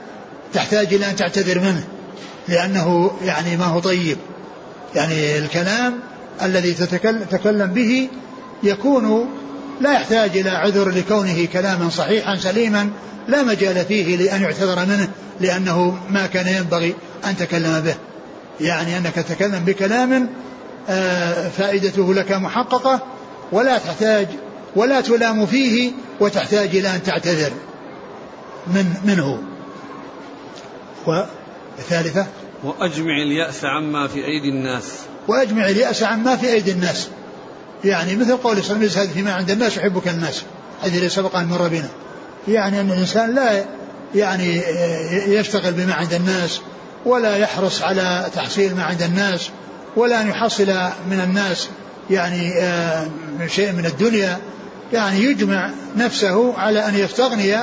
تحتاج 0.54 0.94
إلى 0.94 1.10
أن 1.10 1.16
تعتذر 1.16 1.60
منه 1.60 1.84
لأنه 2.48 3.12
يعني 3.26 3.58
ما 3.58 3.66
هو 3.66 3.80
طيب. 3.80 4.18
يعني 4.96 5.38
الكلام 5.38 5.94
الذي 6.42 6.74
تتكلم 6.74 7.68
به 7.68 8.10
يكون 8.64 9.30
لا 9.82 9.94
يحتاج 9.94 10.38
إلى 10.38 10.50
عذر 10.50 10.90
لكونه 10.90 11.48
كلاما 11.54 11.90
صحيحا 11.90 12.36
سليما 12.36 12.90
لا 13.28 13.44
مجال 13.44 13.86
فيه 13.86 14.18
لأن 14.18 14.42
يعتذر 14.42 14.86
منه 14.86 15.10
لأنه 15.42 15.98
ما 16.10 16.28
كان 16.28 16.48
ينبغي 16.48 16.96
أن 17.26 17.38
تكلم 17.38 17.80
به. 17.80 17.96
يعني 18.62 18.98
أنك 18.98 19.16
تتكلم 19.16 19.64
بكلام 19.66 20.30
آه، 20.90 21.50
فائدته 21.50 22.14
لك 22.14 22.32
محققة 22.32 23.17
ولا 23.52 23.78
تحتاج 23.78 24.28
ولا 24.76 25.02
تلام 25.02 25.46
فيه 25.46 25.92
وتحتاج 26.20 26.76
إلى 26.76 26.96
أن 26.96 27.04
تعتذر 27.04 27.52
من 28.68 28.94
منه. 29.06 29.44
والثالثة 31.06 32.26
وأجمع 32.64 33.18
اليأس 33.18 33.66
عما 33.66 34.08
في 34.08 34.26
أيدي 34.26 34.50
الناس. 34.50 34.84
وأجمع 35.28 35.66
اليأس 35.66 36.04
عما 36.04 36.36
في 36.36 36.54
أيدي 36.54 36.72
الناس. 36.72 37.08
يعني 37.84 38.16
مثل 38.16 38.38
قول 38.38 38.64
صلى 38.64 38.76
الله 38.76 38.90
عليه 38.90 39.02
وسلم 39.02 39.14
فيما 39.14 39.34
عند 39.34 39.52
الناس 39.52 39.78
يحبك 39.78 40.08
الناس. 40.08 40.44
هذه 40.82 40.98
اللي 40.98 41.10
سبق 41.10 41.36
أن 41.36 41.46
مر 41.46 41.68
بنا. 41.68 41.90
يعني 42.48 42.82
أن 42.82 42.92
الإنسان 42.92 43.36
لا 43.36 43.66
يعني 44.16 44.62
يشتغل 45.28 45.74
بما 45.74 45.94
عند 45.94 46.14
الناس 46.14 46.62
ولا 47.06 47.38
يحرص 47.38 47.82
على 47.82 48.26
تحصيل 48.36 48.76
ما 48.76 48.84
عند 48.84 49.02
الناس 49.02 49.50
ولا 49.96 50.22
أن 50.22 50.28
يحصل 50.28 50.68
من 51.10 51.20
الناس 51.24 51.70
يعني 52.10 52.54
آه، 52.54 53.08
شيء 53.48 53.72
من 53.72 53.86
الدنيا 53.86 54.38
يعني 54.94 55.24
يجمع 55.24 55.70
نفسه 55.98 56.58
على 56.58 56.88
أن 56.88 56.96
يستغني 56.96 57.54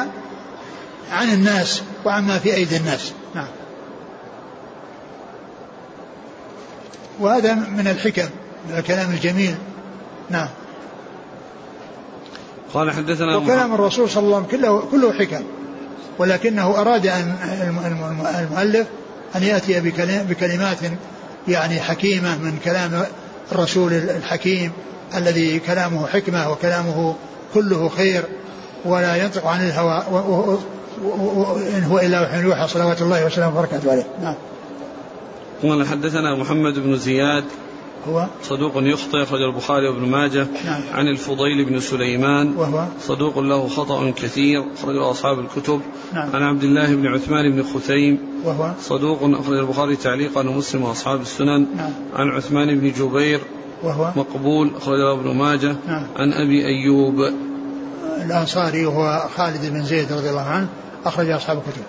عن 1.12 1.32
الناس 1.32 1.82
وعما 2.04 2.38
في 2.38 2.54
أيدي 2.54 2.76
الناس. 2.76 3.12
نعم. 3.34 3.48
وهذا 7.20 7.54
من 7.54 7.88
الحكم 7.88 8.28
من 8.68 8.78
الكلام 8.78 9.10
الجميل. 9.10 9.54
نعم. 10.30 10.48
قال 12.74 12.90
حدثنا 12.90 13.36
وكلام 13.36 13.74
الرسول 13.74 14.10
صلى 14.10 14.24
الله 14.24 14.36
عليه 14.36 14.46
وسلم 14.46 14.60
كله 14.60 14.80
كله 14.90 15.12
حكم. 15.12 15.44
ولكنه 16.18 16.80
أراد 16.80 17.06
أن 17.06 17.36
المؤلف 18.50 18.86
أن 19.36 19.42
يأتي 19.42 19.80
بكلمات 20.28 20.78
يعني 21.48 21.80
حكيمة 21.80 22.38
من 22.38 22.58
كلام 22.64 23.04
الرسول 23.52 23.92
الحكيم 23.92 24.72
الذي 25.16 25.58
كلامه 25.58 26.06
حكمة 26.06 26.50
وكلامه 26.50 27.14
كله 27.54 27.88
خير 27.88 28.24
ولا 28.84 29.16
ينطق 29.16 29.46
عن 29.46 29.66
الهوى 29.66 30.02
إن 31.76 31.84
هو 31.84 31.98
إلا 31.98 32.22
وحي 32.22 32.40
يوحى 32.40 32.68
صلوات 32.68 33.02
الله 33.02 33.26
وسلامه 33.26 33.58
وبركاته 33.58 33.90
عليه. 33.90 34.06
نعم. 34.22 34.34
قال 35.62 35.86
حدثنا 35.86 36.34
محمد 36.34 36.78
بن 36.78 36.96
زياد 36.96 37.44
هو 38.08 38.26
صدوق 38.42 38.72
يخطئ 38.76 39.22
أخرج 39.22 39.42
البخاري 39.42 39.88
وابن 39.88 40.08
ماجه 40.08 40.46
نعم. 40.64 40.82
عن 40.92 41.08
الفضيل 41.08 41.64
بن 41.64 41.80
سليمان. 41.80 42.56
وهو 42.56 42.86
صدوق 43.00 43.38
له 43.38 43.68
خطأ 43.68 44.10
كثير 44.10 44.64
أخرجه 44.78 45.10
أصحاب 45.10 45.38
الكتب. 45.38 45.80
نعم. 46.12 46.36
عن 46.36 46.42
عبد 46.42 46.64
الله 46.64 46.94
بن 46.94 47.06
عثمان 47.06 47.52
بن 47.52 47.62
خثيم. 47.62 48.18
وهو 48.44 48.70
صدوق 48.80 49.18
أخرج 49.22 49.58
البخاري 49.58 49.96
تعليقا 49.96 50.40
ومسلم 50.40 50.82
وأصحاب 50.82 51.20
السنن. 51.20 51.66
نعم. 51.76 51.92
عن 52.14 52.28
عثمان 52.28 52.80
بن 52.80 52.92
جبير. 52.92 53.40
وهو 53.82 54.12
مقبول 54.16 54.70
أخرجه 54.76 55.12
ابن 55.12 55.36
ماجه. 55.36 55.76
نعم. 55.86 56.06
عن 56.16 56.32
أبي 56.32 56.66
أيوب. 56.66 57.30
الأنصاري 58.26 58.86
وهو 58.86 59.28
خالد 59.36 59.72
بن 59.72 59.84
زيد 59.84 60.12
رضي 60.12 60.30
الله 60.30 60.40
عنه 60.40 60.68
أخرج 61.04 61.30
أصحاب 61.30 61.56
الكتب. 61.58 61.82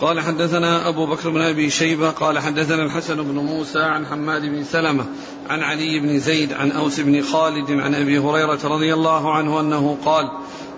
قال 0.00 0.20
حدثنا 0.20 0.88
أبو 0.88 1.06
بكر 1.06 1.30
بن 1.30 1.42
أبي 1.42 1.70
شيبة 1.70 2.10
قال 2.10 2.38
حدثنا 2.38 2.82
الحسن 2.82 3.22
بن 3.22 3.34
موسى 3.34 3.78
عن 3.78 4.06
حماد 4.06 4.42
بن 4.42 4.64
سلمة 4.64 5.06
عن 5.48 5.62
علي 5.62 6.00
بن 6.00 6.18
زيد 6.18 6.52
عن 6.52 6.72
أوس 6.72 7.00
بن 7.00 7.22
خالد 7.22 7.70
عن 7.70 7.94
أبي 7.94 8.18
هريرة 8.18 8.58
رضي 8.64 8.94
الله 8.94 9.34
عنه 9.34 9.60
أنه 9.60 9.98
قال 10.04 10.30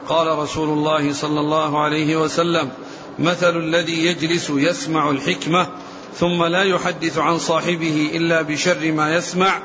قال 0.09 0.39
رسول 0.39 0.69
الله 0.69 1.13
صلى 1.13 1.41
الله 1.41 1.83
عليه 1.83 2.17
وسلم 2.17 2.71
مثل 3.19 3.57
الذي 3.57 4.07
يجلس 4.07 4.51
يسمع 4.51 5.11
الحكمة 5.11 5.69
ثم 6.15 6.45
لا 6.45 6.63
يحدث 6.63 7.19
عن 7.19 7.39
صاحبه 7.39 8.11
إلا 8.15 8.43
بشر 8.43 8.93
ما 8.93 9.15
يسمع 9.15 9.63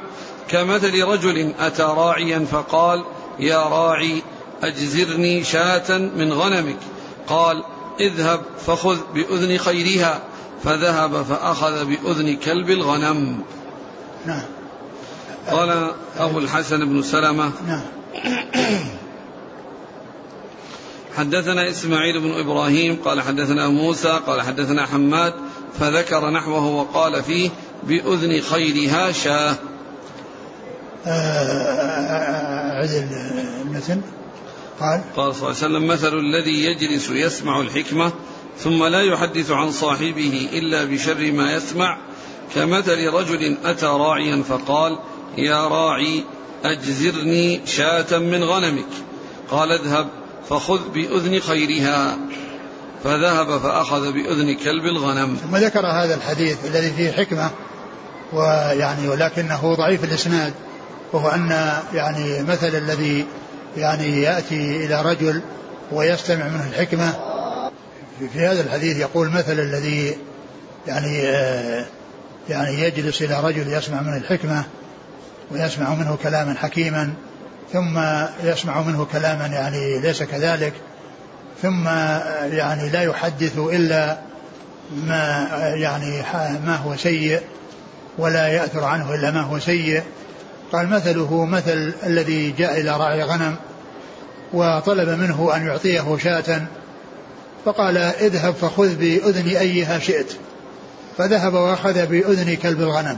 كمثل 0.50 1.04
رجل 1.04 1.54
أتى 1.60 1.84
راعيا 1.84 2.46
فقال 2.52 3.04
يا 3.40 3.64
راعي 3.64 4.22
أجزرني 4.64 5.44
شاة 5.44 5.98
من 5.98 6.34
غنمك. 6.34 6.78
قال 7.28 7.64
اذهب 8.00 8.42
فخذ 8.66 8.98
بأذن 9.14 9.58
خيرها 9.58 10.22
فذهب 10.64 11.24
فأخذ 11.24 11.86
بأذن 11.86 12.36
كلب 12.36 12.70
الغنم. 12.70 13.44
نعم. 14.26 14.42
قال 15.52 15.92
أبو 16.18 16.40
الحسن 16.40 16.86
بن 16.86 17.02
سلمة 17.02 17.52
نعم. 17.68 17.82
حدثنا 21.18 21.70
إسماعيل 21.70 22.20
بن 22.20 22.40
إبراهيم 22.40 22.98
قال 23.06 23.22
حدثنا 23.22 23.68
موسى 23.68 24.20
قال 24.28 24.42
حدثنا 24.42 24.86
حماد 24.86 25.34
فذكر 25.80 26.30
نحوه 26.30 26.66
وقال 26.66 27.24
فيه 27.24 27.50
بأذن 27.84 28.42
خيرها 28.42 29.12
شاه. 29.12 29.56
عدل 32.74 33.08
المتن 33.62 34.02
قال 34.80 35.02
قال 35.16 35.36
صلى 35.36 35.50
الله 35.50 35.64
عليه 35.64 35.78
وسلم 35.78 35.88
مثل 35.88 36.20
الذي 36.20 36.66
يجلس 36.66 37.10
يسمع 37.10 37.62
الحكمة 37.62 38.12
ثم 38.58 38.86
لا 38.86 39.02
يحدث 39.02 39.52
عن 39.52 39.72
صاحبه 39.72 40.50
إلا 40.54 40.84
بشر 40.84 41.32
ما 41.32 41.54
يسمع 41.54 41.98
كمثل 42.56 43.08
رجل 43.08 43.58
أتى 43.66 43.86
راعيا 43.86 44.44
فقال 44.44 45.00
يا 45.38 45.68
راعي 45.68 46.24
أجزرني 46.66 47.62
شاة 47.66 48.18
من 48.18 48.44
غنمك. 48.44 48.90
قال 49.52 49.72
اذهب 49.72 50.08
فخذ 50.50 50.90
بأذن 50.90 51.40
خيرها. 51.40 52.18
فذهب 53.04 53.58
فأخذ 53.58 54.12
بأذن 54.12 54.56
كلب 54.56 54.86
الغنم. 54.86 55.36
ثم 55.36 55.56
ذكر 55.58 55.86
هذا 55.88 56.16
الحديث 56.16 56.66
الذي 56.66 56.94
فيه 56.94 57.12
حكمة 57.12 57.52
ويعني 58.34 59.08
ولكنه 59.08 59.76
ضعيف 59.76 60.04
الإسناد 60.04 60.54
وهو 61.14 61.30
أن 61.30 61.50
يعني 61.94 62.44
مثل 62.44 62.76
الذي 62.76 63.26
يعني 63.78 64.22
يأتي 64.22 64.86
إلى 64.86 65.02
رجل 65.02 65.42
ويستمع 65.92 66.48
منه 66.48 66.68
الحكمة. 66.70 67.14
في 68.34 68.48
هذا 68.48 68.62
الحديث 68.62 68.98
يقول 68.98 69.30
مثل 69.30 69.60
الذي 69.60 70.18
يعني 70.88 71.22
آه، 71.22 71.86
يعني 72.50 72.80
يجلس 72.80 73.22
إلى 73.22 73.40
رجل 73.40 73.74
يسمع 73.74 74.02
منه 74.02 74.18
الحكمة 74.18 74.64
ويسمع 75.52 75.94
منه 75.94 76.18
كلاما 76.24 76.54
حكيما 76.54 77.14
ثم 77.74 78.00
يسمع 78.44 78.82
منه 78.82 79.08
كلاما 79.12 79.46
يعني 79.46 80.00
ليس 80.00 80.24
كذلك 80.24 80.74
ثم 81.62 81.88
يعني 82.52 82.90
لا 82.90 83.02
يحدث 83.02 83.58
إلا 83.58 84.18
ما 85.08 85.50
يعني 85.76 86.22
ما 86.66 86.76
هو 86.76 86.96
سيء 86.96 87.42
ولا 88.18 88.48
يأثر 88.48 88.84
عنه 88.84 89.14
إلا 89.14 89.32
ما 89.32 89.42
هو 89.42 89.60
سيء. 89.60 90.04
قال 90.74 90.90
مثله 90.90 91.46
مثل 91.46 91.94
الذي 92.06 92.52
جاء 92.52 92.82
إلى 92.82 92.98
راعي 92.98 93.24
غنم 93.24 93.56
وطلب 94.54 95.10
منه 95.10 95.56
أن 95.56 95.68
يعطيه 95.68 96.18
شاة. 96.18 96.62
فقال 97.66 97.98
اذهب 97.98 98.54
فخذ 98.54 98.96
بأذن 98.96 99.58
أيها 99.58 100.00
شئت. 100.00 100.34
فذهب 101.18 101.54
وأخذ 101.54 102.06
بأذن 102.06 102.56
كلب 102.56 102.82
الغنم. 102.82 103.18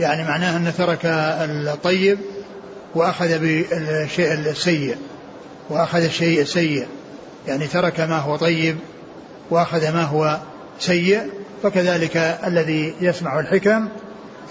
يعني 0.00 0.24
معناه 0.24 0.56
أنه 0.56 0.70
ترك 0.70 1.00
الطيب 1.04 2.18
وأخذ 2.94 3.38
بالشيء 3.38 4.32
السيء 4.32 4.96
وأخذ 5.70 6.02
الشيء 6.02 6.40
السيء. 6.40 6.86
يعني 7.48 7.66
ترك 7.66 8.00
ما 8.00 8.18
هو 8.18 8.36
طيب 8.36 8.76
وأخذ 9.50 9.92
ما 9.92 10.02
هو 10.02 10.38
سيء 10.78 11.30
فكذلك 11.62 12.16
الذي 12.46 12.94
يسمع 13.00 13.40
الحكم 13.40 13.88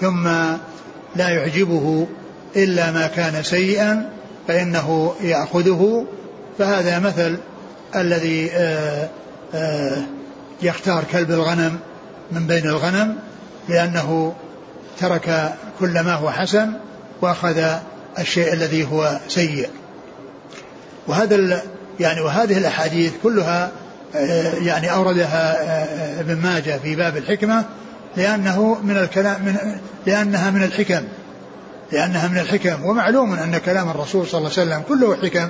ثم 0.01 0.30
لا 1.16 1.30
يعجبه 1.30 2.07
إلا 2.55 2.91
ما 2.91 3.07
كان 3.07 3.43
سيئا 3.43 4.09
فإنه 4.47 5.14
يأخذه. 5.22 6.05
فهذا 6.59 6.99
مثل 6.99 7.38
الذي 7.95 8.51
آآ 8.51 9.07
آآ 9.53 10.01
يختار 10.62 11.03
كلب 11.12 11.32
الغنم 11.32 11.80
من 12.32 12.47
بين 12.47 12.66
الغنم 12.66 13.16
لأنه 13.70 14.34
ترك 14.99 15.53
كل 15.80 15.99
ما 15.99 16.14
هو 16.14 16.32
حسن 16.32 16.74
وأخذ 17.22 17.64
الشيء 18.20 18.53
الذي 18.53 18.86
هو 18.86 19.20
سيء. 19.28 19.70
وهذا 21.07 21.62
يعني 21.99 22.22
وهذه 22.22 22.57
الأحاديث 22.57 23.14
كلها 23.24 23.72
يعني 24.62 24.93
أوردها 24.93 25.57
ابن 26.20 26.36
ماجه 26.36 26.80
في 26.84 26.95
باب 26.95 27.18
الحكمة 27.18 27.66
لأنه 28.18 28.78
من 28.84 28.97
الكلام 28.97 29.41
من 29.45 29.55
لأنها 30.05 30.51
من 30.51 30.64
الحكم. 30.64 31.03
لأنها 31.91 32.28
من 32.28 32.38
الحكم. 32.38 32.86
ومعلوم 32.86 33.34
أن 33.34 33.57
كلام 33.57 33.89
الرسول 33.89 34.28
صلى 34.28 34.38
الله 34.38 34.51
عليه 34.57 34.62
وسلم 34.62 34.82
كله 34.88 35.16
حكم. 35.16 35.49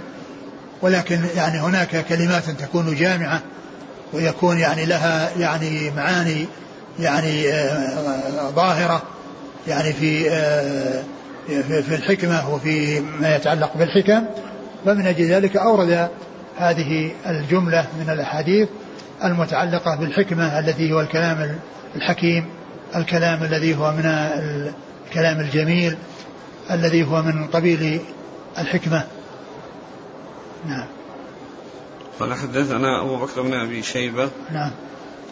ولكن 0.81 1.21
يعني 1.35 1.59
هناك 1.59 2.05
كلمات 2.09 2.49
تكون 2.49 2.95
جامعة 2.95 3.41
ويكون 4.13 4.57
يعني 4.57 4.85
لها 4.85 5.29
يعني 5.37 5.91
معاني 5.95 6.45
يعني 6.99 7.43
ظاهرة. 8.55 9.01
يعني 9.67 9.93
في 9.93 10.23
في 11.81 11.95
الحكمة 11.95 12.53
وفي 12.53 12.99
ما 12.99 13.35
يتعلق 13.35 13.77
بالحكم. 13.77 14.25
فمن 14.85 15.07
أجل 15.07 15.25
ذلك 15.25 15.57
أورد 15.57 16.09
هذه 16.57 17.11
الجملة 17.25 17.87
من 17.99 18.09
الأحاديث. 18.09 18.69
المتعلقة 19.23 19.95
بالحكمة 19.95 20.59
التي 20.59 20.93
هو 20.93 21.01
الكلام 21.01 21.59
الحكيم 21.95 22.45
الكلام 22.95 23.43
الذي 23.43 23.75
هو 23.75 23.91
من 23.91 24.05
الكلام 25.07 25.39
الجميل 25.39 25.97
الذي 26.71 27.03
هو 27.03 27.21
من 27.21 27.47
قبيل 27.47 28.01
الحكمة. 28.57 29.03
نعم. 30.67 30.85
قال 32.19 32.33
حدثنا 32.33 33.01
أبو 33.01 33.15
بكر 33.17 33.41
بن 33.41 33.53
أبي 33.53 33.81
شيبة 33.81 34.29
نعم. 34.51 34.71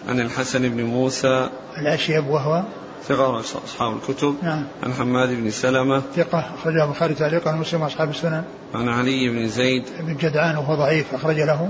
عن 0.09 0.19
الحسن 0.19 0.69
بن 0.69 0.83
موسى 0.83 1.49
الأشيب 1.77 2.27
وهو. 2.27 2.63
ثقة 3.07 3.39
أصحاب 3.39 3.95
الكتب. 3.95 4.35
نعم. 4.43 4.63
عن 4.83 4.93
حماد 4.93 5.29
بن 5.29 5.51
سلمة 5.51 6.01
ثقة 6.15 6.39
أخرجه 6.39 6.83
البخاري 6.83 7.13
تعليقا 7.13 7.51
ومسلم 7.51 7.81
وأصحاب 7.81 8.09
السنن. 8.09 8.43
عن 8.73 8.89
علي 8.89 9.29
بن 9.29 9.47
زيد 9.47 9.83
بن 9.99 10.17
جدعان 10.17 10.57
وهو 10.57 10.75
ضعيف 10.75 11.13
أخرج 11.13 11.39
له. 11.39 11.69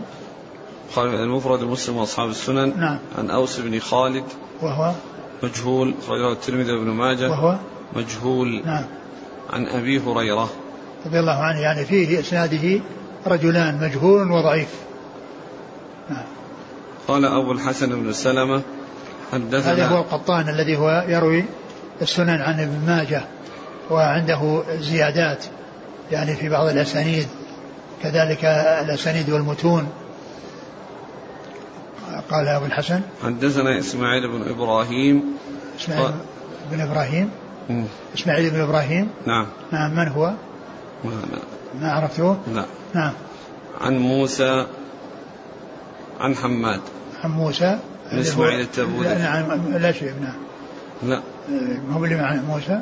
المفرد 0.98 1.64
مسلم 1.64 1.98
وأصحاب 1.98 2.30
السنن. 2.30 2.80
نعم. 2.80 3.00
عن 3.18 3.30
أوس 3.30 3.60
بن 3.60 3.80
خالد. 3.80 4.24
وهو؟ 4.62 4.92
مجهول 5.44 5.94
أخرجه 6.04 6.32
الترمذي 6.32 6.72
وابن 6.72 6.88
ماجه. 6.88 7.30
وهو؟ 7.30 7.56
مجهول. 7.94 8.62
نعم. 8.66 8.86
عن 9.54 9.68
أبي 9.68 10.00
هريرة. 10.00 10.50
رضي 11.06 11.20
الله 11.20 11.40
عنه 11.44 11.60
يعني 11.60 11.86
فيه 11.86 12.20
إسناده 12.20 12.82
رجلان 13.28 13.80
مجهول 13.82 14.32
وضعيف. 14.32 14.70
نعم. 16.10 16.26
قال 17.08 17.26
أبو 17.26 17.52
الحسن 17.52 18.04
بن 18.04 18.14
سلمة 18.14 18.62
حدثنا 19.34 19.74
هذا 19.74 19.88
هو 19.88 19.98
القطان 19.98 20.50
الذي 20.50 20.78
هو 20.78 21.06
يروي 21.08 21.46
السنن 22.02 22.42
عن 22.42 22.60
ابن 22.60 22.86
ماجه 22.88 23.22
وعنده 23.90 24.64
زيادات 24.80 25.46
يعني 26.12 26.36
في 26.36 26.50
بعض 26.50 26.68
الأسانيد. 26.68 27.28
كذلك 28.04 28.46
الأسانيد 28.86 29.30
والمتون. 29.30 29.88
قال 32.30 32.48
أبو 32.48 32.66
الحسن. 32.66 33.02
حدثنا 33.24 33.80
إسماعيل 33.80 34.28
بن 34.28 34.50
إبراهيم. 34.50 35.24
إسماعيل 35.80 36.12
بن 36.72 36.82
إبراهيم. 36.82 37.30
مم. 37.70 37.86
إسماعيل 38.18 38.50
بن 38.50 38.62
إبراهيم. 38.62 39.10
نعم. 39.26 39.48
نعم 39.72 39.96
من 39.96 40.08
هو؟ 40.08 40.34
ما 41.04 41.10
لا, 41.10 41.40
ما 41.82 41.92
عرفته؟ 41.92 42.38
لا. 42.54 42.66
نعم. 42.94 43.14
عن 43.82 43.98
موسى 43.98 44.66
عن 46.20 46.36
حماد. 46.36 46.82
عن 47.24 47.32
موسى. 47.32 47.80
بن 48.12 48.20
إسماعيل 48.20 48.60
التبوذكي. 48.60 49.10
لا 49.10 49.18
نعم. 49.18 49.78
لا 49.78 49.92
شيء 49.92 50.14
نعم. 50.22 50.38
لا. 51.04 51.22
ما 51.88 51.96
هو 51.96 52.06
اللي 52.06 52.16
مع 52.16 52.34
موسى. 52.34 52.82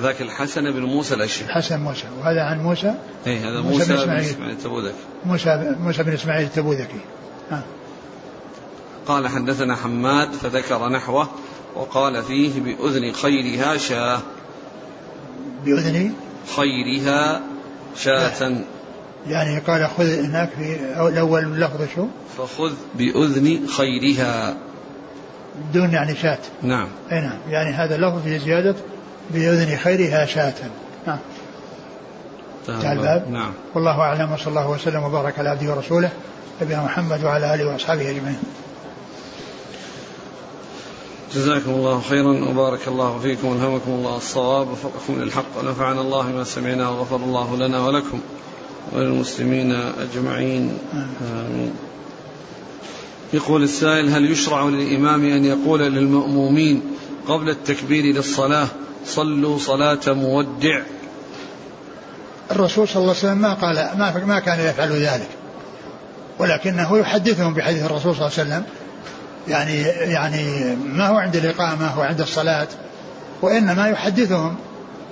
ذاك 0.00 0.22
الحسن 0.22 0.72
بن 0.72 0.82
موسى 0.82 1.14
الأشهر 1.14 1.48
حسن 1.48 1.80
موسى. 1.80 2.04
وهذا 2.20 2.42
عن 2.42 2.58
موسى. 2.58 2.94
اي 3.26 3.38
هذا 3.38 3.60
موسى 3.60 3.78
موسى 3.78 3.92
بن 3.92 4.00
إسماعيل. 4.00 4.24
إسماعيل 4.24 4.52
التبوذكي 4.52 4.94
موسى 5.24 5.74
موسى 5.80 6.02
بن 6.02 6.12
إسماعيل 6.12 6.46
التبوذكي 6.46 7.00
ها. 7.50 7.62
قال 9.08 9.28
حدثنا 9.28 9.76
حماد 9.76 10.32
فذكر 10.32 10.88
نحوه 10.88 11.28
وقال 11.76 12.22
فيه 12.22 12.60
بأذن 12.60 13.12
خيرها 13.12 13.76
شاة. 13.76 14.20
بأذني 15.64 16.12
خيرها 16.56 17.40
شاة. 17.96 18.52
يعني 19.26 19.58
قال 19.58 19.88
خذ 19.98 20.04
هناك 20.04 20.50
في 20.58 20.94
أو- 20.96 21.00
الأول 21.00 21.60
لفظ 21.60 21.80
شو؟ 21.94 22.06
فخذ 22.38 22.72
بأذن 22.94 23.66
خيرها. 23.76 24.56
بدون 25.70 25.90
يعني 25.92 26.16
شاة. 26.16 26.38
نعم. 26.62 26.88
أي 27.12 27.20
نعم. 27.20 27.38
يعني 27.48 27.70
هذا 27.74 27.94
اللفظ 27.94 28.22
في 28.22 28.38
زيادة 28.38 28.74
بأذن 29.30 29.76
خيرها 29.76 30.26
شاة. 30.26 30.54
نعم. 31.06 31.18
انتهى 32.68 32.92
الباب. 32.92 33.30
نعم. 33.30 33.52
والله 33.74 34.00
أعلم 34.00 34.32
وصلى 34.32 34.48
الله 34.48 34.70
وسلم 34.70 35.02
وبارك 35.02 35.38
على 35.38 35.48
عبده 35.48 35.74
ورسوله 35.74 36.10
نبينا 36.62 36.84
محمد 36.84 37.24
وعلى 37.24 37.54
آله 37.54 37.66
وأصحابه 37.72 38.10
أجمعين. 38.10 38.38
جزاكم 41.34 41.70
الله 41.70 42.00
خيرا 42.00 42.48
وبارك 42.50 42.88
الله 42.88 43.18
فيكم 43.18 43.48
والهمكم 43.48 43.90
الله 43.90 44.16
الصواب 44.16 44.68
وفقكم 44.70 45.22
للحق 45.22 45.58
ونفعنا 45.58 46.00
الله 46.00 46.22
بما 46.22 46.44
سمعنا 46.44 46.88
وغفر 46.88 47.16
الله 47.16 47.56
لنا 47.56 47.86
ولكم 47.86 48.20
وللمسلمين 48.92 49.72
أجمعين. 49.72 50.78
آمين. 50.94 51.72
يقول 53.32 53.62
السائل 53.62 54.08
هل 54.10 54.30
يشرع 54.30 54.64
للإمام 54.64 55.24
أن 55.24 55.44
يقول 55.44 55.80
للمأمومين 55.80 56.82
قبل 57.28 57.48
التكبير 57.48 58.14
للصلاة 58.14 58.68
صلوا 59.06 59.58
صلاة 59.58 60.00
مودع 60.06 60.82
الرسول 62.50 62.88
صلى 62.88 62.96
الله 62.96 63.08
عليه 63.08 63.18
وسلم 63.18 63.38
ما 63.38 63.54
قال 63.54 63.76
ما 63.76 64.24
ما 64.26 64.40
كان 64.40 64.60
يفعل 64.60 64.92
ذلك 64.92 65.28
ولكنه 66.38 66.98
يحدثهم 66.98 67.54
بحديث 67.54 67.84
الرسول 67.84 68.16
صلى 68.16 68.26
الله 68.26 68.38
عليه 68.38 68.48
وسلم. 68.48 68.64
يعني 69.48 69.82
يعني 70.12 70.76
ما 70.76 71.06
هو 71.06 71.16
عند 71.16 71.36
الإقامة 71.36 71.98
وعند 71.98 72.20
الصلاة 72.20 72.68
وإنما 73.42 73.88
يحدثهم 73.88 74.56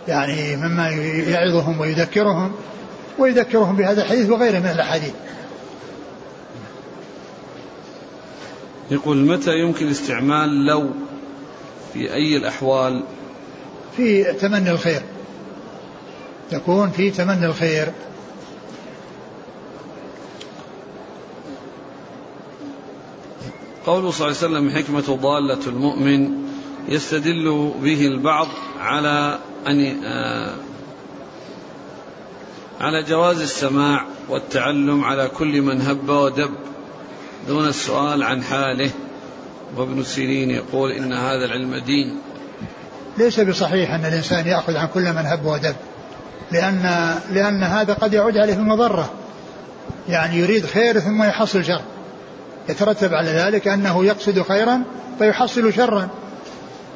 يعني 0.08 0.56
مما 0.56 0.88
يعظهم 1.28 1.80
ويذكرهم 1.80 2.52
ويذكرهم 3.18 3.76
بهذا 3.76 4.02
الحديث 4.02 4.30
وغيره 4.30 4.58
من 4.58 4.70
الأحاديث. 4.70 5.12
يقول 8.90 9.16
متى 9.16 9.50
يمكن 9.50 9.88
استعمال 9.88 10.66
لو 10.66 10.90
في 11.92 12.14
أي 12.14 12.36
الأحوال؟ 12.36 13.04
في 13.96 14.24
تمني 14.24 14.70
الخير. 14.70 15.02
تكون 16.50 16.90
في 16.90 17.10
تمني 17.10 17.46
الخير. 17.46 17.92
قوله 23.86 24.10
صلى 24.10 24.28
الله 24.28 24.38
عليه 24.42 24.46
وسلم 24.46 24.70
حكمة 24.70 25.16
ضالة 25.16 25.66
المؤمن 25.66 26.30
يستدل 26.88 27.72
به 27.82 28.06
البعض 28.06 28.48
على 28.80 29.38
أن 29.66 30.04
آه، 30.04 30.54
على 32.80 33.02
جواز 33.02 33.40
السماع 33.40 34.04
والتعلم 34.28 35.04
على 35.04 35.28
كل 35.28 35.62
من 35.62 35.80
هب 35.80 36.08
ودب 36.08 36.50
دون 37.48 37.68
السؤال 37.68 38.22
عن 38.22 38.42
حاله. 38.42 38.90
وابن 39.76 40.02
سيرين 40.02 40.50
يقول 40.50 40.92
إن 40.92 41.12
هذا 41.12 41.44
العلم 41.44 41.76
دين. 41.76 42.18
ليس 43.18 43.40
بصحيح 43.40 43.90
أن 43.94 44.04
الإنسان 44.04 44.46
يأخذ 44.46 44.76
عن 44.76 44.88
كل 44.88 45.12
من 45.12 45.26
هب 45.26 45.44
ودب 45.44 45.76
لأن 46.52 46.82
لأن 47.32 47.62
هذا 47.62 47.92
قد 47.92 48.12
يعود 48.12 48.36
عليه 48.36 48.54
المضرة 48.54 49.12
يعني 50.08 50.36
يريد 50.36 50.66
خير 50.66 51.00
ثم 51.00 51.22
يحصل 51.22 51.64
شر. 51.64 51.82
يترتب 52.68 53.14
على 53.14 53.30
ذلك 53.30 53.68
أنه 53.68 54.04
يقصد 54.04 54.42
خيرا 54.42 54.82
فيحصل 55.18 55.72
شرا. 55.72 56.08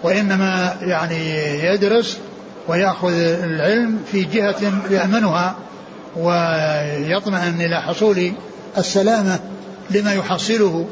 وإنما 0.02 0.76
يعني 0.80 1.34
يدرس 1.64 2.18
ويأخذ 2.68 3.12
العلم 3.44 3.98
في 4.12 4.24
جهة 4.24 4.56
يأمنها 4.90 5.56
ويطمئن 6.16 7.60
إلى 7.60 7.82
حصول 7.82 8.32
السلامة 8.78 9.38
لما 9.90 10.12
يحصله. 10.14 10.86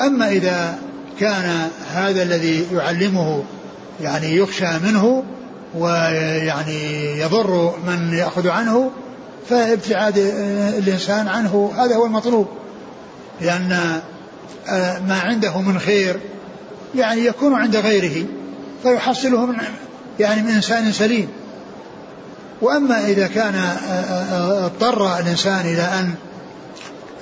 أما 0.00 0.28
إذا 0.28 0.78
كان 1.20 1.68
هذا 1.94 2.22
الذي 2.22 2.66
يعلمه 2.72 3.42
يعني 4.00 4.36
يخشى 4.36 4.78
منه 4.84 5.24
ويعني 5.74 7.18
يضر 7.18 7.74
من 7.86 8.14
يأخذ 8.14 8.48
عنه 8.48 8.90
فابتعاد 9.48 10.18
الإنسان 10.78 11.28
عنه. 11.28 11.72
هذا 11.76 11.96
هو 11.96 12.06
المطلوب 12.06 12.48
لأن 13.40 14.00
ما 15.08 15.20
عنده 15.20 15.60
من 15.60 15.78
خير 15.78 16.20
يعني 16.94 17.24
يكون 17.24 17.54
عند 17.54 17.76
غيره 17.76 18.26
فيحصله 18.82 19.46
من 19.46 19.56
يعني 20.20 20.42
من 20.42 20.48
إنسان 20.48 20.92
سليم. 20.92 21.28
وأما 22.60 23.06
إذا 23.06 23.26
كان 23.26 23.54
اضطر 24.64 25.18
الإنسان 25.18 25.60
إلى 25.60 25.82
أن 25.82 26.14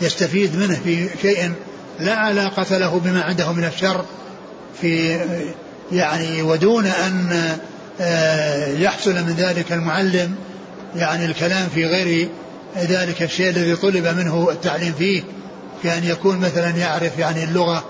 يستفيد 0.01 0.57
منه 0.57 0.81
في 0.85 1.09
شيء 1.23 1.53
لا 2.01 2.15
علاقة 2.15 2.79
له 2.79 2.99
بما 2.99 3.23
عنده 3.23 3.53
من 3.53 3.65
الشر 3.65 4.05
في 4.81 5.21
يعني 5.93 6.43
ودون 6.43 6.87
أن 6.87 7.43
يحصل 8.81 9.15
من 9.15 9.35
ذلك 9.39 9.73
المعلم 9.73 10.35
يعني 10.97 11.25
الكلام 11.25 11.69
في 11.75 11.87
غير 11.87 12.29
ذلك 12.79 13.23
الشيء 13.23 13.51
الذي 13.51 13.77
طلب 13.77 14.07
منه 14.07 14.49
التعليم 14.51 14.95
فيه. 14.99 15.23
كأن 15.83 16.05
يكون 16.05 16.39
مثلا 16.39 16.71
يعرف 16.71 17.19
يعني 17.19 17.45
اللغة 17.45 17.85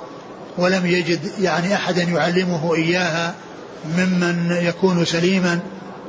ولم 0.59 0.87
يجد 0.87 1.21
يعني 1.41 1.75
أحدا 1.75 2.03
يعلمه 2.03 2.75
إياها 2.75 3.35
ممن 3.99 4.59
يكون 4.63 5.05
سليما 5.05 5.61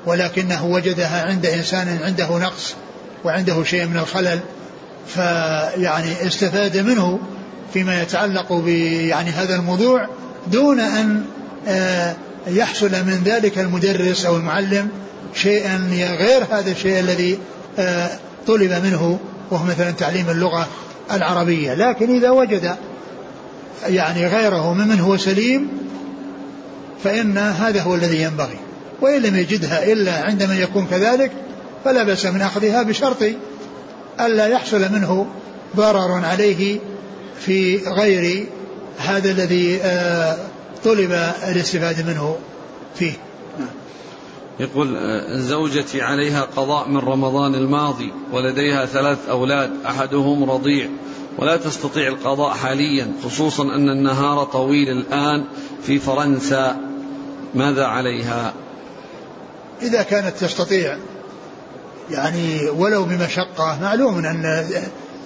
ولكنه 0.06 0.66
وجدها 0.66 1.26
عند 1.26 1.46
إنسان 1.46 2.00
عنده 2.04 2.38
نقص 2.38 2.76
وعنده 3.24 3.64
شيء 3.64 3.86
من 3.86 3.98
الخلل 3.98 4.40
فيعني 5.08 6.28
استفاد 6.28 6.78
منه 6.78 7.20
فيما 7.74 8.02
يتعلق 8.02 8.54
بيعني 8.54 9.30
هذا 9.30 9.56
الموضوع 9.56 10.08
دون 10.48 10.80
أن 10.80 11.26
آه، 11.68 12.16
يحصل 12.48 12.92
من 12.92 13.22
ذلك 13.26 13.60
المدرس 13.60 14.26
أو 14.26 14.36
المعلم 14.36 14.90
شيئا 15.34 15.90
غير 16.20 16.44
هذا 16.52 16.72
الشيء 16.72 17.00
الذي 17.00 17.40
آه، 17.80 18.10
طلب 18.48 18.72
منه 18.86 19.20
وهو 19.52 19.66
مثلا 19.66 19.92
تعليم 19.92 20.30
اللغة 20.30 20.68
العربية 21.12 21.74
لكن 21.74 22.16
إذا 22.16 22.30
وجد 22.30 22.76
يعني 23.88 24.28
غيره 24.28 24.74
ممن 24.74 25.00
هو 25.00 25.18
سليم 25.18 25.70
فإن 27.04 27.38
هذا 27.38 27.82
هو 27.82 27.96
الذي 27.96 28.22
ينبغي. 28.22 28.60
وإن 29.02 29.22
لم 29.22 29.36
يجدها 29.36 29.94
إلا 29.94 30.26
عندما 30.26 30.60
يكون 30.60 30.88
كذلك 30.92 31.32
فلا 31.86 32.04
بأس 32.04 32.26
من 32.26 32.42
أخذها 32.42 32.84
بشرط 32.84 33.24
ألا 34.20 34.48
يحصل 34.48 34.94
منه 34.94 35.28
ضرر 35.76 36.26
عليه 36.26 36.80
في 37.40 37.78
غير 37.78 38.46
هذا 38.98 39.32
الذي 39.32 39.80
آه، 39.84 40.38
طلب 40.84 41.12
الاستفادة 41.48 42.04
منه 42.04 42.38
فيه. 42.96 43.14
يقول 44.60 44.98
آه، 44.98 45.38
زوجتي 45.38 46.02
عليها 46.02 46.42
قضاء 46.42 46.90
من 46.90 46.98
رمضان 46.98 47.56
الماضي 47.56 48.14
ولديها 48.32 48.86
ثلاث 48.86 49.30
أولاد 49.30 49.72
أحدهم 49.86 50.52
رضيع. 50.52 50.90
ولا 51.38 51.58
تستطيع 51.58 52.08
القضاء 52.08 52.54
حاليا 52.54 53.14
خصوصا 53.24 53.64
أن 53.64 53.90
النهار 53.90 54.44
طويل 54.44 54.90
الآن 54.90 55.44
في 55.84 56.00
فرنسا. 56.00 56.78
ماذا 57.56 57.86
عليها؟ 57.86 58.54
إذا 59.82 60.04
كانت 60.04 60.38
تستطيع. 60.38 60.98
يعني 62.12 62.70
ولو 62.70 63.04
بمشقة 63.04 63.80
معلوم 63.82 64.18
أن 64.18 64.46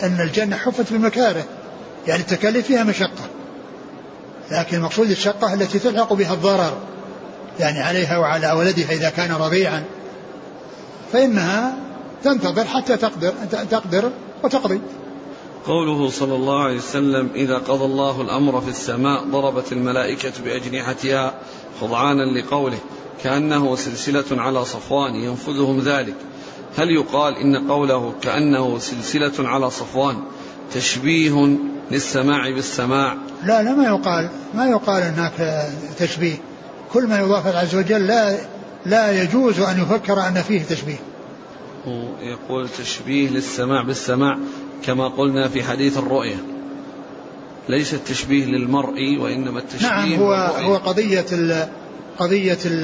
أن 0.03 0.21
الجنة 0.21 0.55
حفت 0.55 0.93
بمكاره. 0.93 1.43
يعني 2.07 2.21
التكاليف 2.21 2.67
فيها 2.67 2.83
مشقة. 2.83 3.29
لكن 4.51 4.77
المقصود 4.77 5.09
الشقة 5.09 5.53
التي 5.53 5.79
تلحق 5.79 6.13
بها 6.13 6.33
الضرر. 6.33 6.77
يعني 7.61 7.79
عليها 7.79 8.17
وعلى 8.17 8.51
ولدها 8.51 8.91
إذا 8.91 9.09
كان 9.09 9.31
رضيعا. 9.31 9.83
فإنها 11.13 11.75
تنتظر 12.23 12.65
حتى 12.65 12.97
تقدر 12.97 13.33
تقدر 13.69 14.11
وتقضي. 14.43 14.81
قوله 15.65 16.09
صلى 16.09 16.35
الله 16.35 16.63
عليه 16.63 16.77
وسلم 16.77 17.29
إذا 17.35 17.57
قضى 17.57 17.85
الله 17.85 18.21
الأمر 18.21 18.61
في 18.61 18.69
السماء 18.69 19.23
ضربت 19.23 19.71
الملائكة 19.71 20.31
بأجنحتها 20.45 21.33
خضعانا 21.81 22.39
لقوله 22.39 22.77
كأنه 23.23 23.75
سلسلة 23.75 24.41
على 24.41 24.65
صفوان 24.65 25.15
ينفذهم 25.15 25.79
ذلك. 25.79 26.15
هل 26.77 26.91
يقال 26.91 27.37
إن 27.37 27.71
قوله 27.71 28.13
كأنه 28.21 28.79
سلسلة 28.79 29.49
على 29.49 29.69
صفوان 29.69 30.15
تشبيه 30.73 31.57
للسماع 31.91 32.49
بالسماع؟ 32.55 33.17
لا 33.43 33.63
لا 33.63 33.73
ما 33.73 33.83
يقال 33.83 34.29
ما 34.53 34.65
يقال 34.65 35.03
هناك 35.03 35.67
تشبيه. 35.99 36.37
كل 36.93 37.07
ما 37.07 37.19
يضاف 37.19 37.47
عز 37.47 37.75
وجل 37.75 38.07
لا 38.07 38.37
لا 38.85 39.23
يجوز 39.23 39.59
أن 39.59 39.81
يفكر 39.81 40.27
أن 40.27 40.33
فيه 40.33 40.63
تشبيه. 40.63 40.99
يقول 42.21 42.69
تشبيه 42.69 43.29
للسماع 43.29 43.83
بالسماع 43.83 44.37
كما 44.85 45.07
قلنا 45.07 45.47
في 45.47 45.63
حديث 45.63 45.97
الرؤية. 45.97 46.35
ليس 47.69 47.93
التشبيه 47.93 48.45
للمرء 48.45 49.17
وإنما 49.19 49.59
التشبيه 49.59 49.87
نعم 49.87 50.13
هو 50.13 50.33
هو 50.33 50.75
قضية 50.75 51.25
ال 51.31 51.67
قضية 52.19 52.57
ال 52.65 52.83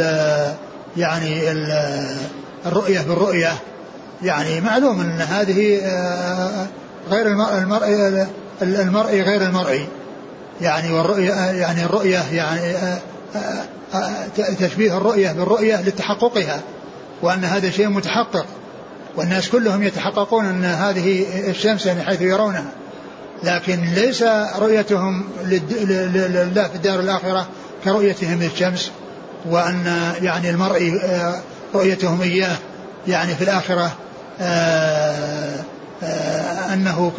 يعني 0.97 1.51
ال 1.51 1.67
الرؤية 2.65 3.01
بالرؤية. 3.01 3.53
يعني 4.23 4.61
معلوم 4.61 4.99
أن 4.99 5.21
هذه 5.21 5.77
آه، 5.77 6.67
غير 7.09 7.27
المرء 7.27 8.27
المرء 8.61 9.09
غير 9.09 9.41
المرئي 9.41 9.87
يعني 10.61 10.93
والرؤية 10.93 11.33
يعني 11.33 11.85
الرؤية 11.85 12.19
يعني 12.31 12.61
آه، 12.61 12.99
تشبيه 14.59 14.97
الرؤية 14.97 15.31
بالرؤية 15.31 15.81
لتحققها 15.81 16.61
وأن 17.21 17.45
هذا 17.45 17.69
شيء 17.69 17.89
متحقق 17.89 18.45
والناس 19.15 19.49
كلهم 19.49 19.83
يتحققون 19.83 20.45
أن 20.45 20.65
هذه 20.65 21.25
الشمس 21.49 21.85
يعني 21.85 22.03
حيث 22.03 22.21
يرونها. 22.21 22.71
لكن 23.43 23.79
ليس 23.95 24.23
رؤيتهم 24.59 25.23
لله 25.43 26.63
في 26.63 26.75
الدار 26.75 26.99
الآخرة 26.99 27.47
كرؤيتهم 27.83 28.43
للشمس 28.43 28.91
وأن 29.45 30.13
يعني 30.21 30.49
المرء 30.49 30.99
آه، 31.03 31.41
رؤيتهم 31.75 32.21
إياه 32.21 32.55
يعني 33.07 33.35
في 33.35 33.43
الآخرة 33.43 33.91
آه، 34.41 35.55
آه، 36.03 36.73
أنه 36.73 37.11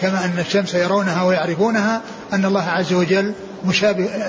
كما 0.00 0.24
أن 0.24 0.38
الشمس 0.38 0.74
يرونها 0.74 1.22
ويعرفونها 1.22 2.00
أن 2.32 2.44
الله 2.44 2.62
عز 2.62 2.92
وجل 2.92 3.32
مشابه, 3.64 4.28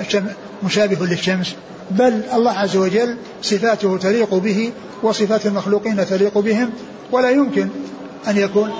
مشابه 0.64 1.06
للشمس 1.06 1.54
بل 1.90 2.20
الله 2.34 2.52
عز 2.52 2.76
وجل 2.76 3.16
صفاته 3.42 3.98
تليق 3.98 4.34
به 4.34 4.72
وصفات 5.02 5.46
المخلوقين 5.46 6.06
تليق 6.06 6.38
بهم 6.38 6.70
ولا 7.12 7.30
يمكن 7.30 7.68
أن 8.28 8.36
يكون 8.36 8.72